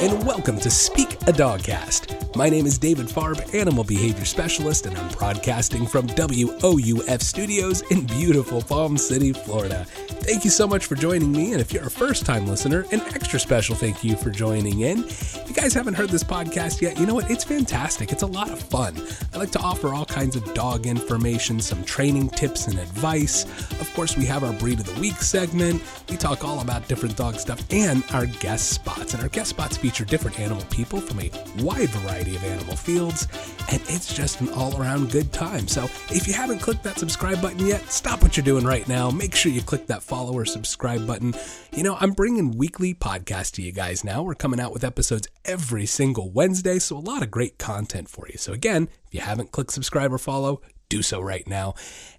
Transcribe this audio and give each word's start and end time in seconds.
and 0.00 0.26
welcome 0.26 0.58
to 0.58 0.70
Speak 0.70 1.12
a 1.12 1.32
Dogcast. 1.32 2.34
My 2.34 2.48
name 2.48 2.64
is 2.64 2.78
David 2.78 3.06
Farb, 3.06 3.54
Animal 3.54 3.84
Behavior 3.84 4.24
Specialist, 4.24 4.86
and 4.86 4.96
I'm 4.96 5.08
broadcasting 5.10 5.86
from 5.86 6.06
WOUF 6.06 7.20
Studios 7.20 7.82
in 7.90 8.06
beautiful 8.06 8.62
Palm 8.62 8.96
City, 8.96 9.34
Florida. 9.34 9.86
Thank 10.30 10.44
you 10.44 10.50
so 10.50 10.68
much 10.68 10.86
for 10.86 10.94
joining 10.94 11.32
me, 11.32 11.50
and 11.50 11.60
if 11.60 11.72
you're 11.72 11.82
a 11.82 11.90
first 11.90 12.24
time 12.24 12.46
listener, 12.46 12.86
an 12.92 13.00
extra 13.00 13.40
special 13.40 13.74
thank 13.74 14.04
you 14.04 14.14
for 14.14 14.30
joining 14.30 14.82
in. 14.82 15.02
If 15.02 15.44
you 15.48 15.54
guys 15.56 15.74
haven't 15.74 15.94
heard 15.94 16.08
this 16.08 16.22
podcast 16.22 16.80
yet, 16.80 17.00
you 17.00 17.04
know 17.04 17.16
what? 17.16 17.28
It's 17.28 17.42
fantastic. 17.42 18.12
It's 18.12 18.22
a 18.22 18.28
lot 18.28 18.48
of 18.48 18.60
fun. 18.60 18.94
I 19.34 19.38
like 19.38 19.50
to 19.50 19.58
offer 19.58 19.92
all 19.92 20.04
kinds 20.04 20.36
of 20.36 20.54
dog 20.54 20.86
information, 20.86 21.58
some 21.58 21.82
training 21.82 22.28
tips 22.28 22.68
and 22.68 22.78
advice. 22.78 23.42
Of 23.80 23.92
course, 23.94 24.16
we 24.16 24.24
have 24.26 24.44
our 24.44 24.52
Breed 24.52 24.78
of 24.78 24.86
the 24.86 25.00
Week 25.00 25.16
segment. 25.16 25.82
We 26.08 26.16
talk 26.16 26.44
all 26.44 26.60
about 26.60 26.86
different 26.86 27.16
dog 27.16 27.34
stuff 27.34 27.60
and 27.72 28.04
our 28.12 28.26
guest 28.26 28.70
spots. 28.70 29.14
And 29.14 29.24
our 29.24 29.28
guest 29.30 29.50
spots 29.50 29.78
feature 29.78 30.04
different 30.04 30.38
animal 30.38 30.62
people 30.70 31.00
from 31.00 31.18
a 31.18 31.30
wide 31.58 31.88
variety 31.88 32.36
of 32.36 32.44
animal 32.44 32.76
fields, 32.76 33.26
and 33.68 33.82
it's 33.88 34.14
just 34.14 34.40
an 34.40 34.48
all 34.50 34.80
around 34.80 35.10
good 35.10 35.32
time. 35.32 35.66
So 35.66 35.86
if 36.08 36.28
you 36.28 36.34
haven't 36.34 36.60
clicked 36.60 36.84
that 36.84 37.00
subscribe 37.00 37.42
button 37.42 37.66
yet, 37.66 37.90
stop 37.90 38.22
what 38.22 38.36
you're 38.36 38.44
doing 38.44 38.64
right 38.64 38.86
now. 38.86 39.10
Make 39.10 39.34
sure 39.34 39.50
you 39.50 39.62
click 39.62 39.88
that 39.88 40.04
follow 40.04 40.19
or 40.28 40.44
subscribe 40.44 41.06
button. 41.06 41.34
You 41.72 41.82
know, 41.82 41.96
I'm 42.00 42.12
bringing 42.12 42.58
weekly 42.58 42.92
podcasts 42.94 43.52
to 43.52 43.62
you 43.62 43.72
guys 43.72 44.04
now. 44.04 44.22
We're 44.22 44.34
coming 44.34 44.60
out 44.60 44.72
with 44.72 44.84
episodes 44.84 45.28
every 45.44 45.86
single 45.86 46.30
Wednesday, 46.30 46.78
so 46.78 46.96
a 46.96 46.98
lot 46.98 47.22
of 47.22 47.30
great 47.30 47.58
content 47.58 48.08
for 48.08 48.26
you. 48.28 48.36
So 48.36 48.52
again, 48.52 48.88
if 49.06 49.14
you 49.14 49.20
haven't 49.20 49.52
clicked 49.52 49.72
subscribe 49.72 50.12
or 50.12 50.18
follow, 50.18 50.60
do 50.90 51.00
so 51.00 51.20
right 51.20 51.46
now. 51.48 51.74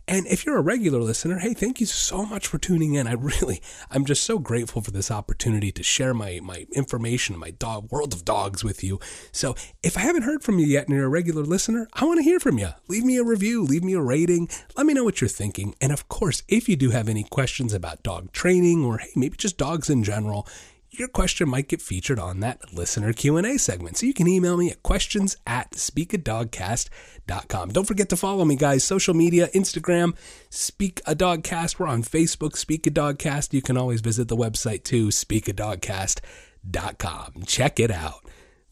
And 0.07 0.27
if 0.27 0.45
you're 0.45 0.57
a 0.57 0.61
regular 0.61 0.99
listener, 0.99 1.39
hey, 1.39 1.53
thank 1.53 1.79
you 1.79 1.85
so 1.85 2.25
much 2.25 2.47
for 2.47 2.57
tuning 2.57 2.95
in. 2.95 3.07
I 3.07 3.13
really, 3.13 3.61
I'm 3.89 4.05
just 4.05 4.23
so 4.23 4.39
grateful 4.39 4.81
for 4.81 4.91
this 4.91 5.11
opportunity 5.11 5.71
to 5.71 5.83
share 5.83 6.13
my, 6.13 6.39
my 6.43 6.65
information, 6.73 7.37
my 7.37 7.51
dog 7.51 7.91
world 7.91 8.13
of 8.13 8.25
dogs 8.25 8.63
with 8.63 8.83
you. 8.83 8.99
So 9.31 9.55
if 9.83 9.97
I 9.97 10.01
haven't 10.01 10.23
heard 10.23 10.43
from 10.43 10.59
you 10.59 10.65
yet 10.65 10.87
and 10.87 10.95
you're 10.95 11.05
a 11.05 11.09
regular 11.09 11.43
listener, 11.43 11.87
I 11.93 12.05
want 12.05 12.17
to 12.17 12.23
hear 12.23 12.39
from 12.39 12.57
you. 12.57 12.69
Leave 12.87 13.05
me 13.05 13.17
a 13.17 13.23
review, 13.23 13.63
leave 13.63 13.83
me 13.83 13.93
a 13.93 14.01
rating. 14.01 14.49
Let 14.75 14.85
me 14.85 14.93
know 14.93 15.03
what 15.03 15.21
you're 15.21 15.27
thinking. 15.27 15.75
And 15.79 15.91
of 15.91 16.09
course, 16.09 16.43
if 16.47 16.67
you 16.67 16.75
do 16.75 16.89
have 16.89 17.07
any 17.07 17.23
questions 17.23 17.73
about 17.73 18.03
dog 18.03 18.31
training 18.31 18.83
or 18.83 18.97
hey, 18.97 19.11
maybe 19.15 19.37
just 19.37 19.57
dogs 19.57 19.89
in 19.89 20.03
general, 20.03 20.47
your 20.91 21.07
question 21.07 21.47
might 21.47 21.69
get 21.69 21.81
featured 21.81 22.19
on 22.19 22.41
that 22.41 22.73
listener 22.73 23.13
q&a 23.13 23.57
segment 23.57 23.97
so 23.97 24.05
you 24.05 24.13
can 24.13 24.27
email 24.27 24.57
me 24.57 24.69
at 24.69 24.83
questions 24.83 25.37
at 25.47 25.71
speakadogcast.com 25.71 27.69
don't 27.69 27.87
forget 27.87 28.09
to 28.09 28.17
follow 28.17 28.43
me 28.43 28.57
guys. 28.57 28.83
Social 28.83 29.13
media 29.13 29.47
instagram 29.55 30.17
speak 30.49 30.99
a 31.07 31.15
dogcast 31.15 31.79
we're 31.79 31.87
on 31.87 32.03
facebook 32.03 32.57
speak 32.57 32.85
a 32.87 32.91
dogcast 32.91 33.53
you 33.53 33.61
can 33.61 33.77
always 33.77 34.01
visit 34.01 34.27
the 34.27 34.35
website 34.35 34.83
too 34.83 35.07
speakadogcast.com 35.07 37.43
check 37.45 37.79
it 37.79 37.91
out. 37.91 38.25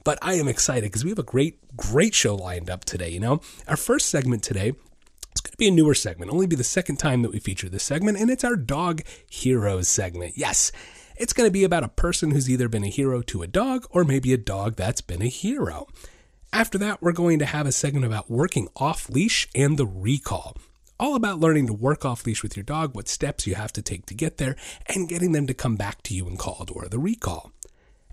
But 0.04 0.20
i 0.22 0.34
am 0.34 0.50
excited 0.50 0.84
because 0.84 1.06
we 1.06 1.12
have 1.12 1.20
a 1.20 1.24
great 1.24 1.78
great 1.78 2.14
show 2.14 2.36
lined 2.36 2.70
up 2.70 2.84
today 2.84 3.08
you 3.10 3.22
know? 3.22 3.40
Our 3.68 3.78
first 3.78 4.10
segment 4.10 4.44
today 4.44 4.74
it's 5.32 5.42
going 5.42 5.52
to 5.52 5.58
be 5.58 5.68
a 5.68 5.72
newer 5.72 5.94
segment, 5.94 6.32
only 6.32 6.48
be 6.48 6.56
the 6.56 6.64
second 6.64 6.98
time 6.98 7.22
that 7.22 7.32
we 7.32 7.38
feature 7.40 7.70
this 7.70 7.84
segment, 7.84 8.18
and 8.18 8.32
it's 8.32 8.44
our 8.44 8.56
Dog 8.56 9.04
Heroes 9.30 9.88
segment. 9.88 10.34
Yes, 10.36 10.72
it's 11.20 11.34
going 11.34 11.48
to 11.48 11.52
be 11.52 11.66
about 11.66 11.84
a 11.84 11.90
person 11.90 12.32
who's 12.32 12.50
either 12.50 12.70
been 12.70 12.86
a 12.86 12.90
hero 12.90 13.22
to 13.24 13.44
a 13.44 13.48
dog 13.48 13.86
or 13.92 14.06
maybe 14.06 14.32
a 14.34 14.38
dog 14.38 14.78
that's 14.78 15.02
been 15.02 15.22
a 15.22 15.28
hero. 15.28 15.86
After 16.54 16.78
that, 16.78 17.02
we're 17.02 17.12
going 17.12 17.40
to 17.40 17.46
have 17.46 17.68
a 17.68 17.74
segment 17.74 18.06
about 18.06 18.32
working 18.32 18.70
off 18.78 19.10
leash 19.10 19.48
and 19.54 19.78
the 19.78 19.86
recall. 19.86 20.56
All 20.98 21.16
about 21.16 21.40
learning 21.40 21.68
to 21.68 21.74
work 21.74 22.06
off 22.06 22.26
leash 22.26 22.42
with 22.42 22.56
your 22.56 22.64
dog, 22.64 22.96
what 22.96 23.10
steps 23.10 23.46
you 23.46 23.56
have 23.56 23.74
to 23.74 23.82
take 23.82 24.06
to 24.06 24.14
get 24.14 24.38
there, 24.38 24.56
and 24.88 25.10
getting 25.10 25.34
them 25.34 25.46
to 25.48 25.54
come 25.54 25.76
back 25.76 26.02
to 26.04 26.14
you 26.14 26.26
and 26.26 26.40
call 26.40 26.66
or 26.74 26.88
the 26.88 27.00
recall. 27.00 27.52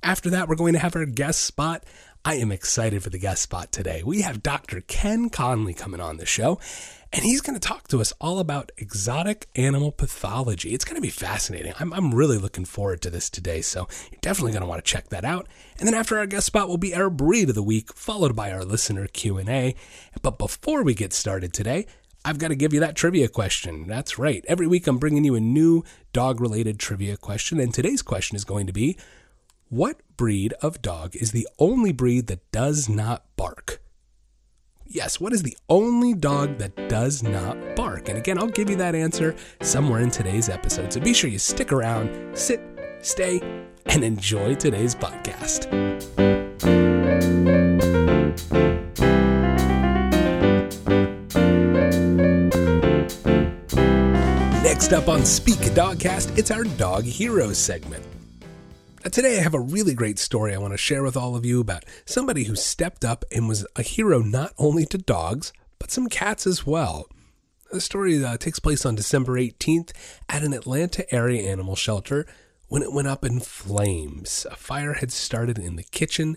After 0.02 0.28
that, 0.30 0.48
we're 0.48 0.56
going 0.56 0.74
to 0.74 0.80
have 0.80 0.96
our 0.96 1.06
guest 1.06 1.40
spot. 1.40 1.84
I 2.26 2.34
am 2.34 2.50
excited 2.50 3.04
for 3.04 3.10
the 3.10 3.20
guest 3.20 3.42
spot 3.42 3.70
today. 3.70 4.02
We 4.04 4.22
have 4.22 4.42
Dr. 4.42 4.80
Ken 4.80 5.30
Conley 5.30 5.74
coming 5.74 6.00
on 6.00 6.16
the 6.16 6.26
show, 6.26 6.58
and 7.12 7.22
he's 7.24 7.40
going 7.40 7.56
to 7.56 7.64
talk 7.64 7.86
to 7.86 8.00
us 8.00 8.12
all 8.20 8.40
about 8.40 8.72
exotic 8.78 9.46
animal 9.54 9.92
pathology. 9.92 10.74
It's 10.74 10.84
going 10.84 10.96
to 10.96 11.00
be 11.00 11.08
fascinating. 11.08 11.72
I'm, 11.78 11.92
I'm 11.92 12.12
really 12.12 12.36
looking 12.36 12.64
forward 12.64 13.00
to 13.02 13.10
this 13.10 13.30
today, 13.30 13.60
so 13.60 13.86
you're 14.10 14.18
definitely 14.22 14.50
going 14.50 14.62
to 14.62 14.66
want 14.66 14.84
to 14.84 14.90
check 14.90 15.10
that 15.10 15.24
out. 15.24 15.46
And 15.78 15.86
then 15.86 15.94
after 15.94 16.18
our 16.18 16.26
guest 16.26 16.46
spot 16.46 16.66
will 16.66 16.78
be 16.78 16.96
our 16.96 17.10
breed 17.10 17.48
of 17.48 17.54
the 17.54 17.62
week, 17.62 17.92
followed 17.92 18.34
by 18.34 18.50
our 18.50 18.64
listener 18.64 19.06
Q&A. 19.06 19.76
But 20.20 20.36
before 20.36 20.82
we 20.82 20.94
get 20.94 21.12
started 21.12 21.52
today, 21.52 21.86
I've 22.24 22.38
got 22.38 22.48
to 22.48 22.56
give 22.56 22.74
you 22.74 22.80
that 22.80 22.96
trivia 22.96 23.28
question. 23.28 23.86
That's 23.86 24.18
right. 24.18 24.44
Every 24.48 24.66
week 24.66 24.88
I'm 24.88 24.98
bringing 24.98 25.22
you 25.22 25.36
a 25.36 25.40
new 25.40 25.84
dog 26.12 26.40
related 26.40 26.80
trivia 26.80 27.16
question, 27.16 27.60
and 27.60 27.72
today's 27.72 28.02
question 28.02 28.34
is 28.34 28.44
going 28.44 28.66
to 28.66 28.72
be 28.72 28.98
what 29.68 30.00
breed 30.16 30.52
of 30.62 30.80
dog 30.80 31.16
is 31.16 31.32
the 31.32 31.48
only 31.58 31.92
breed 31.92 32.28
that 32.28 32.50
does 32.52 32.88
not 32.88 33.24
bark? 33.36 33.80
Yes, 34.86 35.18
what 35.18 35.32
is 35.32 35.42
the 35.42 35.56
only 35.68 36.14
dog 36.14 36.58
that 36.58 36.88
does 36.88 37.22
not 37.22 37.56
bark? 37.74 38.08
And 38.08 38.16
again, 38.16 38.38
I'll 38.38 38.46
give 38.46 38.70
you 38.70 38.76
that 38.76 38.94
answer 38.94 39.34
somewhere 39.60 40.00
in 40.00 40.10
today's 40.10 40.48
episode. 40.48 40.92
So 40.92 41.00
be 41.00 41.12
sure 41.12 41.28
you 41.28 41.40
stick 41.40 41.72
around, 41.72 42.38
sit, 42.38 42.60
stay, 43.02 43.40
and 43.86 44.04
enjoy 44.04 44.54
today's 44.54 44.94
podcast. 44.94 45.72
Next 54.62 54.92
up 54.92 55.08
on 55.08 55.24
Speak 55.24 55.58
Dogcast, 55.74 56.38
it's 56.38 56.52
our 56.52 56.62
Dog 56.62 57.02
Heroes 57.02 57.58
segment. 57.58 58.04
Now, 59.06 59.10
today 59.10 59.38
I 59.38 59.42
have 59.42 59.54
a 59.54 59.60
really 59.60 59.94
great 59.94 60.18
story 60.18 60.52
I 60.52 60.58
want 60.58 60.72
to 60.72 60.76
share 60.76 61.04
with 61.04 61.16
all 61.16 61.36
of 61.36 61.46
you 61.46 61.60
about 61.60 61.84
somebody 62.06 62.42
who 62.42 62.56
stepped 62.56 63.04
up 63.04 63.24
and 63.30 63.46
was 63.46 63.64
a 63.76 63.82
hero 63.82 64.18
not 64.18 64.52
only 64.58 64.84
to 64.86 64.98
dogs, 64.98 65.52
but 65.78 65.92
some 65.92 66.08
cats 66.08 66.44
as 66.44 66.66
well. 66.66 67.06
The 67.70 67.80
story 67.80 68.24
uh, 68.24 68.36
takes 68.36 68.58
place 68.58 68.84
on 68.84 68.96
December 68.96 69.38
18th 69.38 69.92
at 70.28 70.42
an 70.42 70.52
Atlanta 70.52 71.06
area 71.14 71.48
animal 71.48 71.76
shelter 71.76 72.26
when 72.66 72.82
it 72.82 72.92
went 72.92 73.06
up 73.06 73.24
in 73.24 73.38
flames. 73.38 74.44
A 74.50 74.56
fire 74.56 74.94
had 74.94 75.12
started 75.12 75.56
in 75.56 75.76
the 75.76 75.84
kitchen, 75.84 76.36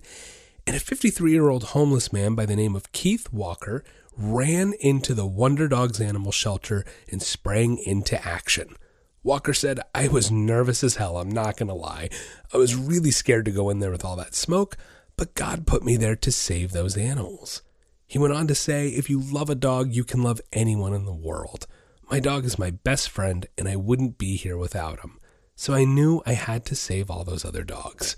and 0.68 0.76
a 0.76 0.80
53 0.80 1.32
year 1.32 1.50
old 1.50 1.64
homeless 1.74 2.14
man 2.14 2.36
by 2.36 2.46
the 2.46 2.56
name 2.56 2.76
of 2.76 2.92
Keith 2.92 3.34
Walker 3.34 3.84
ran 4.16 4.74
into 4.80 5.16
the 5.16 5.26
Wonder 5.26 5.68
Dogs 5.68 6.00
animal 6.00 6.32
shelter 6.32 6.86
and 7.12 7.24
sprang 7.24 7.80
into 7.80 8.24
action. 8.24 8.76
Walker 9.24 9.54
said, 9.54 9.80
I 9.94 10.08
was 10.08 10.32
nervous 10.32 10.84
as 10.84 10.96
hell, 10.96 11.18
I'm 11.18 11.30
not 11.30 11.58
going 11.58 11.68
to 11.68 11.74
lie. 11.74 12.10
I 12.54 12.58
was 12.58 12.76
really 12.76 13.12
scared 13.12 13.46
to 13.46 13.52
go 13.52 13.70
in 13.70 13.80
there 13.80 13.92
with 13.92 14.06
all 14.06 14.16
that 14.16 14.36
smoke, 14.36 14.78
but 15.18 15.36
God 15.36 15.68
put 15.68 15.84
me 15.84 15.98
there 15.98 16.16
to 16.16 16.32
save 16.32 16.72
those 16.72 16.96
animals. 16.96 17.62
He 18.08 18.18
went 18.18 18.34
on 18.34 18.48
to 18.48 18.56
say, 18.56 18.88
If 18.88 19.10
you 19.10 19.20
love 19.20 19.50
a 19.50 19.56
dog, 19.56 19.94
you 19.94 20.04
can 20.04 20.24
love 20.24 20.42
anyone 20.54 20.94
in 20.94 21.06
the 21.06 21.14
world. 21.14 21.68
My 22.10 22.20
dog 22.20 22.46
is 22.46 22.58
my 22.58 22.72
best 22.72 23.10
friend, 23.10 23.46
and 23.58 23.68
I 23.68 23.76
wouldn't 23.76 24.18
be 24.18 24.36
here 24.36 24.58
without 24.58 25.02
him. 25.02 25.20
So 25.56 25.74
I 25.74 25.84
knew 25.84 26.24
I 26.26 26.34
had 26.34 26.66
to 26.68 26.76
save 26.76 27.12
all 27.12 27.24
those 27.24 27.44
other 27.44 27.64
dogs. 27.64 28.16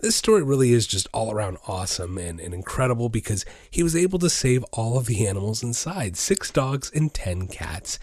This 0.00 0.16
story 0.16 0.42
really 0.42 0.72
is 0.72 0.86
just 0.86 1.08
all 1.12 1.32
around 1.32 1.58
awesome 1.66 2.16
and, 2.18 2.38
and 2.38 2.54
incredible 2.54 3.08
because 3.08 3.44
he 3.70 3.82
was 3.82 3.96
able 3.96 4.18
to 4.20 4.30
save 4.30 4.64
all 4.72 4.96
of 4.96 5.06
the 5.06 5.26
animals 5.26 5.62
inside 5.62 6.16
six 6.16 6.50
dogs 6.50 6.90
and 6.94 7.12
ten 7.12 7.48
cats. 7.48 7.98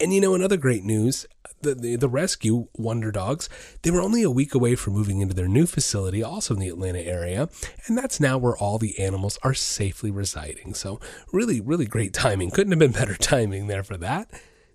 And 0.00 0.14
you 0.14 0.20
know, 0.20 0.34
another 0.34 0.56
great 0.56 0.84
news 0.84 1.26
the, 1.62 1.96
the, 1.96 2.08
rescue 2.08 2.68
Wonder 2.74 3.10
Dogs, 3.10 3.48
they 3.82 3.90
were 3.90 4.02
only 4.02 4.22
a 4.22 4.30
week 4.30 4.54
away 4.54 4.74
from 4.74 4.94
moving 4.94 5.20
into 5.20 5.34
their 5.34 5.48
new 5.48 5.66
facility, 5.66 6.22
also 6.22 6.54
in 6.54 6.60
the 6.60 6.68
Atlanta 6.68 7.00
area, 7.00 7.48
and 7.86 7.96
that's 7.96 8.20
now 8.20 8.38
where 8.38 8.56
all 8.56 8.78
the 8.78 8.98
animals 8.98 9.38
are 9.42 9.54
safely 9.54 10.10
residing. 10.10 10.74
So, 10.74 11.00
really, 11.32 11.60
really 11.60 11.86
great 11.86 12.12
timing. 12.12 12.50
Couldn't 12.50 12.72
have 12.72 12.78
been 12.78 12.92
better 12.92 13.14
timing 13.18 13.66
there 13.66 13.82
for 13.82 13.96
that. 13.98 14.30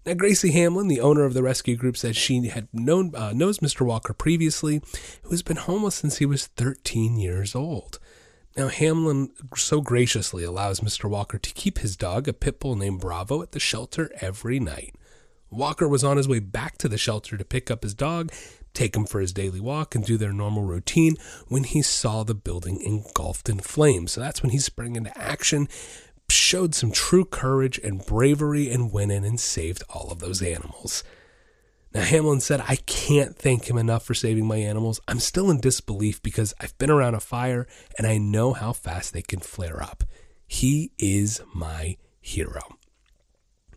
Now, 0.06 0.16
Gracie 0.16 0.52
Hamlin, 0.52 0.90
the 0.90 1.00
owner 1.00 1.24
of 1.24 1.34
the 1.34 1.44
rescue 1.44 1.78
group, 1.78 1.96
said 1.96 2.16
she 2.16 2.48
had 2.48 2.68
known 2.74 3.16
uh, 3.16 3.32
knows 3.32 3.60
Mr. 3.60 3.86
Walker 3.86 4.14
previously, 4.14 4.82
who 5.24 5.30
has 5.30 5.42
been 5.42 5.56
homeless 5.56 5.96
since 5.96 6.18
he 6.18 6.26
was 6.26 6.48
13 6.48 7.18
years 7.18 7.56
old. 7.56 8.00
Now, 8.58 8.68
Hamlin 8.68 9.32
so 9.56 9.82
graciously 9.82 10.44
allows 10.44 10.82
Mr. 10.82 11.10
Walker 11.10 11.40
to 11.40 11.54
keep 11.54 11.80
his 11.80 11.96
dog, 11.96 12.28
a 12.28 12.34
pit 12.34 12.60
bull 12.60 12.76
named 12.76 13.00
Bravo, 13.00 13.42
at 13.42 13.52
the 13.52 13.60
shelter 13.60 14.12
every 14.22 14.60
night. 14.60 14.94
Walker 15.54 15.88
was 15.88 16.04
on 16.04 16.18
his 16.18 16.28
way 16.28 16.40
back 16.40 16.78
to 16.80 16.90
the 16.90 16.98
shelter 16.98 17.38
to 17.38 17.46
pick 17.46 17.70
up 17.70 17.84
his 17.84 17.94
dog, 17.94 18.32
take 18.74 18.96
him 18.96 19.06
for 19.06 19.20
his 19.20 19.34
daily 19.34 19.60
walk, 19.60 19.96
and 19.96 20.06
do 20.06 20.18
their 20.18 20.34
normal 20.34 20.64
routine 20.64 21.16
when 21.48 21.64
he 21.64 21.82
saw 21.82 22.24
the 22.24 22.36
building 22.36 22.82
engulfed 22.82 23.50
in 23.50 23.60
flames. 23.60 24.14
So 24.14 24.22
that's 24.22 24.42
when 24.42 24.52
he 24.52 24.60
sprang 24.60 24.96
into 24.96 25.18
action, 25.18 25.68
showed 26.30 26.74
some 26.74 26.92
true 26.92 27.26
courage 27.26 27.80
and 27.84 28.06
bravery, 28.06 28.72
and 28.72 28.92
went 28.92 29.12
in 29.12 29.24
and 29.24 29.40
saved 29.40 29.84
all 29.90 30.12
of 30.12 30.20
those 30.20 30.42
animals. 30.42 31.04
Now, 31.94 32.02
Hamlin 32.02 32.40
said, 32.40 32.64
I 32.68 32.78
can't 32.78 33.36
thank 33.36 33.70
him 33.70 33.78
enough 33.78 34.04
for 34.04 34.16
saving 34.16 34.48
my 34.48 34.58
animals. 34.58 35.00
I'm 35.08 35.20
still 35.20 35.52
in 35.52 35.60
disbelief 35.60 36.24
because 36.24 36.52
I've 36.60 36.76
been 36.80 36.90
around 36.90 37.14
a 37.14 37.20
fire 37.20 37.68
and 38.00 38.08
I 38.08 38.18
know 38.18 38.54
how 38.54 38.74
fast 38.74 39.14
they 39.14 39.22
can 39.22 39.40
flare 39.40 39.82
up. 39.84 40.04
He 40.48 40.92
is 40.98 41.42
my 41.54 41.98
hero. 42.20 42.78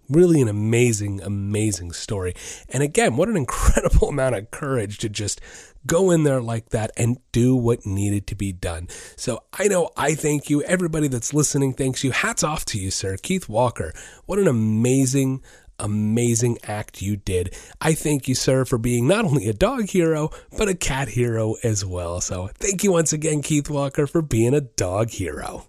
Really 0.09 0.41
an 0.41 0.49
amazing, 0.49 1.21
amazing 1.23 1.93
story. 1.93 2.35
And 2.69 2.83
again, 2.83 3.17
what 3.17 3.29
an 3.29 3.37
incredible 3.47 4.09
amount 4.09 4.37
of 4.37 4.51
courage 4.51 4.99
to 4.99 5.09
just 5.09 5.41
go 5.87 6.11
in 6.11 6.25
there 6.25 6.41
like 6.41 6.71
that 6.71 6.91
and 6.97 7.19
do 7.33 7.55
what 7.55 7.87
needed 7.87 8.27
to 8.29 8.35
be 8.35 8.53
done. 8.53 8.89
So 9.17 9.43
I 9.53 9.69
know 9.69 9.91
I 9.97 10.15
thank 10.15 10.51
you. 10.51 10.63
Everybody 10.63 11.09
that's 11.09 11.33
listening 11.33 11.75
thanks 11.75 12.05
you. 12.05 12.11
Hats 12.11 12.43
off 12.43 12.65
to 12.67 12.79
you, 12.79 12.91
sir. 12.91 13.17
Keith 13.17 13.49
Walker. 13.49 13.93
What 14.27 14.39
an 14.39 14.49
amazing, 14.49 15.43
amazing 15.79 16.59
act 16.65 17.03
you 17.03 17.17
did. 17.17 17.55
I 17.81 17.95
thank 17.95 18.29
you, 18.29 18.35
sir, 18.35 18.65
for 18.65 18.79
being 18.79 19.07
not 19.07 19.25
only 19.25 19.47
a 19.49 19.53
dog 19.53 19.89
hero, 19.89 20.31
but 20.57 20.69
a 20.69 20.75
cat 20.75 21.09
hero 21.09 21.57
as 21.63 21.85
well. 21.85 22.21
So 22.21 22.49
thank 22.55 22.83
you 22.83 22.93
once 22.93 23.13
again, 23.13 23.43
Keith 23.43 23.71
Walker, 23.71 24.07
for 24.07 24.23
being 24.23 24.55
a 24.55 24.61
dog 24.61 25.11
hero. 25.11 25.67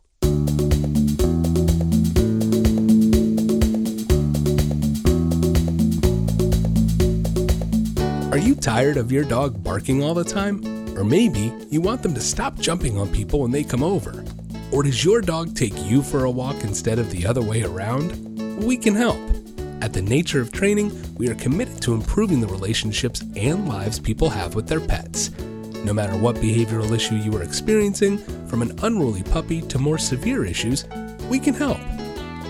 Tired 8.68 8.98
of 8.98 9.14
your 9.14 9.24
dog 9.24 9.64
barking 9.64 10.04
all 10.04 10.14
the 10.14 10.26
time? 10.26 10.62
Or 10.98 11.06
maybe 11.06 11.54
you 11.70 11.80
want 11.80 12.04
them 12.04 12.14
to 12.14 12.20
stop 12.20 12.60
jumping 12.60 12.98
on 12.98 13.08
people 13.14 13.40
when 13.40 13.52
they 13.52 13.64
come 13.64 13.82
over? 13.82 14.26
Or 14.74 14.84
does 14.84 15.06
your 15.06 15.22
dog 15.22 15.56
take 15.56 15.86
you 15.86 16.04
for 16.04 16.26
a 16.26 16.30
walk 16.30 16.66
instead 16.66 17.00
of 17.00 17.10
the 17.10 17.26
other 17.26 17.42
way 17.42 17.64
around? 17.64 18.12
We 18.62 18.76
can 18.76 18.94
help. 18.94 19.22
At 19.82 19.94
The 19.94 20.02
Nature 20.02 20.42
of 20.42 20.52
Training, 20.52 20.92
we 21.16 21.30
are 21.30 21.36
committed 21.36 21.82
to 21.84 21.94
improving 21.94 22.42
the 22.42 22.48
relationships 22.48 23.24
and 23.38 23.70
lives 23.70 24.00
people 24.00 24.30
have 24.30 24.54
with 24.54 24.68
their 24.68 24.82
pets. 24.82 25.32
No 25.86 25.94
matter 25.94 26.18
what 26.18 26.36
behavioral 26.36 26.94
issue 26.94 27.16
you 27.16 27.34
are 27.38 27.44
experiencing, 27.44 28.18
from 28.50 28.62
an 28.62 28.78
unruly 28.84 29.24
puppy 29.24 29.62
to 29.62 29.80
more 29.80 29.98
severe 29.98 30.44
issues, 30.44 30.84
we 31.30 31.40
can 31.40 31.54
help. 31.54 31.80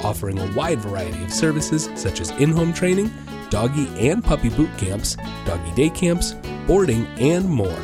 Offering 0.03 0.39
a 0.39 0.51
wide 0.55 0.79
variety 0.79 1.23
of 1.23 1.31
services 1.31 1.91
such 1.93 2.21
as 2.21 2.31
in 2.41 2.49
home 2.49 2.73
training, 2.73 3.11
doggy 3.49 4.09
and 4.09 4.23
puppy 4.23 4.49
boot 4.49 4.69
camps, 4.77 5.17
doggy 5.45 5.73
day 5.75 5.89
camps, 5.89 6.35
boarding, 6.65 7.05
and 7.17 7.49
more. 7.49 7.75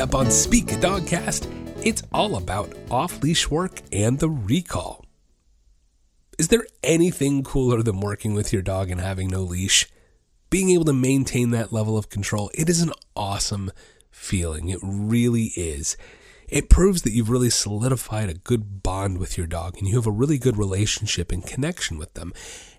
Up 0.06 0.14
on 0.14 0.30
Speak 0.30 0.68
Dogcast, 0.68 1.50
it's 1.84 2.04
all 2.14 2.36
about 2.36 2.72
off 2.92 3.24
leash 3.24 3.50
work 3.50 3.82
and 3.92 4.20
the 4.20 4.30
recall. 4.30 5.04
Is 6.38 6.50
there 6.50 6.68
anything 6.84 7.44
cooler 7.44 7.82
than 7.82 8.02
working 8.02 8.36
with 8.36 8.54
your 8.54 8.62
dog 8.62 8.92
and 8.92 9.02
having 9.02 9.30
no 9.30 9.42
leash? 9.42 9.90
Being 10.52 10.70
able 10.70 10.86
to 10.86 10.94
maintain 10.94 11.50
that 11.52 11.74
level 11.74 11.98
of 11.98 12.10
control, 12.10 12.52
it 12.54 12.70
is 12.70 12.84
an 12.84 12.92
awesome 13.16 13.72
feeling. 14.12 14.70
It 14.70 14.78
really 14.84 15.54
is. 15.56 15.98
It 16.48 16.70
proves 16.70 17.02
that 17.02 17.14
you've 17.14 17.32
really 17.32 17.50
solidified 17.50 18.30
a 18.30 18.36
good 18.36 18.84
bond 18.84 19.18
with 19.18 19.40
your 19.40 19.48
dog 19.48 19.76
and 19.80 19.88
you 19.88 19.96
have 19.96 20.06
a 20.06 20.12
really 20.12 20.38
good 20.38 20.56
relationship 20.56 21.32
and 21.32 21.44
connection 21.44 21.98
with 21.98 22.14
them. 22.14 22.32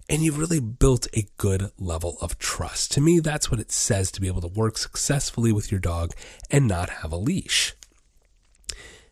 And 0.09 0.23
you've 0.23 0.39
really 0.39 0.61
built 0.61 1.09
a 1.15 1.27
good 1.37 1.71
level 1.79 2.17
of 2.21 2.39
trust. 2.39 2.93
To 2.93 3.01
me, 3.01 3.19
that's 3.19 3.51
what 3.51 3.59
it 3.61 3.73
says 3.73 4.13
to 4.13 4.21
be 4.21 4.29
able 4.29 4.41
to 4.43 4.47
work 4.47 4.79
successfully 4.79 5.53
with 5.53 5.71
your 5.73 5.81
dog 5.81 6.13
and 6.51 6.69
not 6.69 6.91
have 6.91 7.13
a 7.13 7.17
leash. 7.17 7.75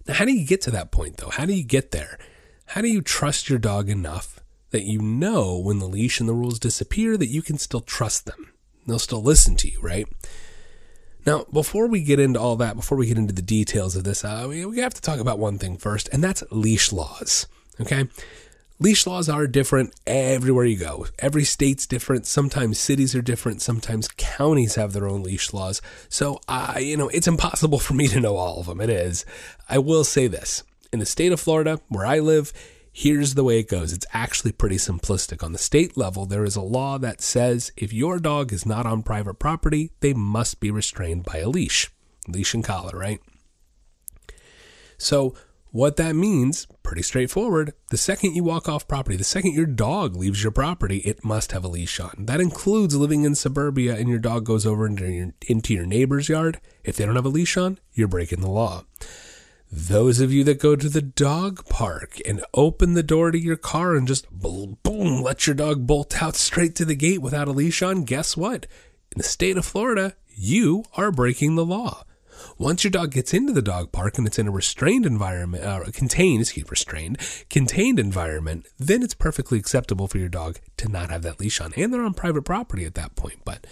Now, 0.07 0.15
how 0.15 0.25
do 0.25 0.33
you 0.33 0.47
get 0.47 0.61
to 0.63 0.71
that 0.71 0.93
point 0.93 1.17
though? 1.17 1.31
How 1.31 1.47
do 1.47 1.55
you 1.55 1.65
get 1.65 1.91
there? 1.91 2.19
How 2.67 2.81
do 2.81 2.89
you 2.89 3.03
trust 3.03 3.49
your 3.49 3.59
dog 3.59 3.89
enough 3.89 4.41
that 4.71 4.85
you 4.85 5.01
know 5.01 5.59
when 5.59 5.79
the 5.79 5.87
leash 5.87 6.21
and 6.21 6.29
the 6.29 6.35
rules 6.35 6.59
disappear 6.59 7.17
that 7.17 7.29
you 7.29 7.43
can 7.43 7.59
still 7.59 7.81
trust 7.81 8.27
them? 8.27 8.53
They'll 8.87 8.99
still 8.99 9.23
listen 9.23 9.57
to 9.57 9.71
you, 9.71 9.81
right? 9.81 10.07
Now, 11.27 11.47
before 11.53 11.87
we 11.87 12.03
get 12.03 12.21
into 12.21 12.39
all 12.39 12.57
that, 12.57 12.77
before 12.77 12.99
we 12.99 13.07
get 13.07 13.17
into 13.17 13.33
the 13.33 13.43
details 13.43 13.97
of 13.97 14.05
this, 14.05 14.25
uh, 14.25 14.47
we, 14.49 14.65
we 14.67 14.79
have 14.79 14.93
to 14.95 15.01
talk 15.01 15.21
about 15.21 15.39
one 15.39 15.59
thing 15.59 15.79
first, 15.79 16.09
and 16.13 16.23
that's 16.23 16.43
leash 16.51 16.93
laws. 16.93 17.47
Okay? 17.81 18.09
Leash 18.81 19.07
laws 19.07 19.29
are 19.29 19.47
different 19.47 19.95
everywhere 20.05 20.65
you 20.65 20.77
go. 20.77 21.07
Every 21.21 21.45
state's 21.45 21.87
different. 21.87 22.27
Sometimes 22.27 22.79
cities 22.79 23.15
are 23.15 23.23
different. 23.23 23.63
Sometimes 23.63 24.09
counties 24.09 24.75
have 24.75 24.93
their 24.93 25.09
own 25.09 25.23
leash 25.23 25.53
laws. 25.53 25.81
So, 26.09 26.41
uh, 26.49 26.79
you 26.81 26.97
know, 26.97 27.09
it's 27.09 27.29
impossible 27.29 27.79
for 27.81 27.95
me 27.95 28.09
to 28.09 28.21
know 28.21 28.37
all 28.37 28.59
of 28.59 28.67
them. 28.67 28.81
It 28.81 28.91
is. 28.91 29.25
I 29.69 29.79
will 29.79 30.03
say 30.03 30.27
this 30.27 30.65
in 30.93 30.99
the 30.99 31.07
state 31.07 31.31
of 31.31 31.39
Florida, 31.39 31.81
where 31.89 32.05
I 32.05 32.19
live, 32.19 32.53
here's 32.93 33.35
the 33.35 33.45
way 33.45 33.61
it 33.61 33.69
goes. 33.69 33.93
It's 33.93 34.07
actually 34.13 34.53
pretty 34.53 34.77
simplistic. 34.77 35.45
On 35.45 35.53
the 35.53 35.59
state 35.59 35.97
level, 35.97 36.27
there 36.27 36.45
is 36.45 36.57
a 36.57 36.61
law 36.61 36.99
that 36.99 37.21
says 37.21 37.71
if 37.77 37.93
your 37.93 38.19
dog 38.19 38.53
is 38.53 38.67
not 38.67 38.87
on 38.87 39.05
private 39.05 39.35
property, 39.35 39.93
they 40.01 40.15
must 40.15 40.59
be 40.59 40.73
restrained 40.73 41.25
by 41.25 41.39
a 41.39 41.49
leash. 41.49 41.93
Leash 42.27 42.55
and 42.55 42.65
collar, 42.65 42.99
right? 42.99 43.21
So, 44.99 45.35
what 45.75 45.97
that 45.97 46.15
means, 46.15 46.69
pretty 46.85 47.03
straightforward. 47.03 47.73
The 47.91 47.97
second 47.97 48.37
you 48.37 48.45
walk 48.45 48.69
off 48.69 48.87
property, 48.87 49.17
the 49.17 49.25
second 49.25 49.55
your 49.55 49.67
dog 49.67 50.15
leaves 50.15 50.41
your 50.41 50.53
property, 50.53 50.99
it 50.99 51.25
must 51.25 51.51
have 51.51 51.65
a 51.65 51.69
leash 51.69 51.99
on. 51.99 52.27
That 52.27 52.41
includes 52.41 52.95
living 52.95 53.25
in 53.25 53.35
suburbia 53.35 53.97
and 53.97 54.09
your 54.09 54.21
dog 54.21 54.45
goes 54.45 54.65
over 54.65 54.87
into 54.87 55.11
your, 55.11 55.35
into 55.49 55.75
your 55.75 55.85
neighbor's 55.85 56.29
yard. 56.29 56.61
If 56.85 56.95
they 56.95 57.05
don't 57.05 57.17
have 57.17 57.25
a 57.25 57.29
leash 57.29 57.57
on, 57.57 57.81
you're 57.93 58.07
breaking 58.07 58.41
the 58.41 58.51
law. 58.51 58.85
Those 59.69 60.21
of 60.21 60.33
you 60.33 60.45
that 60.45 60.61
go 60.61 60.77
to 60.77 60.89
the 60.89 61.03
dog 61.03 61.69
park 61.69 62.21
and 62.25 62.45
open 62.55 62.95
the 62.95 63.03
door 63.03 63.33
to 63.33 63.39
your 63.39 63.57
car 63.57 63.97
and 63.97 64.07
just 64.07 64.31
boom, 64.31 64.79
boom, 64.85 65.23
let 65.23 65.49
your 65.49 65.57
dog 65.57 65.89
bolt 65.89 66.23
out 66.23 66.37
straight 66.37 66.77
to 66.77 66.85
the 66.85 66.95
gate 66.95 67.21
without 67.21 67.49
a 67.49 67.53
leash 67.53 67.83
on, 67.83 68.05
guess 68.05 68.37
what? 68.37 68.69
In 69.11 69.19
the 69.19 69.25
state 69.25 69.57
of 69.57 69.67
Florida, 69.67 70.15
you 70.29 70.85
are 70.97 71.11
breaking 71.11 71.57
the 71.57 71.65
law. 71.65 72.05
Once 72.59 72.85
your 72.85 72.91
dog 72.91 73.11
gets 73.11 73.35
into 73.35 73.53
the 73.53 73.63
dog 73.63 73.91
park 73.91 74.17
and 74.17 74.27
it's 74.27 74.39
in 74.39 74.47
a 74.47 74.51
restrained 74.51 75.05
environment, 75.05 75.65
uh, 75.65 75.83
contained, 75.93 76.41
excuse 76.41 76.71
restrained, 76.71 77.19
contained 77.51 77.99
environment, 77.99 78.67
then 78.79 79.03
it's 79.03 79.15
perfectly 79.15 79.59
acceptable 79.59 80.07
for 80.07 80.19
your 80.19 80.29
dog 80.29 80.59
to 80.77 80.89
not 80.89 81.11
have 81.11 81.23
that 81.23 81.41
leash 81.41 81.61
on. 81.61 81.73
And 81.77 81.93
they're 81.93 82.05
on 82.05 82.15
private 82.15 82.43
property 82.43 82.85
at 82.85 82.95
that 82.95 83.17
point. 83.17 83.41
But 83.45 83.67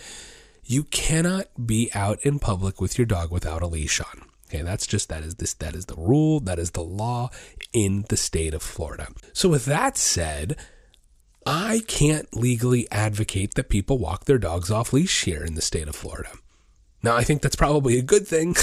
you 0.64 0.84
cannot 0.84 1.46
be 1.65 1.91
out 1.94 2.19
in 2.22 2.39
public 2.39 2.81
with 2.81 2.98
your 2.98 3.06
dog 3.06 3.31
without 3.31 3.62
a 3.62 3.67
leash 3.67 4.01
on. 4.01 4.22
Okay, 4.48 4.62
that's 4.62 4.86
just 4.86 5.08
that 5.08 5.22
is 5.22 5.36
this 5.36 5.55
that 5.55 5.74
is 5.74 5.86
the 5.86 5.94
rule, 5.94 6.41
that 6.41 6.58
is 6.58 6.72
the 6.72 6.82
law 6.82 7.31
in 7.72 8.05
the 8.08 8.19
state 8.19 8.53
of 8.53 8.62
Florida. 8.62 9.08
So 9.32 9.48
with 9.48 9.65
that 9.65 9.96
said, 9.96 10.56
I 11.46 11.82
can't 11.86 12.36
legally 12.36 12.86
advocate 12.91 13.55
that 13.55 13.70
people 13.70 13.98
walk 13.98 14.27
their 14.27 14.39
dogs 14.39 14.70
off 14.70 14.93
leash 14.93 15.24
here 15.24 15.43
in 15.43 15.55
the 15.55 15.62
state 15.62 15.89
of 15.89 15.96
Florida. 15.96 16.32
Now, 17.03 17.17
I 17.17 17.25
think 17.25 17.43
that's 17.43 17.56
probably 17.56 17.99
a 17.99 18.03
good 18.03 18.27
thing, 18.27 18.55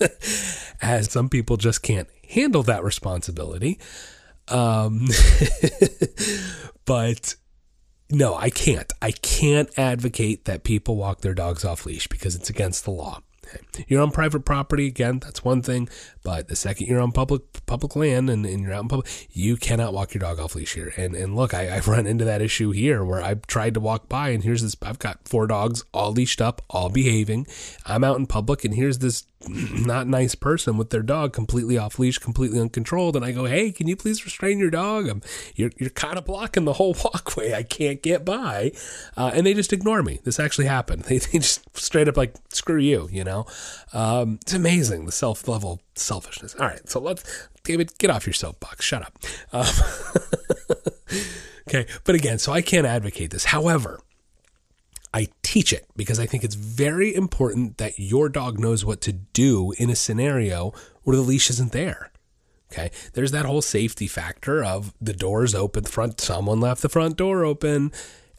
as 0.82 1.10
some 1.10 1.28
people 1.28 1.56
just 1.56 1.82
can't 1.82 2.08
handle 2.28 2.62
that 2.64 2.84
responsibility. 2.84 3.78
Um, 4.48 5.08
but 6.84 7.34
no, 8.10 8.34
I 8.36 8.50
can't. 8.50 8.92
I 9.00 9.10
can't 9.10 9.70
advocate 9.78 10.44
that 10.44 10.64
people 10.64 10.96
walk 10.96 11.22
their 11.22 11.34
dogs 11.34 11.64
off 11.64 11.86
leash 11.86 12.06
because 12.06 12.36
it's 12.36 12.50
against 12.50 12.84
the 12.84 12.90
law. 12.90 13.22
You're 13.88 14.02
on 14.02 14.10
private 14.10 14.44
property 14.44 14.86
again. 14.86 15.18
That's 15.20 15.44
one 15.44 15.62
thing. 15.62 15.88
But 16.22 16.48
the 16.48 16.56
second 16.56 16.86
you're 16.86 17.00
on 17.00 17.12
public 17.12 17.42
public 17.66 17.96
land 17.96 18.30
and, 18.30 18.44
and 18.46 18.62
you're 18.62 18.72
out 18.72 18.82
in 18.82 18.88
public, 18.88 19.28
you 19.30 19.56
cannot 19.56 19.92
walk 19.92 20.14
your 20.14 20.20
dog 20.20 20.38
off 20.38 20.54
leash 20.54 20.74
here. 20.74 20.92
And 20.96 21.14
and 21.14 21.36
look, 21.36 21.54
I, 21.54 21.76
I've 21.76 21.88
run 21.88 22.06
into 22.06 22.24
that 22.24 22.42
issue 22.42 22.70
here 22.70 23.04
where 23.04 23.22
I've 23.22 23.46
tried 23.46 23.74
to 23.74 23.80
walk 23.80 24.08
by 24.08 24.30
and 24.30 24.42
here's 24.42 24.62
this. 24.62 24.76
I've 24.82 24.98
got 24.98 25.26
four 25.26 25.46
dogs 25.46 25.84
all 25.92 26.12
leashed 26.12 26.40
up, 26.40 26.62
all 26.70 26.88
behaving. 26.88 27.46
I'm 27.84 28.04
out 28.04 28.18
in 28.18 28.26
public 28.26 28.64
and 28.64 28.74
here's 28.74 28.98
this 28.98 29.24
not 29.48 30.06
nice 30.06 30.34
person 30.34 30.76
with 30.76 30.90
their 30.90 31.02
dog 31.02 31.32
completely 31.32 31.78
off 31.78 31.98
leash, 31.98 32.18
completely 32.18 32.60
uncontrolled. 32.60 33.16
And 33.16 33.24
I 33.24 33.32
go, 33.32 33.44
hey, 33.44 33.70
can 33.70 33.86
you 33.86 33.96
please 33.96 34.24
restrain 34.24 34.58
your 34.58 34.70
dog? 34.70 35.08
I'm, 35.08 35.22
you're 35.54 35.70
you're 35.78 35.90
kind 35.90 36.18
of 36.18 36.24
blocking 36.24 36.64
the 36.64 36.74
whole 36.74 36.96
walkway. 37.04 37.54
I 37.54 37.62
can't 37.62 38.02
get 38.02 38.24
by. 38.24 38.72
Uh, 39.16 39.30
and 39.34 39.46
they 39.46 39.54
just 39.54 39.72
ignore 39.72 40.02
me. 40.02 40.20
This 40.24 40.40
actually 40.40 40.66
happened. 40.66 41.04
They, 41.06 41.18
they 41.18 41.38
just 41.38 41.62
straight 41.78 42.08
up 42.08 42.16
like 42.16 42.34
screw 42.48 42.80
you. 42.80 43.08
You 43.12 43.22
know, 43.22 43.35
um, 43.92 44.38
it's 44.42 44.54
amazing 44.54 45.06
the 45.06 45.12
self 45.12 45.46
level 45.48 45.80
selfishness. 45.94 46.54
All 46.54 46.66
right, 46.66 46.88
so 46.88 47.00
let's 47.00 47.48
David 47.64 47.98
get 47.98 48.10
off 48.10 48.26
your 48.26 48.32
soapbox. 48.32 48.84
Shut 48.84 49.02
up. 49.02 49.18
Um, 49.52 49.66
okay, 51.68 51.86
but 52.04 52.14
again, 52.14 52.38
so 52.38 52.52
I 52.52 52.62
can't 52.62 52.86
advocate 52.86 53.30
this. 53.30 53.46
However. 53.46 54.00
I 55.14 55.28
teach 55.42 55.72
it 55.72 55.86
because 55.96 56.20
I 56.20 56.26
think 56.26 56.44
it's 56.44 56.56
very 56.56 57.14
important 57.14 57.78
that 57.78 57.98
your 57.98 58.28
dog 58.28 58.58
knows 58.58 58.84
what 58.84 59.00
to 59.02 59.12
do 59.12 59.72
in 59.78 59.88
a 59.88 59.96
scenario 59.96 60.74
where 61.04 61.16
the 61.16 61.22
leash 61.22 61.48
isn't 61.48 61.72
there. 61.72 62.10
Okay. 62.70 62.90
There's 63.14 63.30
that 63.30 63.46
whole 63.46 63.62
safety 63.62 64.08
factor 64.08 64.62
of 64.62 64.92
the 65.00 65.14
doors 65.14 65.54
open, 65.54 65.84
front, 65.84 66.20
someone 66.20 66.60
left 66.60 66.82
the 66.82 66.90
front 66.90 67.16
door 67.16 67.44
open. 67.44 67.92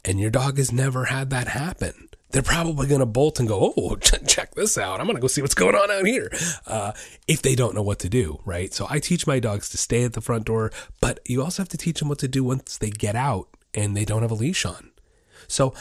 and 0.06 0.20
your 0.20 0.30
dog 0.30 0.58
has 0.58 0.72
never 0.72 1.06
had 1.06 1.30
that 1.32 1.48
happen, 1.50 2.07
they're 2.32 2.42
probably 2.42 2.88
going 2.88 3.00
to 3.00 3.06
bolt 3.06 3.40
and 3.40 3.48
go, 3.48 3.74
Oh, 3.78 3.96
check 4.28 4.56
this 4.56 4.78
out. 4.78 5.00
I'm 5.00 5.06
going 5.06 5.16
to 5.16 5.22
go 5.22 5.28
see 5.28 5.42
what's 5.42 5.54
going 5.54 5.76
on 5.76 5.92
out 5.92 6.06
here. 6.06 6.32
Uh, 6.66 6.92
if 7.28 7.42
they 7.42 7.56
don't 7.56 7.76
know 7.76 7.82
what 7.82 8.00
to 8.00 8.10
do, 8.10 8.42
right? 8.46 8.74
So 8.74 8.88
I 8.90 9.00
teach 9.00 9.28
my 9.28 9.40
dogs 9.40 9.70
to 9.70 9.78
stay 9.78 10.04
at 10.04 10.14
the 10.14 10.22
front 10.22 10.46
door, 10.46 10.72
but 11.00 11.20
you 11.26 11.42
also 11.42 11.62
have 11.62 11.70
to 11.70 11.78
teach 11.78 12.00
them 12.00 12.10
what 12.10 12.20
to 12.20 12.28
do 12.28 12.44
once 12.44 12.78
they 12.78 12.90
get 12.90 13.16
out 13.16 13.48
and 13.74 13.96
they 13.96 14.06
don't 14.06 14.22
have 14.22 14.32
a 14.32 14.36
leash 14.36 14.66
on. 14.66 14.92
So 15.48 15.74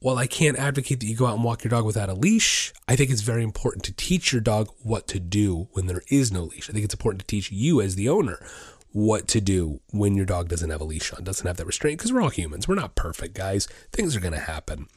while 0.00 0.18
I 0.18 0.26
can't 0.26 0.58
advocate 0.58 1.00
that 1.00 1.06
you 1.06 1.16
go 1.16 1.26
out 1.26 1.36
and 1.36 1.44
walk 1.44 1.64
your 1.64 1.70
dog 1.70 1.86
without 1.86 2.10
a 2.10 2.14
leash, 2.14 2.74
I 2.86 2.94
think 2.94 3.10
it's 3.10 3.22
very 3.22 3.42
important 3.42 3.84
to 3.84 3.92
teach 3.92 4.32
your 4.32 4.42
dog 4.42 4.68
what 4.82 5.06
to 5.08 5.18
do 5.18 5.68
when 5.72 5.86
there 5.86 6.02
is 6.08 6.30
no 6.30 6.42
leash. 6.42 6.68
I 6.68 6.74
think 6.74 6.84
it's 6.84 6.92
important 6.92 7.20
to 7.20 7.26
teach 7.26 7.50
you 7.50 7.80
as 7.80 7.94
the 7.94 8.10
owner 8.10 8.44
what 8.92 9.26
to 9.28 9.40
do 9.40 9.80
when 9.92 10.14
your 10.14 10.26
dog 10.26 10.48
doesn't 10.48 10.68
have 10.68 10.80
a 10.80 10.84
leash 10.84 11.12
on, 11.14 11.24
doesn't 11.24 11.46
have 11.46 11.56
that 11.56 11.66
restraint, 11.66 11.98
because 11.98 12.12
we're 12.12 12.20
all 12.20 12.28
humans. 12.28 12.68
We're 12.68 12.74
not 12.74 12.94
perfect, 12.94 13.34
guys. 13.34 13.66
Things 13.92 14.14
are 14.14 14.20
going 14.20 14.34
to 14.34 14.40
happen. 14.40 14.88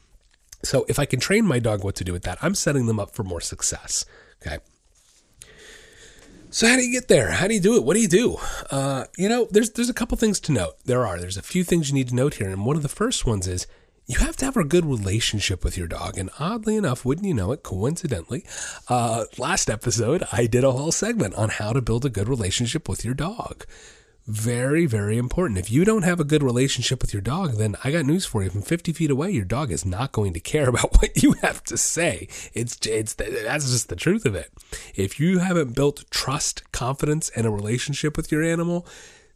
So 0.63 0.85
if 0.89 0.99
I 0.99 1.05
can 1.05 1.19
train 1.19 1.45
my 1.45 1.59
dog 1.59 1.83
what 1.83 1.95
to 1.95 2.03
do 2.03 2.13
with 2.13 2.23
that, 2.23 2.37
I'm 2.41 2.55
setting 2.55 2.87
them 2.87 2.99
up 2.99 3.13
for 3.13 3.23
more 3.23 3.41
success. 3.41 4.05
Okay. 4.41 4.57
So 6.49 6.67
how 6.67 6.77
do 6.77 6.81
you 6.81 6.91
get 6.91 7.07
there? 7.07 7.31
How 7.31 7.47
do 7.47 7.53
you 7.53 7.59
do 7.59 7.75
it? 7.75 7.83
What 7.83 7.93
do 7.95 7.99
you 8.01 8.07
do? 8.07 8.37
Uh, 8.71 9.05
you 9.17 9.29
know, 9.29 9.47
there's 9.51 9.71
there's 9.71 9.89
a 9.89 9.93
couple 9.93 10.17
things 10.17 10.39
to 10.41 10.51
note. 10.51 10.75
There 10.85 11.05
are. 11.05 11.19
There's 11.19 11.37
a 11.37 11.41
few 11.41 11.63
things 11.63 11.89
you 11.89 11.95
need 11.95 12.09
to 12.09 12.15
note 12.15 12.35
here, 12.35 12.49
and 12.49 12.65
one 12.65 12.77
of 12.77 12.83
the 12.83 12.89
first 12.89 13.25
ones 13.25 13.47
is 13.47 13.67
you 14.07 14.19
have 14.19 14.37
to 14.37 14.45
have 14.45 14.55
a 14.55 14.63
good 14.63 14.85
relationship 14.85 15.65
with 15.65 15.77
your 15.77 15.87
dog. 15.87 16.17
And 16.17 16.29
oddly 16.39 16.77
enough, 16.77 17.03
wouldn't 17.03 17.27
you 17.27 17.33
know 17.33 17.51
it, 17.51 17.61
coincidentally, 17.61 18.45
uh, 18.87 19.25
last 19.37 19.69
episode, 19.69 20.23
I 20.31 20.47
did 20.47 20.63
a 20.63 20.71
whole 20.71 20.93
segment 20.93 21.35
on 21.35 21.49
how 21.49 21.73
to 21.73 21.81
build 21.81 22.05
a 22.05 22.09
good 22.09 22.29
relationship 22.29 22.87
with 22.87 23.03
your 23.03 23.13
dog. 23.13 23.65
Very, 24.27 24.85
very 24.85 25.17
important. 25.17 25.57
If 25.57 25.71
you 25.71 25.85
don't 25.85 26.03
have 26.03 26.19
a 26.19 26.25
good 26.25 26.43
relationship 26.43 27.01
with 27.01 27.13
your 27.13 27.21
dog, 27.21 27.53
then 27.53 27.77
I 27.85 27.91
got 27.91 28.05
news 28.05 28.25
for 28.25 28.43
you. 28.43 28.49
From 28.49 28.61
50 28.61 28.91
feet 28.91 29.09
away, 29.09 29.31
your 29.31 29.45
dog 29.45 29.71
is 29.71 29.85
not 29.85 30.11
going 30.11 30.33
to 30.33 30.41
care 30.41 30.67
about 30.69 30.97
what 30.99 31.23
you 31.23 31.33
have 31.41 31.63
to 31.65 31.77
say. 31.77 32.27
It's, 32.53 32.77
it's, 32.85 33.13
that's 33.13 33.71
just 33.71 33.87
the 33.87 33.95
truth 33.95 34.25
of 34.25 34.35
it. 34.35 34.51
If 34.95 35.17
you 35.17 35.39
haven't 35.39 35.75
built 35.75 36.03
trust, 36.11 36.69
confidence, 36.73 37.29
and 37.37 37.47
a 37.47 37.49
relationship 37.49 38.17
with 38.17 38.29
your 38.29 38.43
animal, 38.43 38.85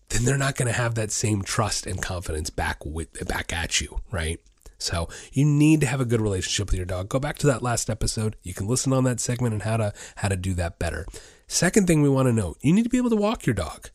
then 0.09 0.25
they're 0.25 0.37
not 0.37 0.57
going 0.57 0.67
to 0.67 0.77
have 0.77 0.95
that 0.95 1.11
same 1.11 1.41
trust 1.41 1.87
and 1.87 2.01
confidence 2.01 2.49
back 2.49 2.85
with, 2.85 3.25
back 3.25 3.53
at 3.53 3.79
you, 3.79 4.01
right? 4.11 4.41
So 4.77 5.07
you 5.31 5.45
need 5.45 5.79
to 5.81 5.87
have 5.87 6.01
a 6.01 6.05
good 6.05 6.19
relationship 6.19 6.67
with 6.67 6.75
your 6.75 6.85
dog. 6.85 7.07
Go 7.07 7.19
back 7.19 7.37
to 7.39 7.47
that 7.47 7.63
last 7.63 7.89
episode. 7.89 8.35
You 8.43 8.53
can 8.53 8.67
listen 8.67 8.91
on 8.91 9.05
that 9.05 9.21
segment 9.21 9.53
and 9.53 9.61
how 9.61 9.77
to 9.77 9.93
how 10.17 10.27
to 10.27 10.35
do 10.35 10.53
that 10.55 10.79
better. 10.79 11.05
Second 11.47 11.87
thing 11.87 12.01
we 12.01 12.09
want 12.09 12.27
to 12.27 12.33
know, 12.33 12.55
you 12.61 12.73
need 12.73 12.83
to 12.83 12.89
be 12.89 12.97
able 12.97 13.11
to 13.11 13.15
walk 13.15 13.45
your 13.45 13.53
dog. 13.53 13.89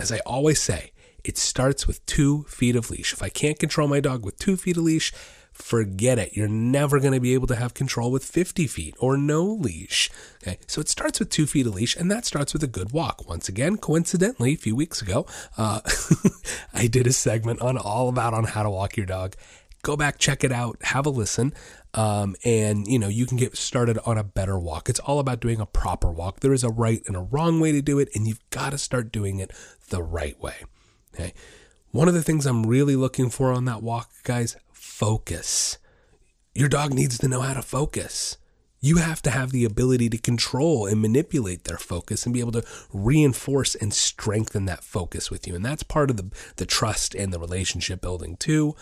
As 0.00 0.10
I 0.10 0.20
always 0.20 0.60
say, 0.60 0.92
it 1.24 1.36
starts 1.36 1.86
with 1.86 2.04
two 2.06 2.44
feet 2.44 2.74
of 2.74 2.90
leash. 2.90 3.12
If 3.12 3.22
I 3.22 3.28
can't 3.28 3.58
control 3.58 3.86
my 3.86 4.00
dog 4.00 4.24
with 4.24 4.38
two 4.38 4.56
feet 4.56 4.78
of 4.78 4.84
leash, 4.84 5.12
forget 5.52 6.18
it. 6.18 6.34
You're 6.34 6.48
never 6.48 7.00
going 7.00 7.12
to 7.12 7.20
be 7.20 7.34
able 7.34 7.46
to 7.48 7.56
have 7.56 7.74
control 7.74 8.10
with 8.10 8.24
50 8.24 8.66
feet 8.66 8.94
or 8.98 9.18
no 9.18 9.44
leash. 9.44 10.10
Okay, 10.42 10.58
so 10.66 10.80
it 10.80 10.88
starts 10.88 11.18
with 11.18 11.28
two 11.28 11.46
feet 11.46 11.66
of 11.66 11.74
leash, 11.74 11.96
and 11.96 12.10
that 12.10 12.24
starts 12.24 12.54
with 12.54 12.62
a 12.62 12.66
good 12.66 12.92
walk. 12.92 13.28
Once 13.28 13.46
again, 13.46 13.76
coincidentally, 13.76 14.54
a 14.54 14.56
few 14.56 14.74
weeks 14.74 15.02
ago, 15.02 15.26
uh, 15.58 15.80
I 16.72 16.86
did 16.86 17.06
a 17.06 17.12
segment 17.12 17.60
on 17.60 17.76
all 17.76 18.08
about 18.08 18.32
on 18.32 18.44
how 18.44 18.62
to 18.62 18.70
walk 18.70 18.96
your 18.96 19.06
dog 19.06 19.36
go 19.82 19.96
back, 19.96 20.18
check 20.18 20.44
it 20.44 20.52
out, 20.52 20.76
have 20.82 21.06
a 21.06 21.10
listen. 21.10 21.54
Um, 21.92 22.36
and 22.44 22.86
you 22.86 22.98
know, 22.98 23.08
you 23.08 23.26
can 23.26 23.36
get 23.36 23.56
started 23.56 23.98
on 24.04 24.16
a 24.16 24.22
better 24.22 24.58
walk. 24.58 24.88
It's 24.88 25.00
all 25.00 25.18
about 25.18 25.40
doing 25.40 25.60
a 25.60 25.66
proper 25.66 26.10
walk. 26.10 26.40
There 26.40 26.52
is 26.52 26.62
a 26.62 26.68
right 26.68 27.02
and 27.06 27.16
a 27.16 27.20
wrong 27.20 27.58
way 27.58 27.72
to 27.72 27.82
do 27.82 27.98
it, 27.98 28.08
and 28.14 28.28
you've 28.28 28.48
got 28.50 28.70
to 28.70 28.78
start 28.78 29.10
doing 29.10 29.40
it 29.40 29.50
the 29.90 30.02
right 30.02 30.40
way. 30.40 30.56
Okay. 31.14 31.34
One 31.90 32.08
of 32.08 32.14
the 32.14 32.22
things 32.22 32.46
I'm 32.46 32.66
really 32.66 32.96
looking 32.96 33.30
for 33.30 33.52
on 33.52 33.64
that 33.66 33.82
walk, 33.82 34.10
guys, 34.22 34.56
focus. 34.72 35.78
Your 36.54 36.68
dog 36.68 36.94
needs 36.94 37.18
to 37.18 37.28
know 37.28 37.40
how 37.40 37.54
to 37.54 37.62
focus. 37.62 38.38
You 38.80 38.96
have 38.96 39.20
to 39.22 39.30
have 39.30 39.52
the 39.52 39.64
ability 39.64 40.08
to 40.10 40.18
control 40.18 40.86
and 40.86 41.02
manipulate 41.02 41.64
their 41.64 41.76
focus 41.76 42.24
and 42.24 42.32
be 42.32 42.40
able 42.40 42.52
to 42.52 42.64
reinforce 42.92 43.74
and 43.74 43.92
strengthen 43.92 44.64
that 44.66 44.82
focus 44.82 45.30
with 45.30 45.46
you. 45.46 45.54
And 45.54 45.64
that's 45.64 45.82
part 45.82 46.10
of 46.10 46.16
the, 46.16 46.30
the 46.56 46.64
trust 46.64 47.14
and 47.14 47.32
the 47.32 47.38
relationship 47.38 48.00
building, 48.00 48.36
too. 48.36 48.74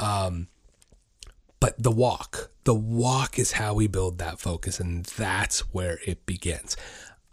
Um, 0.00 0.48
but 1.60 1.82
the 1.82 1.90
walk, 1.90 2.50
the 2.64 2.74
walk 2.74 3.38
is 3.38 3.52
how 3.52 3.74
we 3.74 3.86
build 3.86 4.18
that 4.18 4.38
focus, 4.38 4.78
and 4.80 5.04
that's 5.04 5.74
where 5.74 5.98
it 6.06 6.24
begins. 6.24 6.76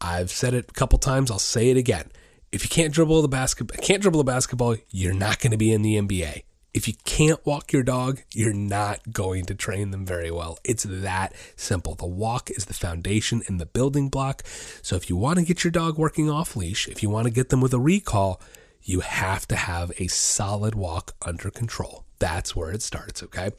I've 0.02 0.32
said 0.32 0.54
it 0.54 0.70
a 0.70 0.74
couple 0.74 1.00
times. 1.00 1.30
I'll 1.30 1.40
say 1.40 1.70
it 1.70 1.78
again. 1.78 2.12
If 2.52 2.64
you 2.64 2.70
can't 2.70 2.94
dribble 2.94 3.22
the 3.22 3.28
basketball, 3.28 3.78
can't 3.82 4.02
dribble 4.02 4.20
the 4.20 4.24
basketball, 4.24 4.78
you're 4.90 5.14
not 5.14 5.40
going 5.40 5.52
to 5.52 5.58
be 5.58 5.72
in 5.72 5.82
the 5.82 5.96
NBA. 5.96 6.44
If 6.74 6.90
you 6.90 6.94
can't 7.06 7.44
walk 7.46 7.72
your 7.72 7.84
dog, 7.84 8.22
you're 8.34 8.54
not 8.54 9.14
going 9.14 9.46
to 9.46 9.56
train 9.56 9.92
them 9.92 10.06
very 10.06 10.30
well. 10.30 10.60
It's 10.66 10.84
that 10.84 11.34
simple. 11.56 11.96
The 11.96 12.06
walk 12.06 12.50
is 12.52 12.66
the 12.66 12.74
foundation 12.74 13.42
and 13.48 13.62
the 13.62 13.66
building 13.66 14.10
block. 14.10 14.44
So 14.82 14.98
if 14.98 15.10
you 15.10 15.16
want 15.16 15.40
to 15.40 15.46
get 15.46 15.64
your 15.64 15.72
dog 15.72 15.98
working 15.98 16.30
off 16.30 16.56
leash, 16.58 16.90
if 16.90 17.02
you 17.02 17.10
want 17.10 17.28
to 17.28 17.34
get 17.34 17.48
them 17.48 17.62
with 17.62 17.74
a 17.74 17.80
recall, 17.80 18.42
you 18.82 19.00
have 19.00 19.48
to 19.48 19.56
have 19.56 19.92
a 20.00 20.08
solid 20.08 20.76
walk 20.76 21.16
under 21.26 21.50
control. 21.50 22.06
That's 22.20 22.56
where 22.56 22.72
it 22.72 22.82
starts, 22.82 23.24
okay? 23.24 23.52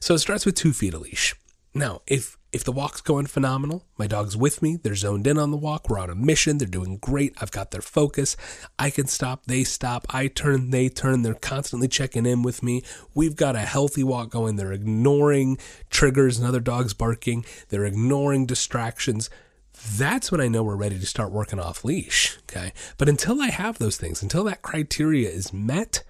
So 0.00 0.14
it 0.14 0.18
starts 0.18 0.44
with 0.44 0.56
two 0.56 0.72
feet 0.72 0.94
of 0.94 1.02
leash. 1.02 1.34
Now, 1.74 2.02
if 2.06 2.36
if 2.54 2.62
the 2.62 2.70
walk's 2.70 3.00
going 3.00 3.26
phenomenal, 3.26 3.84
my 3.98 4.06
dog's 4.06 4.36
with 4.36 4.62
me, 4.62 4.76
they're 4.76 4.94
zoned 4.94 5.26
in 5.26 5.38
on 5.38 5.50
the 5.50 5.56
walk, 5.56 5.90
we're 5.90 5.98
on 5.98 6.08
a 6.08 6.14
mission, 6.14 6.56
they're 6.56 6.68
doing 6.68 6.98
great, 6.98 7.34
I've 7.40 7.50
got 7.50 7.72
their 7.72 7.82
focus, 7.82 8.36
I 8.78 8.90
can 8.90 9.08
stop, 9.08 9.46
they 9.46 9.64
stop, 9.64 10.06
I 10.10 10.28
turn, 10.28 10.70
they 10.70 10.88
turn, 10.88 11.22
they're 11.22 11.34
constantly 11.34 11.88
checking 11.88 12.26
in 12.26 12.42
with 12.42 12.62
me. 12.62 12.84
We've 13.12 13.34
got 13.34 13.56
a 13.56 13.60
healthy 13.60 14.04
walk 14.04 14.30
going, 14.30 14.54
they're 14.54 14.72
ignoring 14.72 15.58
triggers 15.90 16.38
and 16.38 16.46
other 16.46 16.60
dogs 16.60 16.94
barking, 16.94 17.44
they're 17.70 17.84
ignoring 17.84 18.46
distractions. 18.46 19.30
That's 19.96 20.30
when 20.30 20.40
I 20.40 20.46
know 20.46 20.62
we're 20.62 20.76
ready 20.76 21.00
to 21.00 21.06
start 21.06 21.32
working 21.32 21.58
off 21.58 21.84
leash, 21.84 22.38
okay? 22.44 22.72
But 22.98 23.08
until 23.08 23.42
I 23.42 23.48
have 23.48 23.80
those 23.80 23.96
things, 23.96 24.22
until 24.22 24.44
that 24.44 24.62
criteria 24.62 25.28
is 25.28 25.52
met, 25.52 26.04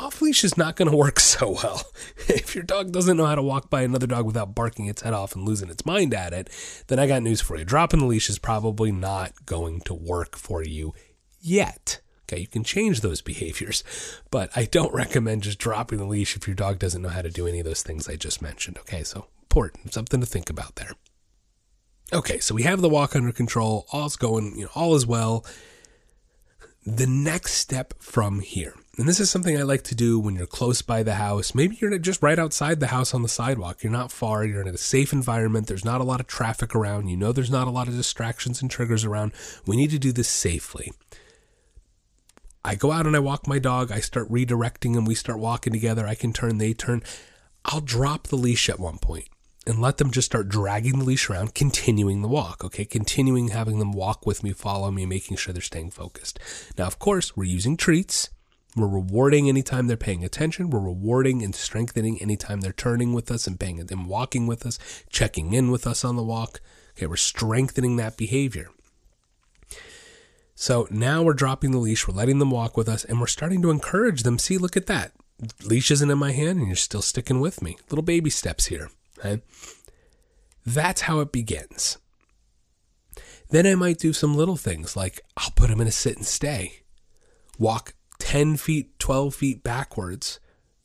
off 0.00 0.22
leash 0.22 0.44
is 0.44 0.56
not 0.56 0.76
going 0.76 0.90
to 0.90 0.96
work 0.96 1.20
so 1.20 1.50
well. 1.50 1.82
if 2.28 2.54
your 2.54 2.64
dog 2.64 2.92
doesn't 2.92 3.16
know 3.16 3.26
how 3.26 3.34
to 3.34 3.42
walk 3.42 3.70
by 3.70 3.82
another 3.82 4.06
dog 4.06 4.26
without 4.26 4.54
barking 4.54 4.86
its 4.86 5.02
head 5.02 5.12
off 5.12 5.34
and 5.34 5.44
losing 5.44 5.68
its 5.68 5.84
mind 5.84 6.14
at 6.14 6.32
it, 6.32 6.50
then 6.88 6.98
I 6.98 7.06
got 7.06 7.22
news 7.22 7.40
for 7.40 7.56
you. 7.56 7.64
Dropping 7.64 8.00
the 8.00 8.06
leash 8.06 8.30
is 8.30 8.38
probably 8.38 8.90
not 8.90 9.46
going 9.46 9.80
to 9.82 9.94
work 9.94 10.36
for 10.36 10.62
you 10.62 10.94
yet. 11.40 12.00
Okay, 12.24 12.40
you 12.40 12.46
can 12.46 12.64
change 12.64 13.00
those 13.00 13.20
behaviors, 13.20 13.82
but 14.30 14.50
I 14.56 14.64
don't 14.64 14.94
recommend 14.94 15.42
just 15.42 15.58
dropping 15.58 15.98
the 15.98 16.04
leash 16.04 16.36
if 16.36 16.46
your 16.46 16.56
dog 16.56 16.78
doesn't 16.78 17.02
know 17.02 17.08
how 17.08 17.22
to 17.22 17.30
do 17.30 17.46
any 17.46 17.60
of 17.60 17.66
those 17.66 17.82
things 17.82 18.08
I 18.08 18.16
just 18.16 18.40
mentioned. 18.40 18.78
Okay, 18.78 19.02
so 19.02 19.26
important, 19.42 19.92
something 19.92 20.20
to 20.20 20.26
think 20.26 20.48
about 20.48 20.76
there. 20.76 20.92
Okay, 22.12 22.38
so 22.38 22.54
we 22.54 22.62
have 22.62 22.80
the 22.80 22.88
walk 22.88 23.14
under 23.14 23.32
control, 23.32 23.86
all's 23.92 24.16
going, 24.16 24.56
you 24.56 24.64
know, 24.64 24.70
all 24.74 24.94
is 24.94 25.06
well. 25.06 25.44
The 26.86 27.06
next 27.06 27.54
step 27.54 27.94
from 28.00 28.40
here 28.40 28.74
and 29.00 29.08
this 29.08 29.18
is 29.18 29.30
something 29.30 29.56
I 29.56 29.62
like 29.62 29.82
to 29.84 29.94
do 29.94 30.20
when 30.20 30.36
you're 30.36 30.46
close 30.46 30.82
by 30.82 31.02
the 31.02 31.14
house. 31.14 31.54
Maybe 31.54 31.78
you're 31.80 31.98
just 31.98 32.22
right 32.22 32.38
outside 32.38 32.80
the 32.80 32.88
house 32.88 33.14
on 33.14 33.22
the 33.22 33.30
sidewalk. 33.30 33.82
You're 33.82 33.90
not 33.90 34.12
far. 34.12 34.44
You're 34.44 34.60
in 34.60 34.68
a 34.68 34.76
safe 34.76 35.14
environment. 35.14 35.68
There's 35.68 35.86
not 35.86 36.02
a 36.02 36.04
lot 36.04 36.20
of 36.20 36.26
traffic 36.26 36.74
around. 36.74 37.08
You 37.08 37.16
know 37.16 37.32
there's 37.32 37.50
not 37.50 37.66
a 37.66 37.70
lot 37.70 37.88
of 37.88 37.96
distractions 37.96 38.60
and 38.60 38.70
triggers 38.70 39.06
around. 39.06 39.32
We 39.66 39.76
need 39.76 39.88
to 39.92 39.98
do 39.98 40.12
this 40.12 40.28
safely. 40.28 40.92
I 42.62 42.74
go 42.74 42.92
out 42.92 43.06
and 43.06 43.16
I 43.16 43.20
walk 43.20 43.46
my 43.46 43.58
dog. 43.58 43.90
I 43.90 44.00
start 44.00 44.30
redirecting 44.30 44.94
him. 44.94 45.06
We 45.06 45.14
start 45.14 45.38
walking 45.38 45.72
together. 45.72 46.06
I 46.06 46.14
can 46.14 46.34
turn, 46.34 46.58
they 46.58 46.74
turn. 46.74 47.02
I'll 47.64 47.80
drop 47.80 48.26
the 48.26 48.36
leash 48.36 48.68
at 48.68 48.78
one 48.78 48.98
point 48.98 49.30
and 49.66 49.80
let 49.80 49.96
them 49.96 50.10
just 50.10 50.26
start 50.26 50.50
dragging 50.50 50.98
the 50.98 51.06
leash 51.06 51.30
around, 51.30 51.54
continuing 51.54 52.20
the 52.20 52.28
walk, 52.28 52.62
okay? 52.64 52.84
Continuing 52.84 53.48
having 53.48 53.78
them 53.78 53.92
walk 53.92 54.26
with 54.26 54.42
me, 54.42 54.52
follow 54.52 54.90
me, 54.90 55.06
making 55.06 55.38
sure 55.38 55.54
they're 55.54 55.62
staying 55.62 55.90
focused. 55.90 56.38
Now, 56.76 56.86
of 56.86 56.98
course, 56.98 57.34
we're 57.34 57.44
using 57.44 57.78
treats. 57.78 58.28
We're 58.76 58.86
rewarding 58.86 59.48
anytime 59.48 59.86
they're 59.86 59.96
paying 59.96 60.24
attention. 60.24 60.70
We're 60.70 60.80
rewarding 60.80 61.42
and 61.42 61.54
strengthening 61.54 62.20
anytime 62.22 62.60
they're 62.60 62.72
turning 62.72 63.12
with 63.12 63.30
us 63.30 63.46
and 63.46 63.58
paying 63.58 63.80
and 63.80 64.06
walking 64.06 64.46
with 64.46 64.64
us, 64.64 64.78
checking 65.10 65.52
in 65.52 65.70
with 65.70 65.86
us 65.86 66.04
on 66.04 66.16
the 66.16 66.22
walk. 66.22 66.60
Okay, 66.96 67.06
we're 67.06 67.16
strengthening 67.16 67.96
that 67.96 68.16
behavior. 68.16 68.70
So 70.54 70.86
now 70.90 71.22
we're 71.22 71.32
dropping 71.32 71.70
the 71.70 71.78
leash, 71.78 72.06
we're 72.06 72.14
letting 72.14 72.38
them 72.38 72.50
walk 72.50 72.76
with 72.76 72.88
us, 72.88 73.04
and 73.04 73.18
we're 73.18 73.26
starting 73.26 73.62
to 73.62 73.70
encourage 73.70 74.22
them. 74.22 74.38
See, 74.38 74.58
look 74.58 74.76
at 74.76 74.86
that. 74.86 75.12
Leash 75.64 75.90
isn't 75.90 76.10
in 76.10 76.18
my 76.18 76.32
hand, 76.32 76.58
and 76.58 76.66
you're 76.66 76.76
still 76.76 77.02
sticking 77.02 77.40
with 77.40 77.62
me. 77.62 77.78
Little 77.88 78.02
baby 78.02 78.30
steps 78.30 78.66
here. 78.66 78.90
Okay? 79.18 79.42
That's 80.66 81.02
how 81.02 81.20
it 81.20 81.32
begins. 81.32 81.96
Then 83.48 83.66
I 83.66 83.74
might 83.74 83.98
do 83.98 84.12
some 84.12 84.36
little 84.36 84.56
things 84.56 84.96
like 84.96 85.22
I'll 85.36 85.50
put 85.50 85.70
them 85.70 85.80
in 85.80 85.86
a 85.86 85.92
sit 85.92 86.16
and 86.16 86.26
stay, 86.26 86.82
walk 87.58 87.94
10 88.20 88.56
feet, 88.56 88.98
12 88.98 89.34
feet 89.34 89.62
backwards, 89.64 90.38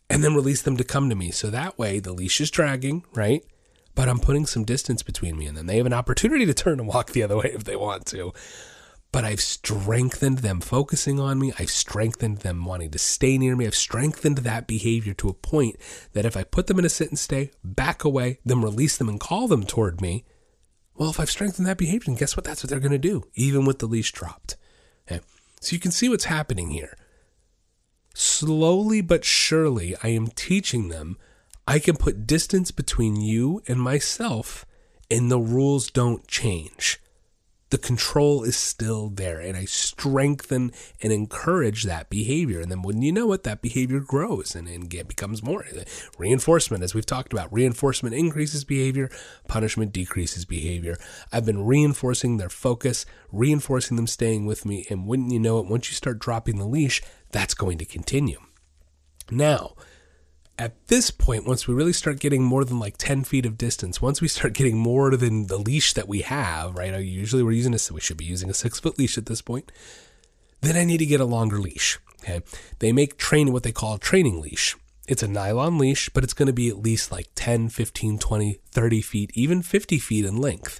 and 0.09 0.23
then 0.23 0.33
release 0.33 0.61
them 0.63 0.77
to 0.77 0.83
come 0.83 1.09
to 1.09 1.15
me. 1.15 1.29
So 1.31 1.49
that 1.49 1.77
way 1.77 1.99
the 1.99 2.13
leash 2.13 2.41
is 2.41 2.49
dragging, 2.49 3.03
right? 3.13 3.43
But 3.93 4.09
I'm 4.09 4.19
putting 4.19 4.45
some 4.45 4.63
distance 4.63 5.03
between 5.03 5.37
me 5.37 5.45
and 5.45 5.55
them. 5.55 5.67
They 5.67 5.77
have 5.77 5.85
an 5.85 5.93
opportunity 5.93 6.45
to 6.45 6.53
turn 6.53 6.79
and 6.79 6.87
walk 6.87 7.11
the 7.11 7.23
other 7.23 7.37
way 7.37 7.51
if 7.53 7.63
they 7.63 7.75
want 7.75 8.05
to. 8.07 8.33
but 9.15 9.23
I've 9.23 9.39
strengthened 9.39 10.39
them 10.39 10.59
focusing 10.59 11.21
on 11.21 11.39
me. 11.39 11.53
I've 11.57 11.69
strengthened 11.69 12.39
them 12.39 12.65
wanting 12.65 12.91
to 12.91 12.99
stay 12.99 13.37
near 13.37 13.55
me. 13.55 13.65
I've 13.65 13.73
strengthened 13.73 14.39
that 14.39 14.67
behavior 14.67 15.13
to 15.13 15.29
a 15.29 15.33
point 15.33 15.77
that 16.11 16.25
if 16.25 16.35
I 16.35 16.43
put 16.43 16.67
them 16.67 16.79
in 16.79 16.83
a 16.83 16.89
sit 16.89 17.07
and 17.07 17.17
stay, 17.17 17.51
back 17.63 18.03
away, 18.03 18.39
then 18.43 18.61
release 18.61 18.97
them 18.97 19.07
and 19.07 19.17
call 19.17 19.47
them 19.47 19.63
toward 19.63 20.01
me, 20.01 20.25
well, 20.95 21.11
if 21.11 21.19
I've 21.21 21.31
strengthened 21.31 21.65
that 21.65 21.77
behavior, 21.77 22.07
then 22.07 22.15
guess 22.15 22.35
what? 22.35 22.43
That's 22.43 22.61
what 22.61 22.69
they're 22.69 22.79
going 22.81 22.91
to 22.91 22.97
do, 22.97 23.23
even 23.35 23.63
with 23.63 23.79
the 23.79 23.85
leash 23.85 24.11
dropped. 24.11 24.57
Okay. 25.09 25.21
So 25.61 25.73
you 25.73 25.79
can 25.79 25.91
see 25.91 26.09
what's 26.09 26.25
happening 26.25 26.71
here. 26.71 26.97
Slowly 28.17 29.01
but 29.01 29.25
surely, 29.25 29.93
I 30.01 30.07
am 30.07 30.27
teaching 30.27 30.88
them 30.88 31.17
I 31.67 31.79
can 31.79 31.98
put 31.98 32.25
distance 32.25 32.72
between 32.72 33.17
you 33.17 33.62
and 33.67 33.79
myself, 33.79 34.65
and 35.12 35.29
the 35.29 35.39
rules 35.39 35.91
don't 35.91 36.25
change 36.25 37.01
the 37.72 37.77
control 37.79 38.43
is 38.43 38.55
still 38.55 39.10
there 39.10 39.39
and 39.39 39.57
I 39.57 39.65
strengthen 39.65 40.72
and 41.01 41.12
encourage 41.12 41.84
that 41.84 42.10
behavior. 42.10 42.62
And 42.62 42.69
then 42.69 42.84
when 42.84 43.01
you 43.01 43.12
know 43.12 43.31
it, 43.34 43.43
that 43.43 43.62
behavior 43.62 44.00
grows 44.00 44.55
and, 44.55 44.67
and 44.67 44.89
get, 44.89 45.07
becomes 45.07 45.41
more 45.41 45.65
reinforcement, 46.17 46.84
as 46.84 46.93
we've 46.93 47.05
talked 47.05 47.34
about. 47.34 47.51
Reinforcement 47.51 48.13
increases 48.13 48.63
behavior, 48.63 49.10
punishment 49.48 49.93
decreases 49.93 50.45
behavior. 50.45 50.98
I've 51.31 51.45
been 51.45 51.65
reinforcing 51.65 52.38
their 52.38 52.50
focus, 52.50 53.05
reinforcing 53.31 53.98
them 53.98 54.07
staying 54.07 54.45
with 54.45 54.65
me. 54.65 54.86
And 54.89 55.07
wouldn't 55.07 55.31
you 55.31 55.39
know 55.39 55.60
it, 55.60 55.67
once 55.67 55.89
you 55.89 55.95
start 55.95 56.19
dropping 56.19 56.60
the 56.60 56.67
leash, 56.67 57.01
that's 57.31 57.55
going 57.55 57.79
to 57.79 57.86
continue. 57.86 58.39
Now, 59.31 59.74
at 60.57 60.88
this 60.88 61.12
point, 61.12 61.45
once 61.45 61.67
we 61.67 61.74
really 61.74 61.93
start 61.93 62.19
getting 62.19 62.43
more 62.43 62.63
than 62.63 62.79
like 62.79 62.95
10 62.97 63.24
feet 63.25 63.45
of 63.45 63.57
distance, 63.57 64.01
once 64.01 64.21
we 64.21 64.27
start 64.27 64.53
getting 64.53 64.77
more 64.77 65.15
than 65.17 65.47
the 65.47 65.57
leash 65.57 65.93
that 65.93 66.07
we 66.07 66.21
have, 66.21 66.75
right? 66.75 66.97
Usually 67.01 67.43
we're 67.43 67.51
using 67.51 67.74
a, 67.74 67.93
we 67.93 68.00
should 68.00 68.17
be 68.17 68.25
using 68.25 68.50
a 68.50 68.53
six 68.53 68.79
foot 68.79 68.97
leash 68.97 69.17
at 69.17 69.25
this 69.25 69.41
point. 69.41 69.71
Then 70.62 70.77
I 70.77 70.85
need 70.85 71.00
to 71.00 71.05
get 71.05 71.19
a 71.19 71.25
longer 71.25 71.59
leash. 71.59 72.00
Okay. 72.24 72.41
They 72.79 72.91
make 72.91 73.17
training 73.17 73.53
what 73.53 73.63
they 73.63 73.71
call 73.71 73.95
a 73.95 74.00
training 74.00 74.41
leash. 74.41 74.75
It's 75.07 75.21
a 75.21 75.27
nylon 75.27 75.77
leash, 75.77 76.09
but 76.09 76.24
it's 76.24 76.33
going 76.33 76.47
to 76.47 76.53
be 76.53 76.69
at 76.69 76.79
least 76.79 77.12
like 77.12 77.27
10, 77.35 77.69
15, 77.69 78.17
20, 78.17 78.59
30 78.71 79.01
feet, 79.01 79.31
even 79.35 79.62
50 79.62 80.00
feet 80.00 80.25
in 80.25 80.38
length. 80.38 80.79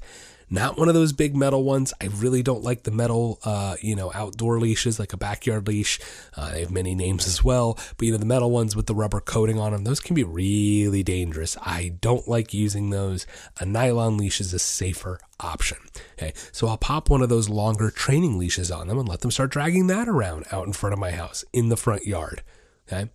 Not 0.50 0.78
one 0.78 0.88
of 0.88 0.94
those 0.94 1.14
big 1.14 1.36
metal 1.36 1.64
ones. 1.64 1.94
I 2.00 2.06
really 2.06 2.44
don't 2.44 2.64
like 2.64 2.84
the 2.84 2.92
metal, 2.92 3.40
uh, 3.44 3.76
you 3.82 3.96
know, 3.96 4.12
outdoor 4.14 4.60
leashes 4.60 5.00
like 5.00 5.14
a 5.14 5.18
backyard 5.18 5.68
leash. 5.68 6.00
Uh, 6.36 6.52
they 6.52 6.62
have 6.62 6.72
many 6.72 6.94
names 6.94 7.28
as 7.28 7.44
well, 7.44 7.80
but 7.98 8.06
you 8.06 8.12
know, 8.12 8.18
the 8.18 8.26
metal 8.26 8.52
ones 8.52 8.76
with 8.76 8.86
the 8.86 8.96
rubber 8.96 9.20
coating 9.20 9.60
on 9.60 9.72
them, 9.72 9.84
those 9.84 10.00
can 10.00 10.14
be 10.14 10.24
really 10.24 11.04
dangerous. 11.04 11.58
I 11.62 11.96
don't 12.00 12.28
like 12.28 12.54
using 12.54 12.90
those. 12.90 13.26
A 13.60 13.66
nylon 13.66 14.18
leash 14.18 14.40
is 14.40 14.54
a 14.54 14.60
safer 14.60 15.20
option. 15.40 15.78
Okay, 16.14 16.34
so 16.52 16.68
I'll 16.68 16.78
pop 16.78 17.10
one 17.10 17.22
of 17.22 17.30
those 17.30 17.50
longer 17.50 17.90
training 17.90 18.38
leashes 18.38 18.72
on 18.72 18.88
them 18.88 19.00
and 19.00 19.10
let 19.10 19.22
them 19.22 19.32
start 19.32 19.52
dragging 19.52 19.88
that 19.88 20.08
around 20.08 20.46
out 20.52 20.68
in 20.68 20.74
front 20.74 20.94
of 20.94 21.00
my 21.00 21.12
house 21.12 21.44
in 21.54 21.70
the 21.70 21.78
front 21.78 22.06
yard. 22.06 22.44
Okay. 22.88 23.10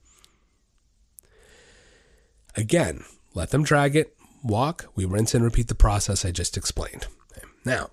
Again, 2.57 3.05
let 3.35 3.51
them 3.51 3.63
drag 3.63 3.95
it, 3.95 4.17
walk, 4.43 4.87
we 4.97 5.05
rinse 5.05 5.35
and 5.35 5.45
repeat 5.45 5.69
the 5.69 5.75
process 5.77 6.25
I 6.25 6.33
just 6.33 6.57
explained. 6.57 7.07
Now, 7.65 7.91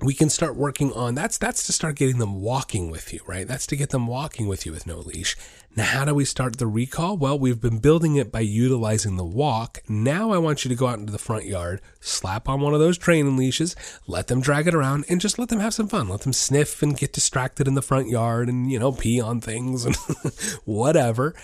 we 0.00 0.12
can 0.12 0.28
start 0.28 0.56
working 0.56 0.92
on 0.92 1.14
that's 1.14 1.38
that's 1.38 1.64
to 1.66 1.72
start 1.72 1.96
getting 1.96 2.18
them 2.18 2.42
walking 2.42 2.90
with 2.90 3.12
you, 3.12 3.20
right? 3.26 3.48
That's 3.48 3.66
to 3.68 3.76
get 3.76 3.90
them 3.90 4.06
walking 4.06 4.46
with 4.46 4.66
you 4.66 4.72
with 4.72 4.86
no 4.86 4.98
leash. 4.98 5.36
Now, 5.74 5.84
how 5.84 6.04
do 6.04 6.14
we 6.14 6.24
start 6.24 6.56
the 6.56 6.66
recall? 6.66 7.16
Well, 7.16 7.38
we've 7.38 7.60
been 7.60 7.78
building 7.78 8.16
it 8.16 8.32
by 8.32 8.40
utilizing 8.40 9.16
the 9.16 9.24
walk. 9.24 9.82
Now 9.88 10.32
I 10.32 10.38
want 10.38 10.64
you 10.64 10.68
to 10.70 10.74
go 10.74 10.86
out 10.86 10.98
into 10.98 11.12
the 11.12 11.18
front 11.18 11.44
yard, 11.44 11.80
slap 12.00 12.48
on 12.48 12.60
one 12.60 12.72
of 12.72 12.80
those 12.80 12.96
training 12.96 13.36
leashes, 13.36 13.76
let 14.06 14.28
them 14.28 14.40
drag 14.40 14.66
it 14.66 14.74
around 14.74 15.04
and 15.08 15.20
just 15.20 15.38
let 15.38 15.48
them 15.50 15.60
have 15.60 15.74
some 15.74 15.88
fun. 15.88 16.08
Let 16.08 16.22
them 16.22 16.32
sniff 16.32 16.82
and 16.82 16.96
get 16.96 17.12
distracted 17.12 17.68
in 17.68 17.74
the 17.74 17.82
front 17.82 18.08
yard 18.08 18.48
and, 18.48 18.70
you 18.70 18.78
know, 18.78 18.92
pee 18.92 19.20
on 19.20 19.40
things 19.40 19.84
and 19.84 19.96
whatever. 20.64 21.34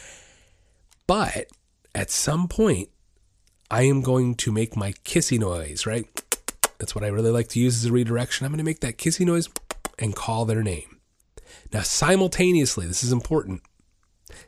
But 1.07 1.47
at 1.95 2.11
some 2.11 2.49
point, 2.49 2.89
I 3.71 3.83
am 3.83 4.03
going 4.03 4.35
to 4.37 4.53
make 4.53 4.77
my 4.77 4.93
kissy 5.05 5.39
noise, 5.39 5.85
right? 5.85 6.07
That's 6.83 6.97
what 6.97 7.05
I 7.05 7.09
really 7.09 7.31
like 7.31 7.47
to 7.51 7.61
use 7.61 7.77
as 7.77 7.85
a 7.85 7.93
redirection. 7.93 8.45
I'm 8.45 8.51
going 8.51 8.59
to 8.59 8.65
make 8.65 8.81
that 8.81 8.99
kissy 8.99 9.25
noise 9.25 9.49
and 10.01 10.17
call 10.17 10.45
their 10.45 10.65
name. 10.65 10.99
Now, 11.73 11.83
simultaneously, 11.83 12.89
this 12.89 13.05
is 13.05 13.13
important. 13.13 13.63